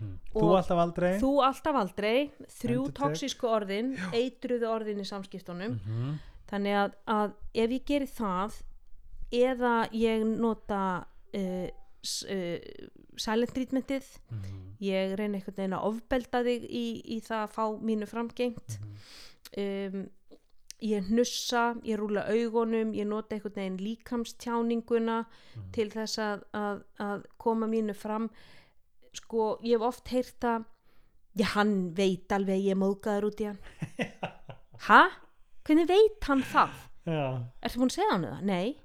mm. 0.00 0.18
Og 0.34 0.42
þú 0.42 0.56
alltaf 0.58 0.78
aldrei 0.78 1.18
þú 1.20 1.32
alltaf 1.46 1.74
aldrei 1.76 2.30
þrjú 2.60 2.92
toksísku 2.92 3.46
orðin, 3.48 3.96
eitruðu 4.12 4.66
orðin 4.68 5.00
í 5.00 5.04
samskiptunum 5.06 5.78
-hmm. 5.80 6.18
þannig 6.50 6.74
að, 6.74 6.92
að 7.06 7.32
ef 7.54 7.70
ég 7.70 7.84
geri 7.86 8.06
það 8.06 8.62
eða 9.32 9.88
ég 9.92 10.24
nota 10.38 11.06
uh, 11.34 11.68
uh, 12.30 12.58
silent 13.16 13.54
treatmentið 13.54 14.04
Mhm. 14.30 14.76
ég 14.80 15.14
reyna 15.16 15.38
einhvern 15.38 15.56
veginn 15.56 15.72
að 15.78 15.84
ofbelda 15.88 16.42
þig 16.44 16.62
í, 16.68 17.02
í 17.16 17.20
það 17.20 17.46
að 17.46 17.52
fá 17.54 17.80
mínu 17.80 18.06
framgengt 18.06 18.78
Mhm. 18.80 19.94
um, 19.94 20.10
ég 20.84 21.06
hnussa, 21.08 21.62
ég 21.86 21.96
rúla 21.98 22.26
augunum 22.28 22.92
ég 22.94 23.06
nota 23.08 23.34
einhvern 23.36 23.54
veginn 23.56 23.78
líkamstjáninguna 23.80 25.18
Mhm. 25.24 25.70
til 25.72 25.88
þess 25.90 26.18
að, 26.18 26.42
að, 26.54 26.82
að 27.00 27.24
koma 27.38 27.66
mínu 27.70 27.94
fram 27.96 28.28
sko, 29.14 29.58
ég 29.62 29.78
hef 29.78 29.86
oft 29.88 30.08
heyrt 30.12 30.40
að 30.44 30.64
já, 31.38 31.46
hann 31.54 31.94
veit 31.96 32.28
alveg 32.32 32.64
ég 32.68 32.76
móðgæður 32.76 33.28
út 33.30 33.40
í 33.40 33.46
hann 33.48 33.58
ha? 34.88 35.02
hvernig 35.64 35.88
veit 35.88 36.24
hann 36.28 36.42
það? 36.42 36.74
já, 37.06 37.26
Ertu 37.62 37.78
búin 37.80 37.90
að 37.92 37.96
segja 37.98 38.10
hann 38.12 38.26
það? 38.28 38.42
Nei. 38.42 38.76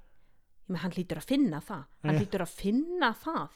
Með 0.70 0.78
hann 0.84 0.92
hlýtur 0.94 1.18
að 1.18 1.26
finna 1.26 1.58
það. 1.66 1.84
Hann 2.04 2.14
Já. 2.14 2.20
hlýtur 2.20 2.42
að 2.44 2.50
finna 2.60 3.08
það. 3.24 3.48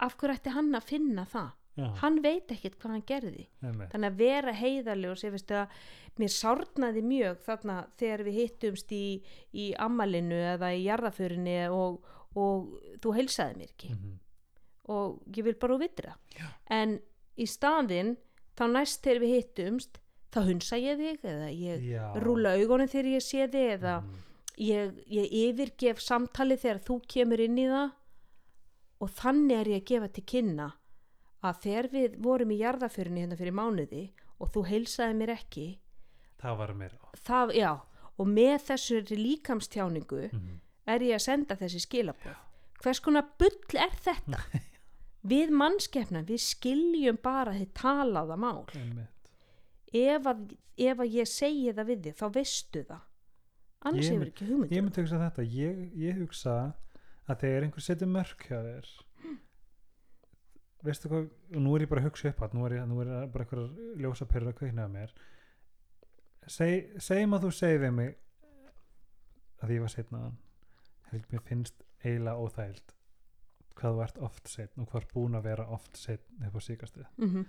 Af 0.00 0.14
hverju 0.16 0.34
ætti 0.38 0.52
hann 0.54 0.70
að 0.78 0.86
finna 0.88 1.24
það? 1.28 1.50
Já, 1.76 1.86
Hann 2.02 2.20
veit 2.22 2.48
ekkert 2.54 2.78
hvað 2.80 2.90
hann 2.94 3.02
gerði. 3.06 3.46
einmitt. 3.62 3.90
Þannig 3.92 4.10
að 4.12 4.16
vera 4.22 4.52
heiðarleg 4.52 5.10
og 5.10 5.18
sé 5.20 5.30
veistu 5.30 5.54
að 5.54 5.68
mér 6.18 6.32
sárnaði 6.32 7.02
mjög 7.04 7.40
þarna 7.44 7.76
þegar 7.98 8.24
við 8.24 8.38
hittumst 8.40 8.92
í, 8.96 9.22
í 9.52 9.66
ammalinu 9.78 10.38
eða 10.54 10.70
í 10.76 10.84
jarðaförinni 10.86 11.58
og, 11.70 12.00
og 12.36 12.70
þú 13.04 13.14
heilsaði 13.18 13.56
mér 13.60 13.70
ekki. 13.74 13.90
Mhm. 13.96 14.14
Og 14.88 15.20
ég 15.34 15.44
vil 15.44 15.54
bara 15.58 15.76
vitra. 15.78 16.14
En 16.70 17.00
í 17.36 17.44
staðinn, 17.50 18.16
þá 18.56 18.64
næst 18.72 19.02
þegar 19.02 19.20
við 19.24 19.34
hittumst, 19.36 19.98
þá 20.32 20.38
hunsa 20.46 20.76
ég 20.78 20.96
þig 21.00 21.24
eða 21.24 21.48
ég 21.52 21.82
já 21.90 22.04
rúla 22.22 22.54
augunum 22.56 22.88
þegar 22.88 23.08
ég 23.16 23.22
sé 23.24 23.48
þig 23.48 23.80
eða 23.80 24.02
Mhm. 24.02 24.22
ég, 24.58 24.92
ég 25.08 25.26
yfirgef 25.32 25.98
samtali 26.00 26.56
þegar 26.56 26.80
þú 26.86 27.00
kemur 27.08 27.40
inn 27.40 27.58
í 27.58 27.66
það 27.68 27.90
og 29.00 29.10
þannig 29.10 29.56
er 29.60 29.64
ég 29.74 29.82
að 29.82 29.88
gefa 29.90 30.08
til 30.12 30.24
kynna 30.24 30.72
að 31.44 31.58
þegar 31.66 31.88
við 31.92 32.16
vorum 32.24 32.50
í 32.54 32.58
jarðaförinni 32.62 33.20
hérna 33.24 33.36
fyrir 33.36 33.52
mánuði 33.56 34.04
og 34.40 34.50
þú 34.54 34.64
heilsaði 34.70 35.14
mér 35.20 35.34
ekki 35.36 35.66
það 36.40 36.56
var 36.62 36.72
mér 36.74 36.96
það, 37.26 37.52
já, 37.56 37.72
og 38.18 38.26
með 38.28 38.56
þessu 38.70 39.02
líkamstjáningu 39.16 40.22
Mhm. 40.32 40.60
er 40.86 41.00
ég 41.00 41.14
að 41.16 41.24
senda 41.26 41.56
þessi 41.56 41.80
skilabóð 41.86 42.36
hvers 42.82 43.00
konar 43.00 43.24
bull 43.38 43.76
er 43.80 43.90
þetta? 44.04 44.38
Við 45.26 45.50
mannskefna, 45.50 46.20
við 46.22 46.38
skiljum 46.38 47.16
bara 47.18 47.50
þið 47.56 47.70
talaða 47.74 48.36
mál. 48.38 48.62
Ef 49.92 50.26
að, 50.30 50.42
ef 50.78 51.00
að 51.02 51.14
ég 51.16 51.26
segi 51.26 51.72
það 51.74 51.88
við 51.90 52.04
þig 52.04 52.14
þá 52.20 52.26
veistu 52.36 52.82
það. 52.86 53.00
Annars 53.86 54.10
hefur 54.12 54.28
ekki 54.30 54.46
hugmynd 54.46 54.70
ég 54.76 54.78
um 54.78 54.86
myndi 54.86 55.02
hugsa 55.02 55.18
þetta. 55.24 55.42
Ég, 55.50 55.80
ég 55.98 56.20
hugsa 56.20 56.54
að 57.26 57.40
þegar 57.42 57.66
einhver 57.66 57.82
setur 57.88 58.06
mörk 58.12 58.46
hjá 58.46 58.58
þér 58.68 58.86
veistu 60.84 61.10
hvað 61.10 61.28
og 61.56 61.62
nú 61.62 61.74
er 61.76 61.86
ég 61.86 61.90
bara 61.90 62.02
að 62.04 62.10
hugsa 62.10 62.30
upp 62.32 62.42
að 62.44 62.56
nú 62.56 62.66
er, 62.66 62.76
ég, 62.78 62.86
nú 62.90 63.00
er 63.02 63.12
bara 63.32 63.46
einhverjar 63.46 64.02
ljósaperur 64.02 64.52
að 64.52 64.58
kveikna 64.60 64.86
á 64.86 64.90
mér. 64.92 65.14
Seg, 66.46 66.92
segjum 67.02 67.34
að 67.36 67.46
þú 67.46 67.52
segir 67.56 67.82
við 67.82 67.94
mig 67.96 68.12
að 69.64 69.72
ég 69.76 69.82
var 69.82 69.94
setnaðan 69.94 70.36
held 71.10 71.30
mér 71.32 71.46
finnst 71.46 71.86
eiginlega 72.04 72.42
óþægild 72.42 72.92
hvað 73.76 73.94
þú 73.96 74.02
ert 74.04 74.18
oft 74.28 74.50
setn 74.50 74.82
og 74.82 74.90
hvað 74.90 75.02
er 75.02 75.08
búin 75.12 75.38
að 75.38 75.48
vera 75.48 75.66
oft 75.74 75.98
setn 75.98 76.46
upp 76.46 76.58
á 76.58 76.60
síkastuð 76.64 77.08
mm 77.16 77.46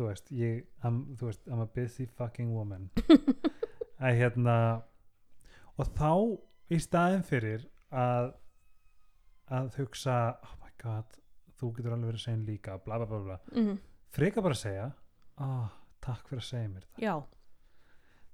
þú 0.00 0.08
veist, 0.08 0.30
ég 0.32 0.60
I'm, 0.86 1.00
þú 1.18 1.30
veist, 1.30 1.48
I'm 1.48 1.60
a 1.60 1.66
busy 1.66 2.06
fucking 2.06 2.54
woman. 2.54 2.90
Að 4.04 4.16
hérna 4.16 4.56
og 5.76 5.90
þá 5.96 6.12
í 6.72 6.78
staðin 6.80 7.26
fyrir 7.26 7.66
að 7.90 8.32
að 9.50 9.74
hugsa 9.80 10.16
oh 10.46 10.54
my 10.62 10.70
god, 10.80 11.16
þú 11.60 11.72
getur 11.76 11.94
alveg 11.96 12.12
verið 12.12 12.24
segja 12.24 12.40
líka 12.46 12.78
bla 12.84 12.98
bla 13.00 13.06
bla 13.06 13.20
bla, 13.26 13.38
-hmm. 13.52 13.78
freka 14.16 14.42
bara 14.42 14.56
að 14.56 14.62
segja 14.64 14.92
oh, 15.36 15.68
takk 16.00 16.28
fyrir 16.28 16.42
að 16.42 16.48
segja 16.48 16.68
mér 16.68 16.86
þetta. 16.86 17.02
Já, 17.02 17.14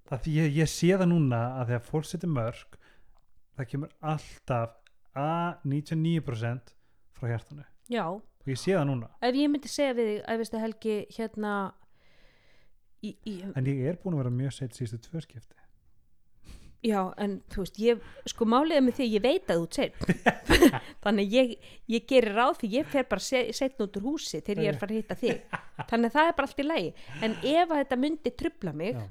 það 0.09 0.23
því 0.23 0.37
ég, 0.37 0.57
ég 0.57 0.69
sé 0.69 0.91
það 0.97 1.09
núna 1.13 1.41
að 1.61 1.67
þegar 1.67 1.89
fólk 1.91 2.05
setur 2.05 2.29
mörg 2.29 2.79
það 3.57 3.69
kemur 3.71 3.93
alltaf 4.01 4.77
að 5.17 5.65
99% 5.65 6.75
frá 7.17 7.29
hjartanu. 7.29 7.65
Já. 7.89 8.07
Og 8.13 8.49
ég 8.53 8.59
sé 8.61 8.77
það 8.77 8.87
núna. 8.91 9.11
Ef 9.25 9.35
ég 9.35 9.51
myndi 9.51 9.69
segja 9.69 9.95
við 9.97 10.11
þig 10.11 10.25
að 10.29 10.41
veistu 10.43 10.59
Helgi 10.63 10.97
hérna 11.17 11.53
í, 13.03 13.17
í, 13.27 13.37
en 13.55 13.67
ég 13.67 13.87
er 13.91 13.99
búin 14.03 14.17
að 14.17 14.25
vera 14.25 14.35
mjög 14.35 14.53
seitt 14.59 14.77
síðustu 14.77 14.99
tvö 15.09 15.23
skipti 15.25 15.66
já 16.87 17.01
en 17.19 17.33
þú 17.51 17.63
veist 17.65 17.79
ég, 17.83 18.01
sko 18.31 18.47
máliðið 18.53 18.85
með 18.87 18.97
því 19.01 19.07
ég 19.11 19.23
veit 19.25 19.51
að 19.51 19.61
þú 19.63 19.67
segir 19.77 20.41
þannig 21.05 21.33
ég, 21.35 21.53
ég 21.97 22.07
gerir 22.11 22.37
ráð 22.39 22.61
því 22.63 22.71
ég 22.77 22.91
fer 22.93 23.07
bara 23.11 23.25
se, 23.27 23.43
setn 23.59 23.83
út 23.87 23.99
úr 24.01 24.07
húsi 24.11 24.41
þegar 24.41 24.63
ég 24.65 24.73
er 24.73 24.79
fara 24.81 24.95
að 24.95 25.01
hitta 25.01 25.17
þig. 25.21 25.61
Þannig 25.91 26.11
að 26.11 26.17
það 26.19 26.31
er 26.31 26.37
bara 26.39 26.51
allt 26.51 26.63
í 26.63 26.67
lagi. 26.67 26.91
En 27.27 27.37
ef 27.43 27.73
þetta 27.75 27.99
myndi 28.05 28.33
trubla 28.39 28.73
mig 28.77 28.95
Já. 28.95 29.05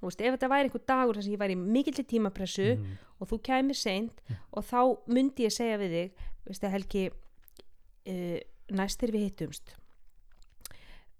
þú 0.00 0.08
veist, 0.10 0.20
ef 0.26 0.34
þetta 0.36 0.50
væri 0.52 0.68
einhver 0.68 0.84
dagur 0.92 1.16
þar 1.20 1.26
sem 1.28 1.36
ég 1.36 1.42
væri 1.44 1.56
í 1.56 1.62
mikill 1.76 2.04
tímapressu 2.14 2.68
Mhm. 2.76 2.96
og 3.20 3.30
þú 3.30 3.38
kæmir 3.48 3.78
seint 3.80 4.18
og 4.52 4.64
þá 4.68 4.80
myndi 5.08 5.46
ég 5.46 5.54
segja 5.54 5.78
við 5.80 5.94
þig 5.96 6.26
veistu 6.46 6.68
Helgi 6.74 7.04
uh, 7.10 8.38
næst 8.76 9.00
þegar 9.00 9.14
við 9.16 9.24
hittumst 9.30 9.74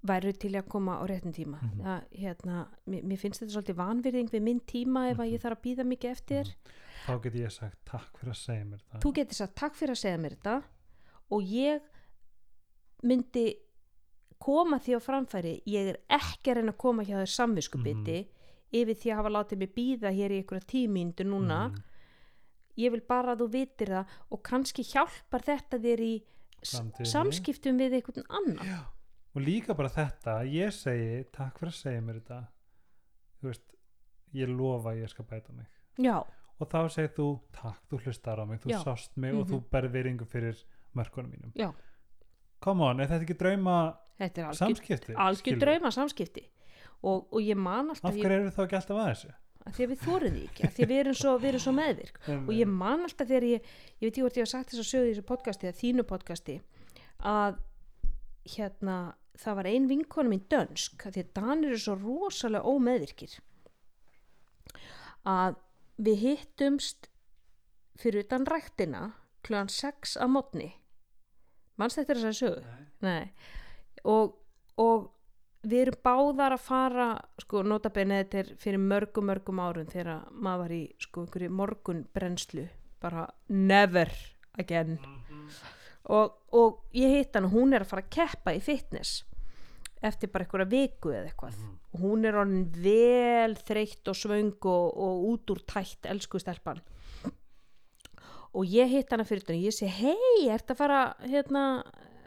væru 0.07 0.33
til 0.39 0.53
að 0.53 0.69
koma 0.69 0.97
á 1.01 1.05
réttum 1.09 1.33
tíma 1.35 1.59
Mhm. 1.63 1.81
það, 1.83 2.03
hérna, 2.21 2.67
mér, 2.87 3.03
mér 3.05 3.19
finnst 3.19 3.41
þetta 3.43 3.55
svolítið 3.57 3.77
vanvirðing 3.77 4.31
við 4.31 4.43
minn 4.43 4.61
tíma 4.61 5.11
ef 5.11 5.19
að 5.19 5.33
ég 5.33 5.41
þarf 5.43 5.59
að 5.59 5.65
býða 5.67 5.85
mikið 5.87 6.11
eftir 6.11 6.45
Mhm. 6.45 7.07
þá 7.07 7.23
get 7.23 7.33
ég 7.35 7.51
sagt 7.53 7.79
takk 7.85 8.19
fyrir 8.19 8.33
að 8.33 8.41
segja 8.45 8.65
mér 8.65 8.81
það 8.93 9.01
þú 9.01 9.13
getur 9.15 9.35
sagt 9.35 9.55
takk 9.57 9.75
fyrir 9.75 9.91
að 9.95 10.03
segja 10.05 10.19
mér 10.19 10.37
þetta 10.37 10.63
og 11.31 11.43
ég 11.43 11.81
myndi 13.03 13.47
koma 14.43 14.79
því 14.79 14.97
á 14.97 15.01
framfæri 15.01 15.53
ég 15.67 15.91
er 15.93 15.99
ekki 16.13 16.51
að 16.53 16.59
reyna 16.61 16.73
að 16.73 16.79
koma 16.83 17.05
hjá 17.05 17.17
þér 17.23 17.33
samviskubiti 17.35 18.17
yfir 18.77 18.95
því 18.99 19.13
að 19.13 19.17
hafa 19.21 19.33
látið 19.37 19.59
mig 19.63 19.75
býða 19.77 20.11
hér 20.13 20.31
í 20.35 20.41
einhverja 20.43 20.67
tímíndu 20.73 21.25
núna 21.25 21.69
Mhm. 21.71 21.83
ég 22.79 22.91
vil 22.91 23.01
bara 23.01 23.35
að 23.37 23.41
þú 23.41 23.49
vitir 23.53 23.89
það 23.89 24.07
og 24.31 24.43
kannski 24.43 24.83
hjálpar 24.85 25.43
þetta 25.43 25.79
þér 25.81 26.01
í 26.01 26.23
Framtíðinni. 26.63 27.07
samskiptum 27.13 27.79
við 27.79 27.93
einhvern 28.03 28.25
annan 28.29 28.67
Já. 28.67 28.85
Og 29.37 29.43
líka 29.45 29.75
bara 29.77 29.89
þetta 29.93 30.39
ég 30.49 30.73
segi 30.73 31.25
takk 31.33 31.59
fyrir 31.61 31.73
að 31.75 31.81
segja 31.83 32.01
mér 32.07 32.21
þetta. 32.23 32.39
Þú 33.43 33.51
veist 33.51 33.75
ég 34.35 34.49
lofa 34.57 34.91
að 34.95 35.03
ég 35.05 35.13
skal 35.13 35.25
bæta 35.29 35.53
mig. 35.53 35.67
Já, 36.01 36.17
og 36.61 36.69
þá 36.73 36.79
segir 36.93 37.13
þú 37.17 37.27
takk, 37.53 37.83
þú 37.91 38.01
hlustar 38.07 38.41
á 38.41 38.45
mig, 38.49 38.61
þú 38.65 38.71
Já. 38.73 38.79
sást 38.85 39.17
mig 39.17 39.35
og 39.35 39.45
Mhm. 39.47 39.53
þú 39.53 39.63
berð 39.71 39.93
veringu 39.93 40.25
fyrir 40.27 40.65
mörkunum 40.97 41.31
mínum. 41.31 41.53
Já. 41.55 41.73
come 42.61 42.81
on, 42.83 43.01
er 43.01 43.07
þetta 43.07 43.23
ekki 43.27 43.37
drauma 43.39 43.99
þetta 44.19 44.39
er 44.41 44.45
algjör, 44.49 44.57
samskipti 44.57 45.15
algjör 45.15 45.59
drauma 45.61 45.91
samskipti. 45.93 46.49
Og, 47.03 47.27
og 47.31 47.41
ég 47.43 47.55
man 47.57 47.91
af 47.91 47.99
alltaf 48.01 48.15
ég, 48.17 48.23
hverju 48.25 48.41
eru 48.41 48.51
þá 48.51 48.63
ekki 48.65 48.77
alltaf 48.79 48.97
að 48.97 49.11
þessu? 49.11 49.33
Að 49.67 49.73
því 49.77 49.85
að 49.85 49.91
við 49.91 50.01
þórum 50.07 50.33
því 50.33 50.45
ekki 50.49 50.63
að 50.65 50.73
því 50.73 50.83
að 50.85 50.89
við 50.89 51.01
erum 51.03 51.15
svo, 51.21 51.39
við 51.39 51.49
erum 51.51 51.61
svo 51.61 51.73
meðvirk. 51.77 52.19
Og 52.49 52.53
ég 52.57 52.67
man 52.69 53.01
alltaf 53.05 53.29
þegar 53.29 53.43
ég 53.45 53.61
ég 54.01 54.07
veit 54.09 54.17
ég 54.17 54.23
hvort 54.25 54.37
ég 54.37 54.43
hef 54.47 54.49
sagt 54.49 54.71
þess 54.71 54.81
að 54.81 54.91
sögu 54.95 55.07
í 55.07 55.13
þessu 55.13 55.27
podcasti 55.29 55.73
þínu 55.83 56.03
podcasti 56.09 56.57
að 57.21 57.59
hérna 58.57 58.97
það 59.41 59.59
var 59.59 59.69
ein 59.71 59.91
vinkonu 59.91 60.33
mín 60.33 60.47
dönsk 60.51 61.07
því 61.09 61.25
að 61.25 61.35
Danir 61.37 61.75
eru 61.75 61.83
svo 61.83 61.97
rosalega 62.01 62.73
ómeðvirkir. 62.73 63.37
Að 65.27 65.61
við 65.97 66.23
hittumst 66.23 67.11
fyrir 67.97 68.27
utan 68.27 68.47
ræktina 68.49 69.11
klugan 69.47 69.71
6 69.73 70.17
að 70.21 70.33
mótni 70.35 70.73
mannst 71.81 72.01
þetta 72.01 72.15
er 72.15 72.21
þess 72.23 72.31
að 72.31 72.41
sögu? 72.41 72.75
Nei. 73.05 73.25
Og, 74.09 74.35
og 74.81 75.09
við 75.67 75.87
erum 75.87 76.01
báðar 76.07 76.57
að 76.57 76.65
fara 76.67 77.09
sko 77.43 77.63
notabenið 77.67 78.23
þetta 78.23 78.43
er 78.43 78.53
fyrir 78.63 78.83
mörgum 78.83 79.31
mörgum 79.31 79.63
árum 79.63 79.89
þegar 79.91 80.29
maður 80.31 80.63
var 80.65 80.77
í 80.77 80.83
sko 81.03 81.25
einhverju 81.25 81.55
morgun 81.61 82.05
brennslu 82.15 82.69
bara 83.03 83.27
never 83.49 84.13
again 84.61 84.99
og, 86.13 86.37
og 86.55 86.97
ég 86.97 87.17
hitt 87.17 87.37
hann 87.37 87.49
og 87.49 87.57
hún 87.57 87.75
er 87.75 87.85
að 87.85 87.91
fara 87.93 88.05
að 88.05 88.13
keppa 88.15 88.55
í 88.55 88.61
fitness 88.63 89.25
eftir 90.07 90.31
bara 90.31 90.45
einhverja 90.45 90.69
viku 90.71 91.11
eða 91.11 91.31
eitthvað. 91.31 91.57
Og 91.97 92.03
hún 92.05 92.27
er 92.29 92.37
orðin 92.39 92.67
vel 92.77 93.57
þreytt 93.67 94.11
og 94.13 94.19
svöng 94.19 94.69
og, 94.69 94.87
og 94.93 95.25
út 95.33 95.55
úr 95.55 95.63
tætt 95.67 96.07
elsku 96.11 96.39
stelpan. 96.39 96.83
Og 98.57 98.69
ég 98.71 98.89
hitt 98.93 99.11
hana 99.13 99.27
fyrir 99.27 99.43
þetta 99.43 99.57
og 99.57 99.67
ég 99.67 99.75
segi 99.75 99.93
hei, 100.05 100.47
ertu 100.53 100.77
að 100.77 100.81
fara 100.81 101.01
hérna, 101.25 101.65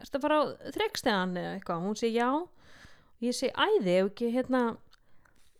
ertu 0.02 0.20
að 0.20 0.26
fara 0.26 0.42
á 0.42 0.44
þrekstegan 0.76 1.38
eða 1.40 1.54
eitthvað, 1.56 1.86
hún 1.86 1.98
segi 1.98 2.20
já. 2.20 2.30
Og 2.36 3.26
ég 3.30 3.38
segi 3.38 3.54
æði, 3.56 3.96
ef 3.96 4.12
ekki 4.12 4.34
hérna 4.36 4.64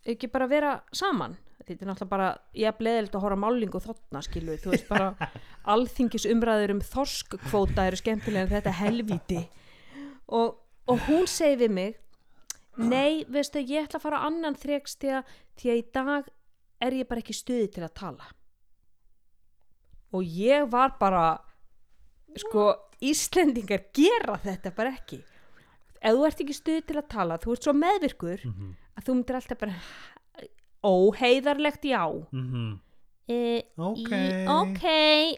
ef 0.04 0.16
ekki 0.16 0.32
bara 0.32 0.50
vera 0.50 0.74
saman 0.96 1.38
þetta 1.68 1.84
er 1.86 1.90
náttúrulega 1.92 2.10
bara, 2.10 2.28
ég 2.56 2.68
er 2.72 2.78
bleðild 2.80 3.16
að 3.16 3.22
horfa 3.26 3.38
á 3.38 3.44
málingu 3.44 3.82
þotna 3.84 4.22
skilu, 4.26 4.56
þú 4.58 4.72
veist 4.74 4.88
bara 4.90 5.30
alþingis 5.74 6.26
umræður 6.32 6.74
um 6.76 6.82
þorskvóta 6.82 7.86
eru 7.90 8.00
skemmtilega 8.00 8.46
en 8.48 8.54
þetta 8.56 8.74
helvíti. 8.80 9.42
Og, 10.30 10.56
og 10.90 11.00
hún 11.10 11.28
segi 11.30 11.58
við 11.66 11.72
mig 11.76 11.96
nei, 12.80 13.26
veistu, 13.28 13.60
ég 13.60 13.86
ætla 13.90 14.00
að 14.00 14.06
fara 14.08 14.22
annan 14.30 14.56
þrekstega 14.56 15.24
því 15.60 15.72
að 15.74 15.80
í 15.82 15.86
dag 16.00 16.30
er 16.88 16.96
ég 17.02 17.08
bara 17.10 17.20
ekki 17.20 17.36
stuði 17.36 17.68
til 17.76 17.84
að 17.84 17.94
tala. 18.00 18.30
Og 20.16 20.24
ég 20.26 20.70
var 20.72 20.96
bara 21.00 21.26
sko, 22.40 22.72
Íslendingar 23.04 23.86
gera 23.96 24.38
þetta 24.44 24.72
bara 24.76 24.92
ekki. 24.96 25.20
Ef 26.00 26.16
þú 26.16 26.24
ert 26.28 26.42
ekki 26.44 26.56
stuði 26.56 26.82
til 26.88 26.98
að 27.00 27.10
tala 27.12 27.38
þú 27.40 27.54
ert 27.56 27.68
svo 27.68 27.74
meðvirkur 27.76 28.42
Mhm. 28.48 28.72
að 28.98 29.04
þú 29.06 29.14
myndir 29.16 29.36
alltaf 29.40 29.60
bara 29.60 29.76
óheiðarlegt 30.84 31.84
já. 31.86 32.04
Mhm. 32.32 32.80
e, 33.30 33.62
Ok. 33.78 34.10
í, 34.10 34.48
ok. 34.50 34.84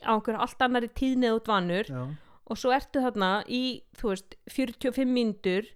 á 0.05 0.11
einhverju 0.15 0.39
allt 0.39 0.61
annari 0.61 0.87
tíðnið 0.87 1.35
út 1.41 1.47
vannur. 1.51 1.91
Og 2.51 2.57
svo 2.57 2.71
ertu 2.75 2.99
þarna 3.03 3.43
í 3.47 3.81
þú 3.99 4.09
veist 4.13 4.35
45 4.49 5.05
mínútur. 5.07 5.67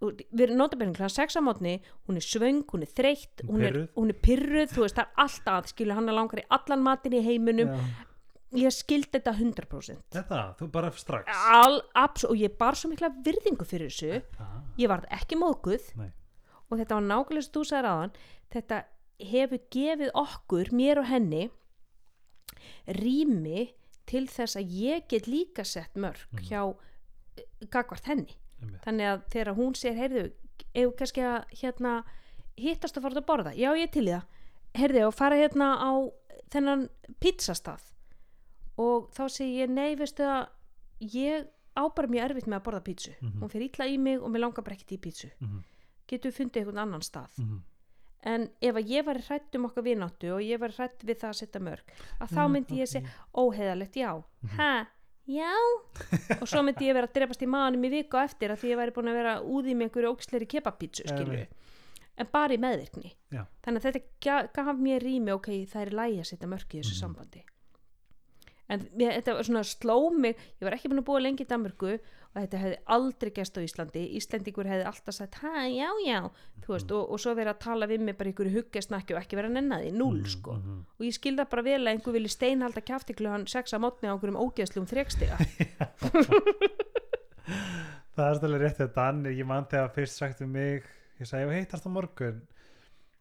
Og 0.00 0.20
við 0.30 0.44
erum 0.44 0.58
notabennið 0.60 0.94
klæðan 1.00 1.10
sex 1.10 1.34
á 1.34 1.42
mótni 1.42 1.80
hún 2.06 2.16
er 2.16 2.22
svöng, 2.22 2.60
hún 2.70 2.82
er 2.82 2.92
þreytt 2.94 3.42
hún 3.48 3.64
er, 3.66 3.88
hún 3.96 4.12
er 4.12 4.18
pyrruð, 4.22 4.70
þú 4.70 4.84
veist 4.84 4.94
það 4.94 5.08
er 5.08 5.24
alltaf 5.24 5.66
skilur 5.72 5.94
hann 5.98 6.08
er 6.08 6.14
langar 6.14 6.38
í 6.38 6.44
allan 6.54 6.82
matin 6.84 7.12
í 7.18 7.22
heiminum. 7.24 7.72
Já. 7.74 8.04
ég 8.62 8.72
skildi 8.72 9.10
þetta 9.18 9.34
100% 9.36 9.98
Þetta, 10.14 10.38
þú 10.56 10.70
bara 10.70 10.90
strax. 10.92 11.26
Al, 11.52 11.82
abs, 11.94 12.24
og 12.24 12.36
ég 12.38 12.54
bar 12.56 12.78
svo 12.78 12.88
mikla 12.92 13.10
virðingu 13.24 13.66
fyrir 13.68 13.90
þessu. 13.90 14.22
Ah, 14.40 14.62
ég 14.78 14.88
var 14.88 15.04
ekki 15.10 15.36
móðguð. 15.36 15.90
Nei. 15.98 16.12
Og 16.70 16.78
þetta 16.78 16.94
var 16.98 17.06
nákvæmlega 17.08 17.42
sem 17.46 17.52
þú 17.56 17.62
sagðir 17.70 17.88
aðan 17.92 18.12
þetta 18.54 18.78
hefur 19.18 19.60
gefið 19.74 20.10
okkur, 20.14 20.70
mér 20.72 20.98
og 21.02 21.06
henni 21.10 21.50
rými 22.98 23.68
til 24.08 24.24
þess 24.30 24.56
að 24.58 24.70
ég 24.80 25.08
get 25.10 25.26
líka 25.28 25.64
sett 25.68 25.96
mörg 26.00 26.22
hjá 26.48 26.62
eh, 27.36 27.44
gagvart 27.70 28.06
henni. 28.08 28.36
Einmitt. 28.58 28.80
þannig 28.82 29.06
að 29.06 29.20
þegar 29.30 29.54
hún 29.54 29.74
sér, 29.78 29.94
heyrðu 29.94 30.22
ef 30.74 30.94
kannski 30.98 31.22
að 31.22 31.52
hérna 31.60 31.92
hittast 32.58 32.96
að 32.98 33.04
fara 33.04 33.20
að 33.20 33.26
borða, 33.28 33.52
já 33.54 33.68
ég 33.78 33.92
til 33.94 34.08
í 34.08 34.14
það. 34.16 34.24
Heyrðu 34.78 35.04
og 35.06 35.14
fara 35.14 35.36
hérna 35.38 35.68
á 35.78 35.90
þennan 36.50 36.82
pizzastað. 37.22 37.84
Og 38.82 39.06
þá 39.14 39.22
segi 39.30 39.60
ég, 39.60 39.70
nei 39.70 39.94
veistu 39.98 40.26
að 40.26 40.48
ég 41.14 41.46
á 41.78 41.82
bara 41.94 42.10
mjög 42.10 42.24
erfitt 42.32 42.48
með 42.50 42.58
að 42.58 42.64
borða 42.66 42.82
pizzu 42.88 43.12
Mhm. 43.20 43.38
hún 43.42 43.50
fer 43.52 43.62
illa 43.62 43.86
í 43.86 43.98
mig 43.98 44.18
og 44.22 44.30
mér 44.34 44.40
langar 44.42 44.64
bara 44.66 44.74
ekkert 44.74 44.96
í 44.96 45.00
pizzu 45.00 45.30
Mhm. 45.40 45.62
Getur 46.08 46.30
við 46.32 46.38
fundið 46.40 46.56
einhvern 46.62 46.78
annan 46.86 47.00
stað. 47.00 47.30
Mhm. 47.38 47.58
en 48.28 48.48
ef 48.60 48.74
að 48.74 48.88
ég 48.90 49.04
var 49.06 49.14
hrætt 49.28 49.54
um 49.54 49.64
okkar 49.68 49.84
vináttu 49.86 50.32
og 50.34 50.40
ég 50.42 50.58
var 50.58 50.72
hrætt 50.74 51.04
við 51.06 51.20
það 51.20 51.28
að 51.30 51.36
setja 51.38 51.60
mörg 51.62 51.92
að 52.20 52.28
þá 52.34 52.40
Mm, 52.42 52.52
myndi 52.52 52.78
ég 52.80 52.88
ok. 52.88 52.92
segja 52.92 53.10
óheðalegt 53.32 53.94
já. 53.94 54.10
Hæ, 54.58 54.86
já? 55.28 55.52
Og 56.42 56.48
svo 56.48 56.62
myndi 56.66 56.88
ég 56.90 56.94
vera 56.98 57.06
að 57.06 57.14
drepast 57.14 57.42
í 57.42 57.46
maðanum 57.46 57.84
í 57.86 57.90
viku 57.94 58.18
eftir 58.18 58.50
að 58.50 58.58
því 58.58 58.72
ég 58.74 58.76
væri 58.80 58.94
búin 58.96 59.08
að 59.12 59.18
vera 59.20 59.34
úði 59.40 59.74
með 59.76 59.86
einhverju 59.88 60.10
óksleiri 60.16 60.48
kebabpítsu 60.50 61.06
skilju 61.06 61.46
en 62.18 62.26
bara 62.32 62.54
í 62.54 62.58
meðvirkni. 62.58 63.12
Já. 63.30 63.46
þannig 63.62 63.78
að 63.78 63.86
þetta 63.86 64.02
ga- 64.20 64.48
gaf 64.52 64.76
mér 64.76 65.00
rými 65.00 65.30
ok, 65.32 65.48
það 65.70 65.82
er 65.86 65.90
lægi 65.94 66.18
að 66.18 66.26
setja 66.32 66.48
mörg 66.48 66.68
í 66.74 66.80
þessu 66.82 66.94
Mhm. 66.98 67.00
sambandi 67.04 67.44
en 68.68 68.86
mér, 68.94 69.14
þetta 69.18 69.34
var 69.38 69.48
svona 69.48 69.64
sló 69.66 69.98
mig 70.14 70.36
ég 70.36 70.64
var 70.66 70.76
ekki 70.76 70.90
búin 70.92 71.02
að 71.02 71.08
búa 71.08 71.22
lengi 71.24 71.44
í 71.44 71.48
Danmörku 71.48 71.92
og 71.96 72.36
þetta 72.36 72.60
hefði 72.62 72.78
aldrei 72.94 73.30
gæst 73.34 73.56
á 73.56 73.60
Íslandi. 73.64 74.02
Íslendingur 74.18 74.68
hefði 74.68 74.84
alltaf 74.90 75.14
sagt 75.16 75.38
hæ, 75.42 75.52
já, 75.72 75.88
já. 76.04 76.18
Þú 76.64 76.74
veist, 76.74 76.92
og, 76.92 77.02
og 77.14 77.22
svo 77.22 77.32
verið 77.38 77.52
að 77.54 77.62
tala 77.64 77.88
við 77.88 78.04
mig 78.04 78.18
bara 78.18 78.32
ykkur 78.32 78.50
huggesnakki 78.52 79.16
og 79.16 79.22
ekki 79.22 79.38
vera 79.38 79.48
að 79.48 79.56
nenna 79.56 79.80
því, 79.80 79.90
núl 79.96 80.20
sko. 80.28 80.58
Mhm. 80.58 80.78
og 80.98 81.06
ég 81.08 81.16
skilða 81.16 81.48
bara 81.48 81.64
vel 81.66 81.80
að 81.80 81.92
einhver 81.94 82.16
vilji 82.18 82.34
steinhalda 82.36 82.84
kjafti 82.84 83.16
klugan 83.16 83.48
sex 83.48 83.72
að 83.72 83.82
mótni 83.86 84.06
á 84.08 84.12
einhverjum 84.12 84.40
ógeðslum 84.44 84.86
þrekstiga. 84.90 85.36
Það 88.18 88.28
er 88.28 88.38
stæðlega 88.40 88.64
rétt 88.64 88.80
að 88.82 88.94
Danni, 88.96 89.30
ég 89.38 89.46
man 89.46 89.66
þegar 89.70 89.92
fyrst 89.94 90.18
sagt 90.18 90.40
um 90.42 90.50
mig, 90.52 90.86
ég 91.22 91.28
sagði, 91.28 91.46
ég 91.46 91.62
heitast 91.62 91.86
á 91.86 91.90
morgun. 91.94 92.40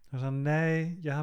Það 0.10 0.24
sagði, 0.24 0.40
nei, 0.48 0.98
ég 1.06 1.14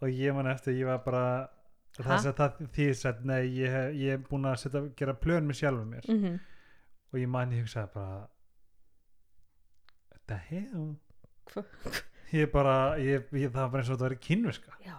Og 0.00 0.08
ég 0.08 0.34
man 0.34 0.46
eftir, 0.48 0.72
ég 0.80 0.86
var 0.88 1.02
bara, 1.04 1.24
það 1.98 2.26
er 2.30 2.32
það 2.38 2.44
að, 2.46 3.24
nei, 3.28 3.40
ég, 3.58 3.70
hef- 3.74 3.94
ég 4.00 4.12
er 4.14 4.22
búin 4.30 4.46
að 4.48 4.56
setja, 4.62 4.80
gera 4.96 5.12
plön 5.14 5.46
með 5.50 5.58
sjálfum 5.60 5.90
mér. 5.96 6.08
mm 6.08 6.38
Og 7.12 7.18
ég 7.18 7.28
man, 7.28 7.50
ég 7.52 7.64
hugsaði 7.66 7.90
bara, 7.94 8.28
þetta 10.14 10.36
hefum. 10.48 10.90
Ég 12.30 12.50
bara, 12.52 12.74
ég, 13.02 13.24
ég, 13.34 13.48
það 13.50 13.56
var 13.64 13.70
bara 13.72 13.82
eins 13.82 13.88
og 13.90 13.98
þetta 13.98 14.14
í 14.14 14.20
kynviska. 14.28 14.76
já, 14.86 14.94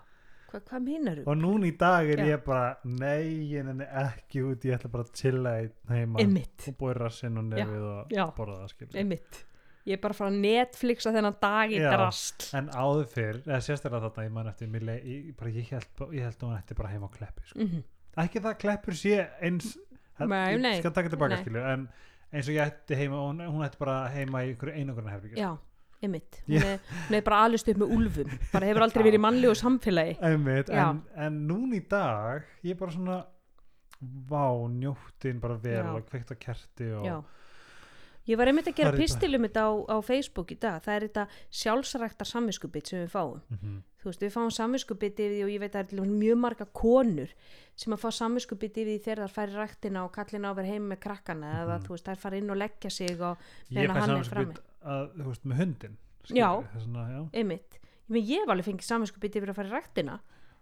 Hva, 0.51 0.59
hvað 0.67 0.81
meinar 0.83 1.21
Og 1.31 1.37
núna 1.39 1.69
í 1.69 1.77
dag 1.79 2.09
er 2.11 2.19
Já. 2.19 2.25
ég 2.33 2.41
bara, 2.43 2.65
nei, 2.83 3.47
ég 3.53 3.63
nenni 3.63 3.85
ekki 3.87 4.41
út, 4.43 4.65
ég 4.67 4.75
ætla 4.75 4.91
bara 4.91 5.05
að 5.07 5.13
chilla 5.15 5.53
einn 5.61 5.71
heima. 5.87 6.19
Einmitt, 6.19 6.67
Og 6.67 6.75
búið 6.81 6.97
rassinn 6.99 7.37
og 7.39 7.45
nefið 7.53 7.85
og 7.93 8.11
já. 8.11 8.25
borða 8.35 8.57
það, 8.65 8.73
skilur. 8.75 8.99
einmitt 8.99 9.39
ég 9.87 9.95
er 9.97 10.01
bara 10.03 10.13
að 10.13 10.19
fara 10.21 10.31
að 10.33 10.39
Netflixa 10.43 11.13
þennan 11.15 11.37
dag 11.41 11.71
í 11.73 11.79
drast 11.81 12.47
En 12.57 12.67
áður 12.69 13.07
fyrr, 13.13 13.39
eða 13.47 13.61
sérstaklega 13.65 14.09
þarna 14.09 14.25
ég 14.27 14.35
man 14.35 14.51
eftir, 14.51 14.67
leið, 14.75 15.07
ég, 15.09 15.31
bara, 15.39 15.53
ég 15.55 15.71
held, 15.73 16.03
ég 16.17 16.27
held 16.27 16.37
að 16.37 16.45
hún 16.49 16.57
ætti 16.59 16.77
bara 16.77 16.91
heima 16.93 17.09
á 17.09 17.15
kleppi, 17.17 17.47
sko. 17.49 17.59
mm 17.65 17.81
Ekki 18.21 18.41
það 18.43 18.51
að 18.51 18.57
kleppur 18.59 18.95
sé 18.99 19.17
eins, 19.47 19.67
Nei, 20.19 20.57
nei. 20.59 20.73
ég 20.75 20.81
skal 20.83 20.91
taka 20.91 21.09
tilbaka, 21.13 21.37
Nei. 21.37 21.43
skilur, 21.45 21.63
en 21.71 21.85
eins 22.31 22.47
og 22.51 22.55
ég 22.57 22.65
ætti 22.65 22.97
heima, 22.99 23.21
hún, 23.23 23.39
hún 23.47 23.63
ætti 23.65 23.79
bara 23.79 23.95
heima 24.11 24.41
í 24.43 24.49
einhverju 24.51 24.73
einogrunna 24.81 25.13
herbyggja. 25.15 25.45
já, 25.47 25.51
einmitt 26.03 26.41
hún 26.47 26.65
er, 26.67 26.79
hún 27.07 27.15
er 27.17 27.23
bara 27.25 27.39
alist 27.47 27.71
upp 27.71 27.79
með 27.81 27.93
úlfum 27.95 28.35
bara 28.51 28.67
hefur 28.67 28.83
aldrei 28.85 29.03
verið 29.07 29.23
mannlegu 29.23 29.55
samfélagi 29.55 30.17
Einmitt, 30.27 30.69
en, 30.75 30.99
en 31.15 31.39
núna 31.47 31.79
í 31.79 31.81
dag, 31.89 32.45
ég 32.67 32.75
er 32.75 32.79
bara 32.83 32.91
svona, 32.97 33.17
vá, 34.29 34.45
njóttin 34.75 35.39
bara 35.43 35.55
vel 35.61 35.79
Já. 35.79 35.91
og 35.95 36.05
kveikt 36.11 36.31
á 36.33 36.37
kerti 36.41 36.91
og, 36.97 37.05
já 37.07 37.17
ég 38.27 38.37
var 38.37 38.47
einmitt 38.51 38.67
að 38.67 38.75
gera 38.77 38.91
Það 38.91 38.97
er 38.97 39.01
pistilum 39.01 39.45
þetta 39.47 39.61
á, 39.65 39.71
á 39.89 39.97
Facebook 40.05 40.51
í 40.51 40.57
dag 40.61 40.81
það 40.85 40.95
er 40.95 41.05
þetta 41.07 41.23
sjálfsrækta 41.61 42.25
samviskubit 42.27 42.87
sem 42.87 42.99
við 43.05 43.09
fáum 43.13 43.41
Mhm, 43.49 43.77
þú 44.01 44.05
veist, 44.09 44.21
við 44.21 44.33
fáum 44.35 44.51
samviskubit 44.53 45.19
yfir 45.19 45.33
því 45.35 45.43
og 45.45 45.49
ég 45.53 45.59
veit 45.59 45.75
að 45.75 45.89
það 45.91 45.99
er 46.05 46.11
mjög 46.21 46.37
marga 46.41 46.65
konur 46.73 47.33
sem 47.75 47.93
að 47.93 48.01
fá 48.03 48.09
samviskubit 48.19 48.77
yfir 48.77 48.91
því 48.91 49.03
þegar 49.05 49.23
þær 49.25 49.35
færi 49.37 49.55
ræktina 49.57 50.03
og 50.05 50.11
kallina 50.15 50.47
á 50.47 50.51
að 50.51 50.55
vera 50.61 50.67
heim 50.73 50.89
með 50.91 50.99
krakkana 51.05 51.51
eða 51.63 51.75
Mhm. 51.77 51.85
þú 51.85 51.89
veist, 51.95 52.05
þær 52.05 52.17
fara 52.17 52.37
inn 52.37 52.49
og 52.49 52.57
leggja 52.57 52.89
sig 52.91 53.21
og 53.21 53.37
ég 53.71 53.87
fæ 53.89 53.93
hann 53.99 54.09
er 54.11 54.23
samskupið 54.23 54.59
að, 54.85 55.05
þú 55.17 55.27
veist, 55.27 55.45
með 55.45 55.57
hundin 55.57 55.97
Já. 56.29 56.49
svona, 56.77 57.07
já. 57.09 57.29
einmitt, 57.33 57.71
ég, 57.73 58.09
meina, 58.09 58.27
ég 58.27 58.39
hef 58.41 58.49
alveg 58.49 58.65
fengið 58.65 58.85
samviskubit 58.85 59.35
yfir 59.35 59.49
að 59.49 59.55
fara 59.55 59.69
í 59.69 59.71
ræktina 59.71 60.19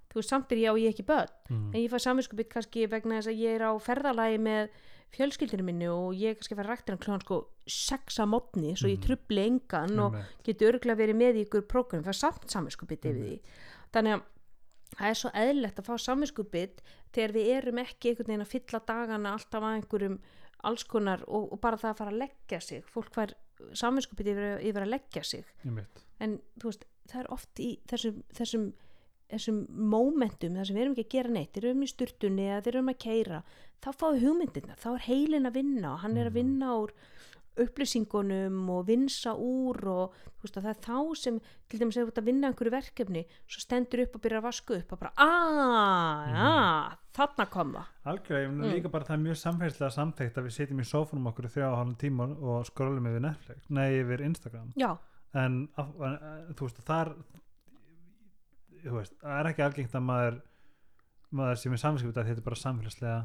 þú 0.10 0.16
veist, 0.16 0.30
samt 0.30 0.52
er 0.52 0.58
ég 0.58 0.72
á 0.72 0.76
ég 0.80 0.94
ekki 0.96 1.06
börn 1.06 1.30
Mm. 1.50 1.76
en 1.76 1.82
ég 1.82 1.90
fæ 1.92 2.00
samviskubit 2.00 2.50
kannski 2.50 2.88
vegna 2.90 3.20
þess 3.20 3.28
að 3.28 3.40
ég 3.40 3.56
er 3.56 3.62
á 3.68 3.72
ferðalagi 3.80 4.40
með 4.40 4.70
fjölskyldinu 5.16 5.64
minni 5.66 5.88
og 5.90 6.14
ég 6.14 6.30
er 6.32 6.36
kannski 6.40 6.54
að 6.56 6.60
fara 6.62 6.70
í 6.70 6.76
ræktina 6.78 6.98
kljóðan 7.02 7.24
sko 7.26 7.38
sex 7.70 8.20
að 8.22 8.30
mótni 8.34 8.74
svo 8.78 8.90
ég 8.90 8.98
Mhm. 9.00 9.06
trubli 9.08 9.46
engan 9.46 10.00
og 10.00 10.14
Einmitt. 10.14 10.44
geti 10.44 10.66
örgulega 10.70 11.00
verið 11.02 11.16
með 11.22 11.40
í 11.40 11.46
ykkur 11.48 11.62
prógram 11.68 12.04
það 12.04 12.14
er 12.14 12.20
samt 12.24 12.50
samviskubit 12.50 13.06
yfir 13.06 13.24
því 13.26 13.40
þannig 13.94 14.14
að 14.14 14.24
það 14.98 15.10
er 15.10 15.14
svo 15.22 15.30
eðlilegt 15.34 15.80
að 15.80 15.86
fá 15.90 15.96
samvinskupið 15.98 16.70
þegar 17.14 17.32
við 17.34 17.50
erum 17.58 17.78
ekki 17.84 18.10
einhvern 18.10 18.28
veginn 18.28 18.46
að 18.46 18.54
fylla 18.54 18.80
dagana 18.86 19.34
alltaf 19.34 19.64
að 19.64 19.76
einhverjum 19.82 20.20
alls 20.64 20.84
konar 20.84 21.22
og, 21.28 21.54
og 21.54 21.62
bara 21.62 21.78
það 21.78 21.90
að 21.94 21.98
fara 21.98 22.12
að 22.12 22.22
leggja 22.26 22.60
sig 22.62 22.84
fólk 22.86 23.14
fær 23.14 23.34
samvinskupið 23.74 24.28
yfir, 24.34 24.60
yfir 24.70 24.82
að 24.86 24.90
leggja 24.94 25.24
sig 25.24 25.46
einmitt. 25.66 26.04
en 26.20 26.40
þú 26.60 26.64
veist, 26.72 26.86
það 27.08 27.20
er 27.24 27.32
oft 27.34 27.60
í 27.60 27.80
þessum, 27.88 28.24
þessum, 28.34 28.74
þessum 29.30 29.66
momentum 29.70 30.56
þar 30.58 30.66
sem 30.66 30.76
við 30.76 30.82
erum 30.82 30.94
ekki 30.98 31.06
að 31.08 31.14
gera 31.18 31.30
neitt, 31.30 31.54
þeir 31.54 31.64
eru 31.66 31.76
um 31.78 31.84
í 31.84 31.88
sturtunni 31.94 32.48
eða 32.50 32.62
þeir 32.66 32.74
eru 32.76 32.80
um 32.86 32.90
að 32.94 33.00
keira, 33.06 33.44
þá 33.84 33.90
fáum 33.94 34.16
við 34.18 34.26
hugmyndina 34.28 34.76
þá 34.82 34.88
er 34.96 35.06
heilin 35.08 35.46
að 35.50 35.54
vinna 35.60 35.94
og 35.94 36.00
hann 36.04 36.18
er 36.18 36.26
að 36.30 36.34
Mhm. 36.34 36.40
vinna 36.42 36.68
úr 36.82 36.92
upplýsingunum 37.60 38.70
og 38.72 38.86
vinsa 38.88 39.34
úr 39.36 39.80
og 39.92 40.14
veist 40.42 40.56
að 40.58 40.64
það 40.64 40.70
er 40.70 40.82
þá 40.86 41.18
sem 41.20 41.40
til 41.70 41.80
dæmis 41.82 41.98
að 42.00 42.22
vinna 42.24 42.48
einhverju 42.50 42.72
verkefni 42.72 43.24
svo 43.48 43.60
stendur 43.64 44.04
upp 44.06 44.16
og 44.16 44.22
byrjar 44.24 44.40
að 44.40 44.48
vaska 44.48 44.78
upp 44.78 44.94
og 44.94 45.00
bara 45.00 45.12
aaa, 45.18 46.26
Mhm. 46.26 46.36
ja, 46.36 46.98
þarna 47.14 47.50
kom 47.50 47.74
það 47.74 47.86
algjörlega, 48.06 48.50
Mm. 48.50 48.74
líka 48.74 48.92
bara 48.92 49.04
það 49.04 49.14
er 49.14 49.24
mjög 49.26 49.38
samfélagslega 49.44 49.92
samþekkt 49.92 50.38
að 50.38 50.46
við 50.46 50.56
sitjum 50.58 50.80
í 50.80 50.88
sófunum 50.88 51.28
okkur 51.34 51.46
í 51.46 51.52
þrjá 51.54 51.72
og 51.72 51.78
hálfum 51.78 51.98
tíma 51.98 52.42
og 52.42 52.66
skrólum 52.66 53.06
yfir 53.08 53.22
Netflix, 53.22 53.70
nei 53.70 53.92
yfir 54.04 54.22
Instagram 54.22 54.74
já, 54.78 54.98
en, 55.34 55.68
en 55.78 56.54
þú 56.56 56.62
veist, 56.64 56.78
þú 56.80 57.14
veist, 58.86 59.16
það 59.22 59.40
er 59.40 59.52
ekki 59.52 59.66
algengt 59.66 59.98
að 59.98 60.08
maður 60.08 60.40
maður 61.36 61.62
sem 61.62 61.76
er 61.76 61.82
samfélagskipið 61.84 62.30
þetta 62.30 62.42
er 62.42 62.48
bara 62.48 62.60
samfélagslega 62.64 63.20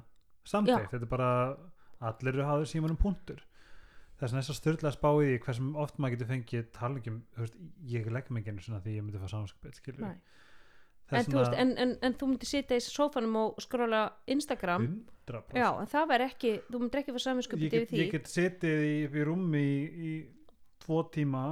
samþekkt, 0.44 0.92
þetta 0.92 1.06
er 1.06 1.12
bara 1.12 1.32
allir 2.04 2.34
eru 2.34 2.46
hafður 2.48 2.70
símanum 2.70 3.00
punktur. 3.00 3.42
Þess 4.20 4.34
svo 4.46 4.56
styrla 4.58 4.90
að 4.90 4.96
spá 4.98 5.08
í 5.24 5.36
hversum 5.42 5.72
oft 5.80 5.96
maður 5.98 6.16
getur 6.16 6.30
fengið 6.30 6.66
talingjum 6.76 7.16
veist, 7.38 7.56
ég 7.90 8.10
legg 8.12 8.30
mig 8.30 8.44
ekki 8.44 8.52
því 8.84 8.98
ég 8.98 9.06
myndi 9.06 9.22
fá 9.22 9.30
samfélagskipið 9.32 9.80
skilur 9.80 10.04
Nei. 10.04 10.20
en, 11.10 11.56
en, 11.64 11.72
en, 11.84 11.96
en 12.06 12.16
þú 12.20 12.28
myndir 12.30 12.50
sitja 12.50 12.78
í 12.78 12.84
sófanum 12.84 13.40
og 13.40 13.58
skróla 13.64 14.04
Instagram. 14.30 14.86
100% 15.26 15.58
já, 15.58 15.68
en 15.80 15.90
það 15.90 16.08
verð 16.12 16.28
ekki, 16.28 16.54
þú 16.68 16.80
myndir 16.82 17.00
ekki 17.00 17.16
fá 17.16 17.22
get, 17.72 17.76
yfir 17.80 17.90
því. 17.90 18.00
ég 18.02 18.14
get 18.14 18.30
setið 18.30 18.86
í, 18.86 18.96
í 19.08 19.26
rúmi 19.26 19.64
í, 19.64 20.08
í 20.12 20.12
tvo 20.84 21.00
tíma 21.14 21.44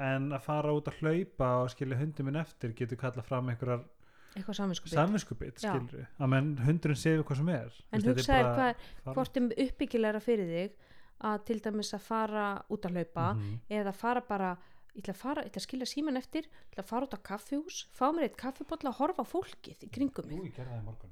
en 0.00 0.30
að 0.32 0.42
fara 0.46 0.72
út 0.76 0.88
að 0.90 1.00
hlaupa 1.02 1.48
og 1.64 1.70
skilja 1.74 1.98
hundi 2.00 2.24
minn 2.26 2.38
eftir 2.40 2.72
getur 2.78 2.96
kallað 3.00 3.26
fram 3.28 3.48
einhverjar 3.52 3.84
eitthvað 4.36 4.56
skilur 5.58 6.06
að 6.20 6.28
menn 6.34 6.50
hundurinn 6.64 6.96
séu 7.00 7.22
hvað 7.26 7.36
sem 7.40 7.48
er. 7.54 7.70
En 7.92 8.00
bara 8.06 8.54
hvað, 8.56 9.14
hvort 9.14 9.36
er 9.40 9.48
uppbyggilegra 9.66 10.20
fyrir 10.22 10.50
þig 10.54 10.76
að 11.30 11.40
til 11.50 11.58
dæmis 11.60 11.90
að 11.98 12.04
fara 12.06 12.44
út 12.70 12.86
að 12.86 12.94
hlaupa 12.96 13.24
Mhm. 13.34 13.56
eða 13.70 13.92
fara 13.94 14.20
bara 14.20 14.52
ég 14.96 15.02
ætla 15.04 15.12
að 15.14 15.16
fara, 15.22 15.42
ég 15.42 15.50
ætla 15.50 15.60
að 15.60 15.66
skilja 15.66 15.86
síman 15.86 16.16
eftir 16.16 16.42
ég 16.46 16.70
ætla 16.72 16.82
að 16.82 16.88
fara 16.88 17.06
út 17.06 17.14
á 17.14 17.20
kaffihús, 17.22 17.86
fá 17.94 18.06
mér 18.14 18.22
eitt 18.28 18.36
kaffibotla 18.36 18.90
að 18.90 18.96
horfa 18.98 19.24
fólkið 19.24 19.84
í 19.86 19.90
kringum 19.90 20.26
mig. 20.26 20.52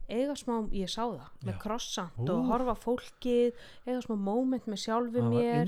Eiga 0.09 0.35
smá, 0.35 0.69
ég 0.73 0.89
sá 0.91 1.03
það, 1.07 1.29
með 1.45 1.53
Já. 1.55 1.59
krossant 1.63 2.19
Ú. 2.19 2.31
og 2.31 2.47
horfa 2.51 2.75
fólkið 2.75 3.53
eiga 3.87 4.01
smá 4.03 4.17
moment 4.19 4.65
með 4.67 4.79
sjálfu 4.83 5.23
mér. 5.31 5.67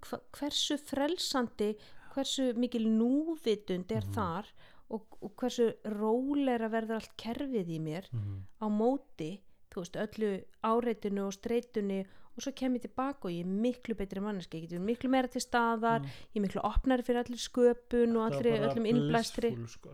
hva, 0.00 0.20
hversu 0.32 0.78
frelsandi 0.78 1.76
hversu 2.18 2.50
mikil 2.58 2.86
núvitund 2.90 3.90
er 3.94 4.04
Mhm. 4.04 4.14
þar 4.18 4.46
og, 4.90 5.04
og 5.22 5.34
hversu 5.36 5.72
róleira 5.84 6.68
verður 6.72 6.98
allt 7.00 7.16
kerfið 7.20 7.68
í 7.76 7.80
mér 7.80 8.08
mm 8.12 8.38
á 8.62 8.66
móti 8.68 9.38
þú 9.70 9.82
veist, 9.84 9.96
öllu 10.00 10.30
áreitinu 10.64 11.26
og 11.28 11.32
streitunni 11.36 12.00
og 12.38 12.42
svo 12.42 12.52
kem 12.54 12.74
ég 12.78 12.82
tilbaka 12.86 13.26
og 13.28 13.32
ég 13.34 13.40
er 13.44 13.50
miklu 13.50 13.94
betri 13.98 14.20
manneski, 14.22 14.58
ég 14.62 14.68
getur 14.68 14.80
miklu 14.80 15.10
meira 15.10 15.28
til 15.28 15.40
staðar 15.42 16.00
Mm. 16.00 16.06
ég 16.34 16.36
er 16.36 16.44
miklu 16.46 16.60
opnari 16.64 17.02
fyrir 17.02 17.24
allir 17.24 17.42
sköpun 17.42 18.16
og 18.16 18.32
allir, 18.32 18.60
öllum 18.68 18.86
innblæstri 18.88 19.50
sko. 19.68 19.90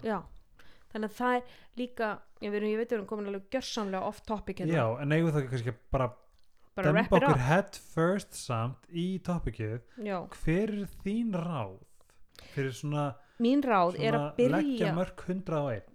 þannig 0.92 1.10
að 1.10 1.16
það 1.18 1.36
er 1.36 1.42
líka 1.76 2.18
ég, 2.40 2.50
verum, 2.52 2.68
ég 2.70 2.76
veit 2.78 2.86
að 2.88 2.92
við 2.92 2.98
erum 2.98 3.06
komin 3.06 3.26
alveg 3.26 3.50
gjörsamlega 3.50 4.02
off 4.02 4.20
topic 4.22 4.56
hérna, 4.58 4.72
já, 4.72 5.02
en 5.02 5.10
eigum 5.12 5.32
það 5.32 5.48
kannski 5.50 5.74
bara 5.90 6.10
bara 6.76 7.00
it 7.00 7.10
okkur 7.10 7.38
head 7.38 7.74
first 7.94 8.32
samt 8.34 8.86
í 8.92 9.18
topikið 9.20 9.80
já. 9.98 10.28
hver 10.28 10.68
er 10.70 10.86
þín 11.04 11.32
ráð 11.34 11.80
fyrir 12.54 12.72
svona, 12.76 13.04
mín 13.42 13.62
ráð 13.66 13.96
er 13.98 14.14
svona 14.14 14.28
að 14.30 14.36
byrja 14.38 14.56
leggja 14.62 14.92
mörg 14.96 15.24
101 15.28 15.90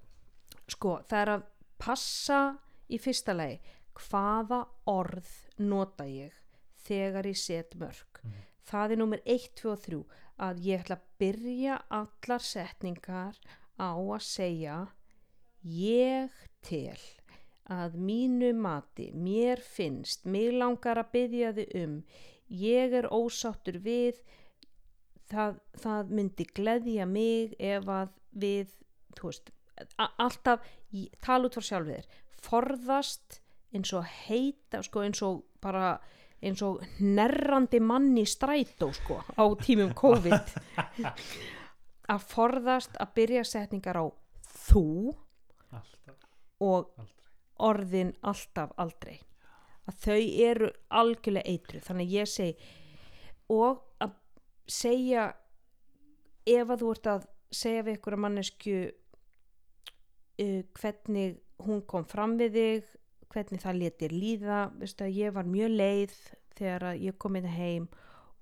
sko, 0.69 0.97
það 1.09 1.21
er 1.23 1.31
að 1.37 1.43
passa 1.79 2.39
í 2.89 2.99
fyrsta 3.01 3.33
lagi 3.37 3.59
hvaða 3.99 4.61
orð 4.91 5.31
nota 5.59 6.05
ég 6.07 6.35
þegar 6.85 7.25
ég 7.31 7.37
set 7.39 7.75
mörg 7.79 8.21
Mhm. 8.23 8.43
það 8.69 8.91
er 8.91 8.97
nummer 9.01 9.21
1, 9.25 9.49
2 9.55 9.71
og 9.71 9.79
3 9.81 10.03
að 10.39 10.59
ég 10.65 10.83
ætla 10.83 10.95
að 10.99 11.07
byrja 11.19 11.77
allar 11.89 12.39
setningar 12.43 13.35
á 13.79 13.91
að 13.95 14.21
segja 14.23 14.77
ég 15.63 16.29
tel 16.61 16.99
að 17.69 17.95
mínu 17.99 18.53
mati 18.55 19.09
mér 19.13 19.59
finnst, 19.61 20.25
mig 20.25 20.51
langar 20.53 20.97
að 21.03 21.11
byggja 21.13 21.51
þið 21.57 21.75
um 21.83 21.97
ég 22.49 22.93
er 23.01 23.07
ósáttur 23.13 23.77
við 23.83 24.21
það, 25.29 25.59
það 25.83 26.13
myndi 26.19 26.47
gleðja 26.55 27.07
mig 27.09 27.55
ef 27.59 27.89
að 27.89 28.15
við 28.39 28.73
þú 29.17 29.31
veist, 29.31 29.51
alltaf 30.07 30.65
tala 31.23 31.47
út 31.49 31.57
frá 31.57 31.65
sjálfið 31.69 31.99
þér 31.99 32.25
forðast 32.43 33.39
eins 33.75 33.91
og 33.93 34.07
heita 34.25 34.81
sko, 34.85 35.03
eins 35.05 35.21
og 35.25 35.43
bara 35.61 35.97
eins 36.39 36.61
og 36.63 36.83
nerrandi 37.03 37.81
manni 37.83 38.25
strætó 38.27 38.91
sko, 38.95 39.19
á 39.35 39.43
tímum 39.59 39.91
COVID. 39.93 40.53
Að 42.13 42.23
forðast 42.31 42.95
að 42.97 43.11
byrja 43.19 43.43
setningar 43.45 43.99
á 44.01 44.05
þú 44.65 45.13
alltaf, 45.69 46.15
og 46.63 46.87
aldrei. 46.87 47.11
orðin 47.67 48.13
alltaf 48.25 48.71
aldrei. 48.81 49.19
Að 49.89 49.99
þau 50.05 50.21
eru 50.47 50.71
algjörlega 50.89 51.51
eitru 51.53 51.83
þannig 51.85 52.15
ég 52.15 52.31
segi 52.31 52.55
og 53.49 53.83
segja 54.69 55.29
ef 56.49 56.69
að 56.69 56.83
þú 56.83 56.91
ert 56.93 57.09
að 57.13 57.27
segja 57.59 57.85
við 57.85 57.97
ykkur 57.97 58.15
að 58.15 58.23
mannesku 58.25 58.75
uh, 60.43 60.61
hvernig 60.79 61.39
hún 61.65 61.81
kom 61.89 62.05
fram 62.07 62.37
við 62.39 62.57
þig 62.57 62.93
hvernig 63.29 63.61
það 63.61 63.81
letir 63.83 64.13
líða 64.15 64.59
veistu 64.77 65.05
að 65.05 65.17
ég 65.19 65.33
var 65.35 65.49
mjög 65.49 65.73
leið 65.75 66.15
þegar 66.57 66.87
ég 66.97 67.17
kom 67.21 67.37
inn 67.37 67.49
heim 67.49 67.89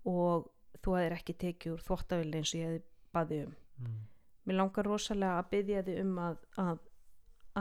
og 0.07 0.47
þú 0.83 0.95
hefðir 0.97 1.17
ekki 1.17 1.35
tekið 1.43 1.73
úr 1.73 1.83
þvóttavill 1.83 2.37
eins 2.37 2.53
og 2.53 2.61
ég 2.61 2.69
hefði 2.69 2.83
baðið 3.17 3.41
um. 3.47 3.55
Mm. 3.77 3.97
mér 4.47 4.57
langar 4.61 4.87
rosalega 4.87 5.41
að 5.41 5.49
byggja 5.51 5.83
þig 5.87 5.99
um 6.01 6.13
að, 6.23 6.37
að, 6.63 6.79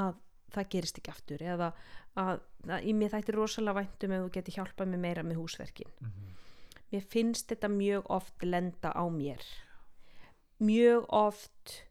að 0.00 0.20
það 0.54 0.70
gerist 0.72 1.00
ekki 1.00 1.12
aftur 1.12 1.42
eða 1.44 1.72
að, 2.16 2.38
að 2.70 2.86
í 2.86 2.94
mér 2.96 3.12
þætti 3.12 3.34
rosalega 3.36 3.80
væntum 3.80 4.14
ef 4.16 4.22
þú 4.22 4.30
geti 4.36 4.54
hjálpað 4.54 4.92
mér 4.92 5.02
meira 5.02 5.26
með 5.26 5.42
húsverkin. 5.42 5.90
Mm 6.00 6.36
mér 6.93 7.03
finnst 7.11 7.49
þetta 7.51 7.68
mjög 7.68 8.11
oft 8.11 8.43
lenda 8.45 8.93
á 8.95 9.05
mér 9.11 9.41
mjög 10.61 11.05
oft 11.12 11.82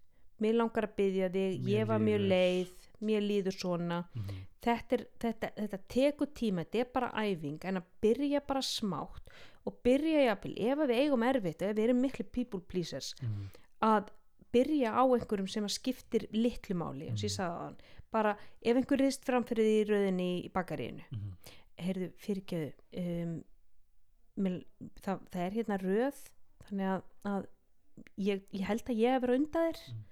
mér 0.41 0.53
langar 0.59 0.87
að 0.89 0.95
byggja 0.97 1.29
þig 1.31 1.59
Mér 1.63 1.77
ég 1.79 1.87
var 1.87 1.99
mjög 2.03 2.19
líður. 2.19 2.29
leið, 2.33 2.87
mér 3.07 3.21
líður 3.23 3.55
svona 3.55 3.99
-hmm. 4.13 4.39
þetta, 4.65 4.95
er, 4.97 5.05
þetta, 5.19 5.49
þetta 5.55 5.79
tekur 5.87 6.27
tíma 6.35 6.63
þetta 6.65 6.79
er 6.79 6.89
bara 6.93 7.11
æfing 7.23 7.59
en 7.65 7.77
að 7.77 7.83
byrja 8.01 8.41
bara 8.47 8.61
smátt 8.61 9.29
og 9.65 9.77
byrja 9.83 10.25
jafnvel 10.25 10.55
ef 10.57 10.77
við 10.79 10.91
eigum 10.99 11.23
erfitt 11.23 11.61
ef 11.61 11.75
við 11.77 11.83
erum 11.83 12.01
miklu 12.01 12.25
people 12.31 12.59
pleasers 12.59 13.13
Mm 13.21 13.49
að 13.85 14.07
byrja 14.53 14.93
á 14.95 15.03
einhverjum 15.03 15.47
sem 15.51 15.63
að 15.65 15.73
skiptir 15.75 16.23
litlu 16.31 16.75
máli 16.75 17.09
eins 17.09 17.19
og 17.21 17.27
ég 17.27 17.31
Mhm. 17.31 17.37
sagði 17.37 17.59
þann 17.59 17.75
bara 18.11 18.37
ef 18.63 18.75
einhver 18.77 18.97
rist 18.99 19.25
framfyrir 19.25 19.65
því 19.65 19.81
í 19.81 19.87
rauðinni 19.89 20.45
í 20.45 20.49
bakaríinu 20.51 21.03
-hmm. 21.11 21.33
heyrðu 21.77 22.11
fyrirgjöðu 22.17 22.71
um, 22.97 23.43
mér, 24.35 24.59
það, 25.05 25.21
það 25.31 25.41
er 25.45 25.57
hérna 25.59 25.77
röð 25.81 26.21
þannig 26.67 26.89
að, 26.91 27.03
að 27.31 27.45
ég, 28.19 28.41
ég 28.51 28.65
held 28.67 28.89
að 28.91 29.01
ég 29.03 29.15
hef 29.15 29.21
verið 29.25 29.39
undan 29.41 29.69
þér. 29.69 29.83
Mhm. 29.93 30.03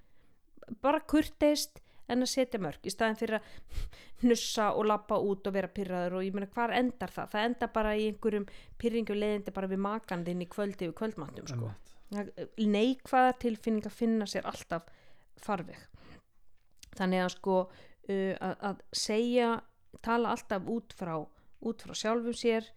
bara 0.82 1.00
kurteist 1.12 1.82
en 2.08 2.24
að 2.24 2.30
setja 2.32 2.60
mörg 2.60 2.84
í 2.88 2.92
staðin 2.92 3.18
fyrir 3.20 3.38
að 3.40 3.88
hnussa 4.24 4.70
og 4.78 4.86
lappa 4.88 5.18
út 5.20 5.48
og 5.48 5.54
vera 5.56 5.68
pyrraður 5.72 6.18
og 6.20 6.24
ég 6.26 6.36
meina 6.36 6.48
hvar 6.52 6.72
endar 6.76 7.12
það? 7.12 7.30
Það 7.34 7.48
endar 7.50 7.72
bara 7.76 7.94
í 8.00 8.06
einhverjum 8.10 8.46
pyrringu 8.80 9.16
leiðindi 9.18 9.54
bara 9.56 9.68
við 9.72 9.82
makandinn 9.84 10.44
í 10.44 10.48
kvöldi 10.52 10.88
við 10.90 10.96
kvöldmattum 11.00 11.48
sko. 11.52 11.72
Það- 12.14 12.32
neikvæðar 12.60 13.38
tilfinningar 13.42 13.92
finna 13.92 14.26
sér 14.30 14.46
alltaf 14.46 14.88
farveg. 15.42 15.80
Þannig 16.94 17.24
að 17.26 17.32
sko 17.36 17.56
uh, 17.64 18.36
að, 18.40 18.56
að 18.70 18.82
segja 18.94 19.50
tala 20.06 20.34
alltaf 20.36 20.68
út 20.70 20.94
frá 20.96 21.16
út 21.64 21.82
frá 21.88 21.96
sjálfum 21.96 22.36
sér 22.36 22.68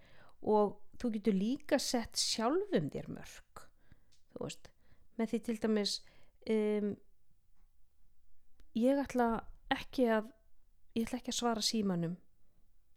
og 0.46 0.76
þú 1.00 1.10
getur 1.16 1.34
líka 1.36 1.78
sett 1.78 2.16
sjálfum 2.16 2.90
þér 2.92 3.08
mörg 3.12 3.62
þú 4.34 4.44
veist 4.46 4.70
með 5.18 5.30
því 5.32 5.40
til 5.46 5.58
dæmis 5.64 5.94
um, 6.50 6.96
ég 8.76 9.00
ætla 9.02 9.28
ekki 9.72 10.06
að 10.12 10.30
ég 10.96 11.06
ætla 11.06 11.18
ekki 11.20 11.32
að 11.32 11.38
svara 11.40 11.64
símanum 11.64 12.16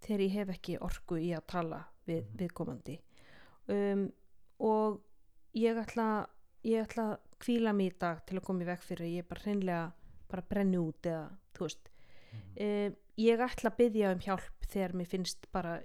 þegar 0.04 0.24
ég 0.26 0.36
hef 0.38 0.52
ekki 0.56 0.78
orku 0.84 1.20
í 1.20 1.32
að 1.36 1.46
tala 1.52 1.82
við 2.08 2.24
Mhm. 2.26 2.38
viðkomandi 2.40 2.98
um, 3.70 4.06
og 4.60 5.02
ég 5.56 5.78
ætla 5.78 6.28
ég 6.64 6.84
ætla 6.88 7.06
að 7.14 7.20
kvíla 7.40 7.74
mig 7.76 7.94
í 7.94 8.00
dag 8.00 8.26
til 8.28 8.38
að 8.40 8.44
koma 8.44 8.64
í 8.64 8.66
veg 8.68 8.80
fyrir 8.84 9.06
að 9.08 9.16
ég 9.18 9.28
bara 9.30 9.42
hreinlega 9.46 9.92
bara 10.30 10.42
brenni 10.50 10.78
út 10.78 11.02
eða 11.08 11.30
þú 11.56 11.60
veist 11.68 11.90
Mhm. 12.30 12.58
uh, 12.62 12.96
ég 13.18 13.40
ætla 13.40 13.70
að 13.72 13.78
byggja 13.78 14.12
um 14.14 14.20
hjálp 14.20 14.66
þegar 14.70 14.94
mér 14.94 15.08
finnst 15.08 15.48
bara 15.52 15.82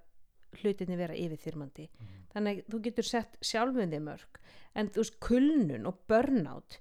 hlutinni 0.61 0.97
vera 0.99 1.17
yfirþyrmandi. 1.17 1.89
Mhm. 1.89 2.21
þannig 2.35 2.59
að 2.59 2.71
þú 2.73 2.81
getur 2.83 3.07
sett 3.07 3.37
sjálfum 3.41 3.91
þig 3.91 4.03
mörg 4.03 4.41
en 4.75 4.89
þú 4.91 5.03
veist 5.05 5.21
kulnun 5.21 5.87
og 5.87 6.01
burnout 6.09 6.79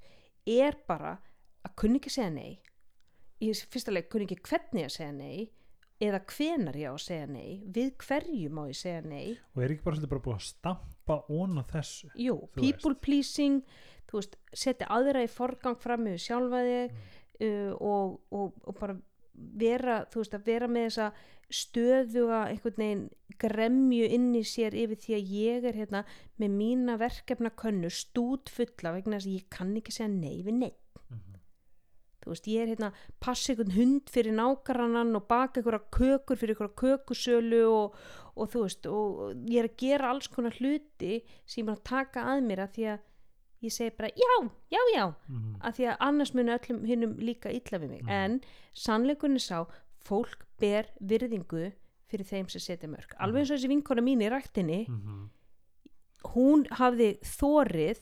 er 0.50 0.78
bara 0.88 1.18
að 1.64 1.76
kunni 1.76 2.00
ekki 2.02 2.10
segja 2.10 2.32
nei. 2.34 2.60
Í 3.42 3.52
fyrsta 3.54 3.94
leik 3.94 4.10
kunni 4.10 4.26
ekki 4.26 4.42
hvernig 4.42 4.88
að 4.88 4.96
segja 4.98 5.12
nei 5.14 5.52
eða 6.04 6.20
hvenar 6.26 6.76
ég 6.76 6.90
á 6.90 6.96
að 6.96 7.06
segja 7.06 7.28
nei 7.30 7.64
við 7.70 7.94
hverju 8.02 8.50
má 8.50 8.64
ég 8.68 8.80
segja 8.80 9.02
nei. 9.06 9.38
Og 9.56 9.64
er 9.64 9.74
ekki 9.76 9.86
bara 9.86 9.96
svolítið 9.96 10.14
bara 10.14 10.26
búið 10.26 10.40
að 10.40 10.48
stampa 10.50 11.18
ón 11.30 11.62
á 11.62 11.64
þessu? 11.70 12.10
Jú, 12.20 12.38
people 12.58 12.96
pleasing 12.96 13.62
þú 14.10 14.20
veist, 14.20 14.38
setja 14.54 14.90
aðra 14.94 15.24
í 15.26 15.32
forgang 15.32 15.80
fram 15.80 16.06
með 16.08 16.20
sjálfa 16.26 16.62
þig 16.68 16.98
uh, 17.46 17.72
og, 17.78 18.20
og, 18.34 18.58
og 18.68 18.78
bara 18.80 18.98
vera, 19.34 20.04
þú 20.12 20.22
veist, 20.24 20.34
að 20.38 20.46
vera 20.46 20.68
með 20.68 20.88
þessa 20.90 21.08
stöðuga 21.54 22.40
einhvern 22.50 22.80
veginn 22.82 23.04
gremju 23.42 24.06
inn 24.16 24.30
í 24.38 24.44
sér 24.48 24.76
yfir 24.78 25.00
því 25.04 25.16
að 25.18 25.32
ég 25.38 25.68
er 25.70 25.78
hérna 25.82 26.02
með 26.42 26.56
mína 26.60 26.96
verkefna 27.02 27.52
könnu 27.60 27.90
stút 27.94 28.50
fulla 28.54 28.94
vegna 28.96 29.18
þess 29.20 29.30
að 29.30 29.38
ég 29.38 29.48
kann 29.54 29.76
ekki 29.80 29.94
segja 29.96 30.10
nei 30.14 30.42
við 30.46 30.58
nei 30.62 30.72
Mhm. 31.12 31.38
þú 32.24 32.32
veist, 32.32 32.48
ég 32.48 32.62
er 32.64 32.70
hérna 32.74 32.92
passa 33.20 33.52
einhvern 33.54 33.76
hund 33.76 34.10
fyrir 34.10 34.34
nákarannan 34.38 35.16
og 35.16 35.28
baka 35.28 35.60
einhverja 35.62 35.84
kökur 35.92 36.38
fyrir 36.40 36.56
einhverja 36.56 36.80
kökusölu 36.84 37.64
og, 37.70 37.96
og 38.38 38.50
þú 38.54 38.62
veist, 38.64 38.86
og 38.88 39.34
ég 39.50 39.60
er 39.64 39.70
að 39.70 39.78
gera 39.78 40.10
alls 40.14 40.28
konar 40.28 40.56
hluti 40.58 41.22
sem 41.46 41.66
ég 41.66 41.70
er 41.70 41.76
að 41.76 41.84
taka 41.84 42.24
að 42.34 42.46
mér 42.48 42.64
að 42.68 42.74
því 42.78 42.88
að 42.94 43.00
ég 43.64 43.72
segi 43.72 43.94
bara 43.98 44.10
já, 44.10 44.50
já, 44.72 44.82
já. 44.96 45.06
Mhm. 45.30 45.56
að 45.62 45.74
því 45.78 45.88
að 45.92 45.98
annars 46.00 46.34
muni 46.34 46.52
öllum 46.58 46.86
hinnum 46.86 47.16
líka 47.20 47.50
illa 47.52 47.80
við 47.80 47.90
mig. 47.90 48.02
Mhm. 48.04 48.10
en 48.10 48.42
sannleikunni 48.74 49.40
sá 49.40 49.66
fólk 50.04 50.46
ber 50.60 50.86
virðingu 51.02 51.72
fyrir 52.10 52.26
þeim 52.28 52.50
sem 52.50 52.60
setja 52.62 52.90
mörg 52.90 53.16
alveg 53.20 53.42
eins 53.42 53.52
og 53.52 53.58
þessi 53.58 53.70
vinkona 53.72 54.02
mín 54.04 54.22
í 54.22 54.30
ræktinni 54.30 54.88
Mhm. 54.88 55.30
hún 56.36 56.66
hafði 56.72 57.18
þórið 57.26 58.00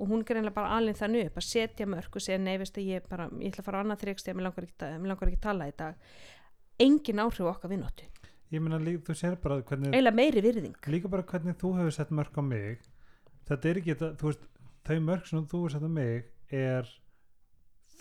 og 0.00 0.08
hún 0.08 0.24
greinlega 0.26 0.54
bara 0.54 0.76
alveg 0.78 0.96
þannig 0.98 1.26
upp 1.26 1.36
að 1.38 1.46
setja 1.46 1.86
mörg 1.86 2.16
og 2.16 2.20
segja 2.24 2.40
nei 2.40 2.56
veist 2.58 2.74
að 2.80 2.88
ég 2.90 3.08
bara 3.08 3.28
ég 3.30 3.52
ætla 3.52 3.62
að 3.62 3.64
fara 3.68 3.78
á 3.78 3.82
annað 3.84 4.00
þrygst 4.02 4.32
mér 4.34 4.42
langar 4.48 4.64
ekki, 4.66 5.00
mig 5.00 5.08
langar 5.12 5.28
ekki 5.30 5.38
að 5.38 5.46
tala 5.46 5.68
í 5.70 5.76
dag. 5.76 5.94
Engin 6.80 7.22
áhrif 7.22 7.46
okkar 7.52 7.70
vinnóttu 7.70 8.08
ég 8.52 8.60
meina 8.60 8.78
líka, 8.78 9.00
þú 9.06 9.14
sér 9.16 9.36
bara 9.40 9.62
hvernig 9.62 10.14
meiri 10.14 10.42
virðing. 10.44 10.74
Líka 10.92 11.08
bara 11.08 11.22
hvernig 11.22 11.56
þú 11.56 11.70
hefur 11.78 11.92
sett 11.92 12.10
mörg 12.10 12.34
á 12.36 12.42
mig. 12.44 12.80
Þetta 13.48 13.64
er 13.70 13.74
ekki, 13.80 13.94
þetta, 13.94 14.16
þú 14.20 14.28
veist 14.28 14.42
þau 14.86 14.98
mörg 15.00 15.26
sem 15.28 15.46
þú 15.46 15.60
hefur 15.62 15.70
sett 15.76 15.86
á 15.86 15.90
mig 15.92 16.24
er 16.52 16.88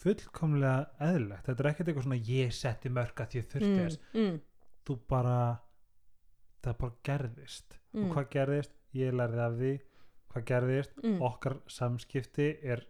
fullkomlega 0.02 0.88
eðlilegt. 1.04 1.46
Þetta 1.46 1.64
er 1.64 1.70
ekkert 1.72 1.92
eitthvað 1.92 2.08
svona 2.08 2.22
ég 2.32 2.54
setti 2.56 2.92
mörg 2.94 3.22
að 3.22 3.36
ég 3.38 3.48
þurfti 3.52 3.74
þess. 3.78 4.00
mm, 4.16 4.40
þú 4.88 4.98
bara 5.12 5.38
það 6.64 6.78
bara 6.82 6.96
gerðist. 7.08 7.78
Mm, 7.94 8.04
og 8.06 8.16
hvað 8.16 8.30
gerðist, 8.36 8.74
ég 8.98 9.14
lærði 9.18 9.44
af 9.46 9.58
því. 9.60 9.72
Hvað 10.32 10.46
gerðist, 10.48 10.94
mm. 11.04 11.18
okkar 11.28 11.58
samskipti 11.68 12.46
er, 12.64 12.86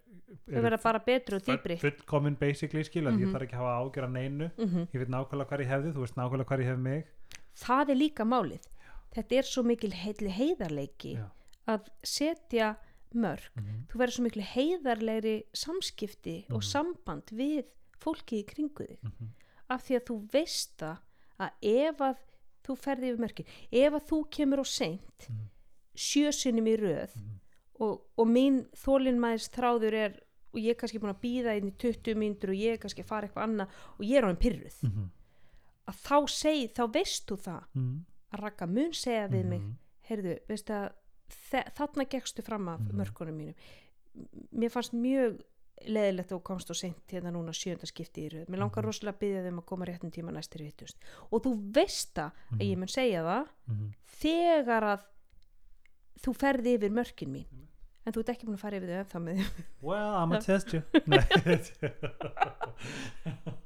þau 0.46 0.62
verða 0.62 0.78
bara 0.84 1.00
betri 1.02 1.36
og 1.40 1.46
dýbri 1.48 1.78
fullkomin 1.82 2.36
basically 2.40 2.84
skil 2.86 3.08
mm 3.08 3.16
Mhm. 3.18 3.24
ég 3.26 3.32
þarf 3.34 3.46
ekki 3.48 3.56
að 3.58 3.64
hafa 3.64 3.80
ágjör 3.82 4.06
að 4.08 4.12
neinu. 4.12 4.52
Mm 4.58 4.88
ég 4.94 5.00
veit 5.02 5.10
nákvæmlega 5.10 5.48
hvar 5.50 5.60
ég 5.66 5.72
hefði, 5.72 5.94
þú 5.96 6.04
veist 6.06 6.16
nákvæmlega 6.16 6.46
hvar 6.48 6.60
ég 6.62 6.70
hef 6.70 6.78
mig. 6.78 7.08
Það 7.56 7.90
er 7.90 7.96
líka 7.96 8.24
málið. 8.24 8.68
Þetta 9.12 9.36
er 9.36 9.44
svo 9.44 9.64
mikil 9.64 9.92
heiðarleiki 9.92 11.16
Já. 11.18 11.26
að 11.68 11.90
setja 12.04 12.76
mörg 13.16 13.50
mm 13.56 13.64
-hmm. 13.64 13.88
þú 13.92 13.98
verður 13.98 14.12
svo 14.16 14.24
mikil 14.24 14.42
heiðarlegri 14.44 15.44
samskipti 15.54 16.46
og 16.50 16.62
Mhm. 16.62 16.70
samband 16.72 17.24
við 17.32 17.66
fólkið 18.00 18.40
í 18.40 18.46
kringu 18.46 18.86
þig 18.88 18.98
Mm 19.04 19.30
af 19.72 19.84
því 19.88 19.96
að 19.96 20.04
þú 20.06 20.16
veist 20.34 20.78
það 20.78 20.98
að 21.40 21.50
ef 21.62 21.98
að 22.02 22.18
þú 22.68 22.76
ferði 22.78 23.08
yfir 23.12 23.20
mörkin 23.24 23.46
ef 23.72 23.94
að 23.94 24.08
þú 24.10 24.30
kemur 24.30 24.60
á 24.60 24.66
seint 24.66 25.30
Mhm. 25.30 25.48
sjösunum 25.96 26.68
í 26.68 26.76
röð 26.80 27.16
Mhm. 27.16 27.40
og, 27.80 28.02
og 28.18 28.28
mín 28.28 28.66
þólinmæðis 28.76 29.50
þráður 29.50 29.94
er 29.94 30.20
og 30.54 30.60
ég 30.60 30.70
er 30.70 30.76
kannski 30.76 31.00
búin 31.00 31.16
að 31.16 31.22
býða 31.24 31.58
inn 31.58 31.68
í 31.72 31.76
20 31.78 32.16
mínútur 32.16 32.50
og 32.50 32.56
ég 32.60 32.74
er 32.74 32.78
kannski 32.78 33.02
að 33.04 33.06
fara 33.06 33.28
eitthvað 33.28 33.44
annað 33.48 33.68
og 34.00 34.06
ég 34.06 34.18
er 34.18 34.24
á 34.24 34.30
einn 34.30 34.38
pyrruð 34.38 34.82
-hmm. 34.84 35.10
að 35.88 35.96
þá 35.96 36.28
segi, 36.28 36.68
þá 36.68 36.92
veist 36.94 37.28
þú 37.28 37.38
það 37.38 37.64
Mm 37.76 38.06
að 38.34 38.40
rakka 38.40 38.66
mun 38.68 38.94
segja 38.94 39.28
við 39.28 39.46
mig 39.46 39.62
-hmm. 39.62 39.74
heyrðu, 40.10 40.40
veistu 40.48 40.74
að 40.74 40.92
þarna 41.52 42.06
gekkstu 42.10 42.42
fram 42.44 42.68
af 42.70 42.80
Mhm. 42.80 42.96
mörkunum 42.98 43.36
mínum. 43.38 43.54
Mér 44.54 44.70
fannst 44.72 44.94
mjög 44.94 45.42
leðilegt 45.88 46.32
og 46.32 46.44
komst 46.44 46.70
og 46.70 46.76
seint 46.76 47.08
hérna 47.10 47.32
núna 47.32 47.52
sjönda 47.54 47.86
skipti 47.90 48.22
í 48.28 48.30
röð. 48.30 48.46
Mér 48.50 48.58
langar 48.60 48.84
Mhm. 48.84 48.86
rosalega 48.86 49.14
að 49.16 49.20
byggja 49.20 49.44
þeim 49.48 49.58
að 49.60 49.66
koma 49.66 49.86
réttum 49.86 50.12
tíma 50.12 50.32
næstir 50.32 50.60
vittust 50.62 50.96
og 51.32 51.42
þú 51.44 51.72
veist 51.72 52.14
það 52.14 52.32
að 52.54 52.60
ég 52.72 52.78
mun 52.78 52.88
segja 52.88 53.24
það 53.24 53.48
Mhm. 53.68 53.94
þegar 54.22 54.84
að 54.84 55.00
þú 56.22 56.34
ferði 56.36 56.74
yfir 56.78 56.90
mörkin 56.92 57.30
mín. 57.32 57.46
En 58.06 58.14
þú 58.14 58.20
ert 58.20 58.30
ekki 58.30 58.46
búin 58.46 58.56
að 58.56 58.60
fara 58.60 58.78
yfir 58.78 58.90
þau 58.90 59.04
ennþá 59.04 59.20
með 59.24 59.46
Well, 59.82 60.14
I'm 60.16 60.30
gonna 60.30 60.42
test 60.42 60.74
you 60.74 60.82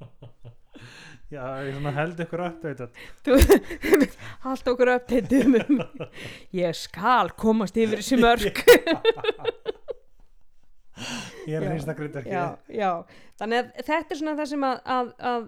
Já, 1.34 1.42
ég 1.66 1.88
held 1.98 2.20
ykkur 2.22 2.42
upp 2.46 2.66
þetta 2.66 2.86
allt 4.46 4.68
okkur 4.70 4.92
uppteitum 4.94 5.56
um 5.58 5.80
ég 6.54 6.78
skal 6.78 7.32
komast 7.34 7.78
yfir 7.82 8.04
þessi 8.04 8.20
mörk. 8.22 8.62
Ég 11.46 11.60
er 11.60 11.66
hrista 11.68 11.94
grinda 11.94 12.22
já, 12.24 12.56
já, 12.72 12.92
þannig 13.36 13.60
að 13.60 13.82
þetta 13.84 14.14
er 14.14 14.20
svona 14.20 14.36
það 14.40 14.48
sem 14.52 14.64
að, 14.64 14.78
að, 14.96 15.10
að, 15.30 15.48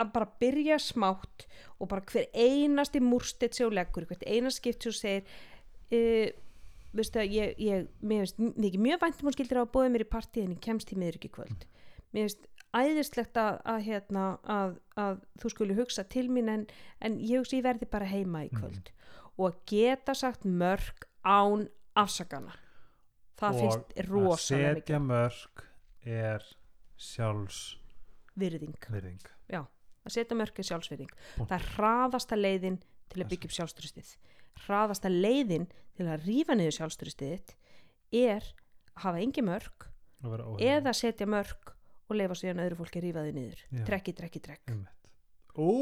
að 0.00 0.12
bara 0.14 0.28
byrja 0.40 0.78
smátt 0.80 1.44
og 1.76 1.90
bara 1.90 2.06
hver 2.08 2.30
einasti 2.32 3.02
múrstitt 3.04 3.58
sem 3.58 3.68
þú 3.68 3.76
leggur, 3.76 4.06
hvert 4.08 4.24
einasti 4.24 4.62
skipt 4.62 4.86
sem 4.86 4.94
þú 4.94 4.98
segir 5.02 5.22
uh, 5.92 6.40
veistu 6.96 7.20
að 7.20 7.36
ég, 7.36 7.52
ég 7.60 7.84
mér 8.00 8.24
finnst 8.24 8.40
mikið 8.64 8.86
mjög 8.88 9.04
væntum 9.04 9.28
hún 9.28 9.36
skildir 9.36 9.60
á 9.60 9.64
að 9.64 9.72
bóða 9.76 9.92
mér 9.92 10.06
í 10.06 10.10
partíðin 10.16 10.56
ég 10.56 10.64
kemst 10.64 10.92
í 10.92 10.98
miður 10.98 11.20
ekki 11.20 11.32
kvöld. 11.36 11.68
Mér 12.12 12.26
finnst 12.26 12.48
æðislegt 12.76 13.36
að, 13.40 13.58
að, 13.68 13.78
hérna, 13.86 14.24
að, 14.48 14.74
að 15.00 15.20
þú 15.42 15.52
skuli 15.52 15.76
hugsa 15.76 16.04
til 16.08 16.26
mín 16.32 16.50
en, 16.52 16.64
en 17.04 17.18
ég 17.20 17.42
hugsa 17.42 17.58
ég 17.58 17.66
verði 17.66 17.88
bara 17.92 18.08
heima 18.08 18.44
í 18.46 18.50
kvöld. 18.52 18.92
Og 19.36 19.50
að 19.50 19.60
geta 19.72 20.14
sagt 20.16 20.44
mörg 20.44 21.06
án 21.24 21.68
afsakana. 21.98 22.56
Það 23.40 23.60
finnst 23.60 23.78
Og 23.78 24.02
að 24.02 24.10
rosalega 24.10 24.72
mikið 24.72 24.82
setja 24.82 25.02
mörg 25.02 25.64
er 26.02 26.48
sjálfs 26.96 27.62
virðing. 28.38 28.76
virðing. 28.88 29.30
Að 30.02 30.14
setja 30.16 30.34
mörg 30.34 30.56
er 30.58 30.66
sjálfsvirðing. 30.66 31.10
Punktur. 31.36 31.46
það 31.46 31.58
er 31.60 31.66
hraðasta 31.76 32.38
leiðin 32.38 32.78
til 33.12 33.20
að 33.22 33.28
byggja 33.30 33.48
upp 33.48 33.54
sjálfstrustið 33.54 34.14
hraðasta 34.66 35.10
leiðin 35.10 35.68
til 35.96 36.08
að 36.08 36.26
rífa 36.26 36.56
niður 36.56 36.76
sjálfstrustið 36.78 37.32
þitt 37.34 37.54
er 38.22 38.48
að 38.92 39.04
hafa 39.06 39.22
engi 39.24 39.44
mörg 39.46 39.86
að 40.22 40.62
eða 40.62 40.94
setja 40.96 41.28
mörg 41.30 41.71
og 42.12 42.18
leifa 42.20 42.36
síðan 42.38 42.62
öðru 42.66 42.78
fólki 42.82 43.00
að 43.00 43.06
rífa 43.08 43.24
þið 43.26 43.38
niður. 43.38 43.64
Já. 43.72 43.82
trekki, 43.88 44.14
trekki, 44.18 44.42
trekk. 44.44 44.76
Ú, 45.56 45.72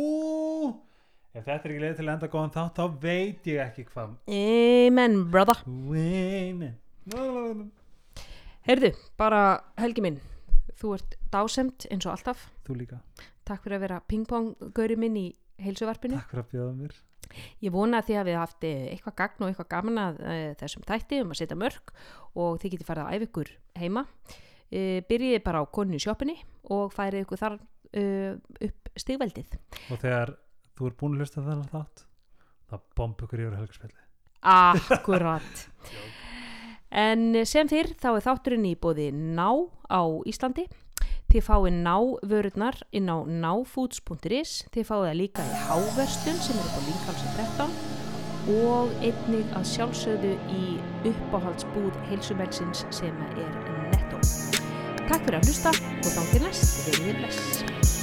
ef 1.35 1.45
þetta 1.45 1.59
er 1.59 1.75
ekki 1.75 1.85
leið 1.85 1.99
til 2.01 2.07
að 2.07 2.15
enda 2.15 2.31
góðan 2.33 2.55
þátt 2.57 2.81
þá 2.81 3.03
veit 3.05 3.51
ég 3.51 3.63
ekki 3.67 3.87
hvað 3.91 4.17
Amen 4.39 5.21
brother. 5.31 5.63
Amen. 5.67 6.75
Heyrðu, 8.67 8.93
bara 9.19 9.45
Helgi 9.81 10.05
minn 10.05 10.21
þú 10.81 10.97
ert 10.97 11.17
dásemt 11.33 11.87
eins 11.93 12.07
og 12.09 12.15
alltaf. 12.15 12.49
Þú 12.67 12.81
líka, 12.81 12.99
takk 13.49 13.65
fyrir 13.65 13.79
að 13.79 13.85
vera 13.87 14.03
pingpong-gauri 14.11 14.97
minn 15.01 15.17
í 15.21 15.29
heilsuvarpinu. 15.61 16.19
Takk 16.19 16.33
fyrir 16.33 16.45
að 16.45 16.53
bjóða 16.55 16.75
mér. 16.79 16.99
Ég 17.63 17.75
vona 17.75 18.01
að 18.01 18.09
þið 18.09 18.19
hafið 18.21 18.39
haft 18.41 18.67
eh, 18.67 18.87
eitthvað 18.91 19.17
gagn 19.21 19.45
og 19.45 19.51
eitthvað 19.51 19.69
gaman 19.71 20.01
að 20.03 20.21
e, 20.25 20.37
þessum 20.59 20.87
þætti 20.89 21.21
um 21.23 21.35
að 21.35 21.39
setja 21.39 21.59
mörg 21.61 21.93
og 22.35 22.57
þið 22.63 22.73
getið 22.75 22.89
farið 22.89 23.05
að 23.05 23.13
æfa 23.15 23.29
ykkur 23.29 23.53
heima. 23.79 24.05
E, 24.71 25.03
byrjiði 25.09 25.41
bara 25.43 25.63
á 25.63 25.65
konu 25.67 25.99
í 25.99 26.03
sjoppinni 26.03 26.37
og 26.71 26.93
færið 26.95 27.25
ykkur 27.25 27.41
þar 27.41 27.57
e, 27.91 28.05
upp 28.69 28.93
stigveldið. 29.03 29.57
Og 29.91 29.99
þegar 29.99 30.37
þú 30.79 30.87
er 30.87 30.97
búin 31.01 31.17
að 31.17 31.25
hlusta 31.25 31.43
þennan 31.43 31.73
þátt 31.73 32.05
þá 32.71 32.77
bomb 32.97 33.25
ykkur 33.27 33.43
yfir 33.47 33.59
helgarspilli 33.59 34.07
Akkurat. 34.41 35.65
en 37.05 37.43
sem 37.45 37.69
fyrr 37.69 37.93
þá 38.01 38.15
er 38.15 38.25
þátturinn 38.25 38.71
í 38.71 38.77
bóði 38.79 39.11
ná 39.13 39.51
á 39.91 40.03
Íslandi. 40.31 40.69
Þið 41.31 41.45
fáið 41.47 41.77
ná 41.85 41.97
vörurnar 42.27 42.79
inn 42.97 43.11
á 43.11 43.23
náfoods.is. 43.23 44.55
Þið 44.75 44.89
fáið 44.89 45.05
það 45.07 45.19
líka 45.21 45.45
í 45.47 45.61
háverslun 45.69 46.41
sem 46.43 46.59
er 46.59 46.71
upp 46.71 46.79
á 46.79 46.83
Líkhalsi 46.89 47.35
13 47.37 48.01
og 48.51 48.97
einnig 49.05 49.53
að 49.55 49.69
sjálfsögðu 49.75 50.33
í 50.57 50.65
uppáhaldsbúð 51.13 52.01
heilsumelsins 52.09 52.83
sem 52.95 53.23
er. 53.37 53.80
Takk 55.11 55.25
fyrir 55.27 55.41
að 55.41 55.49
hlusta 55.51 55.73
og 55.75 56.13
þá 56.15 56.21
til 56.31 56.45
næst. 56.45 56.77
Verðið 56.87 57.19
bless. 57.19 58.00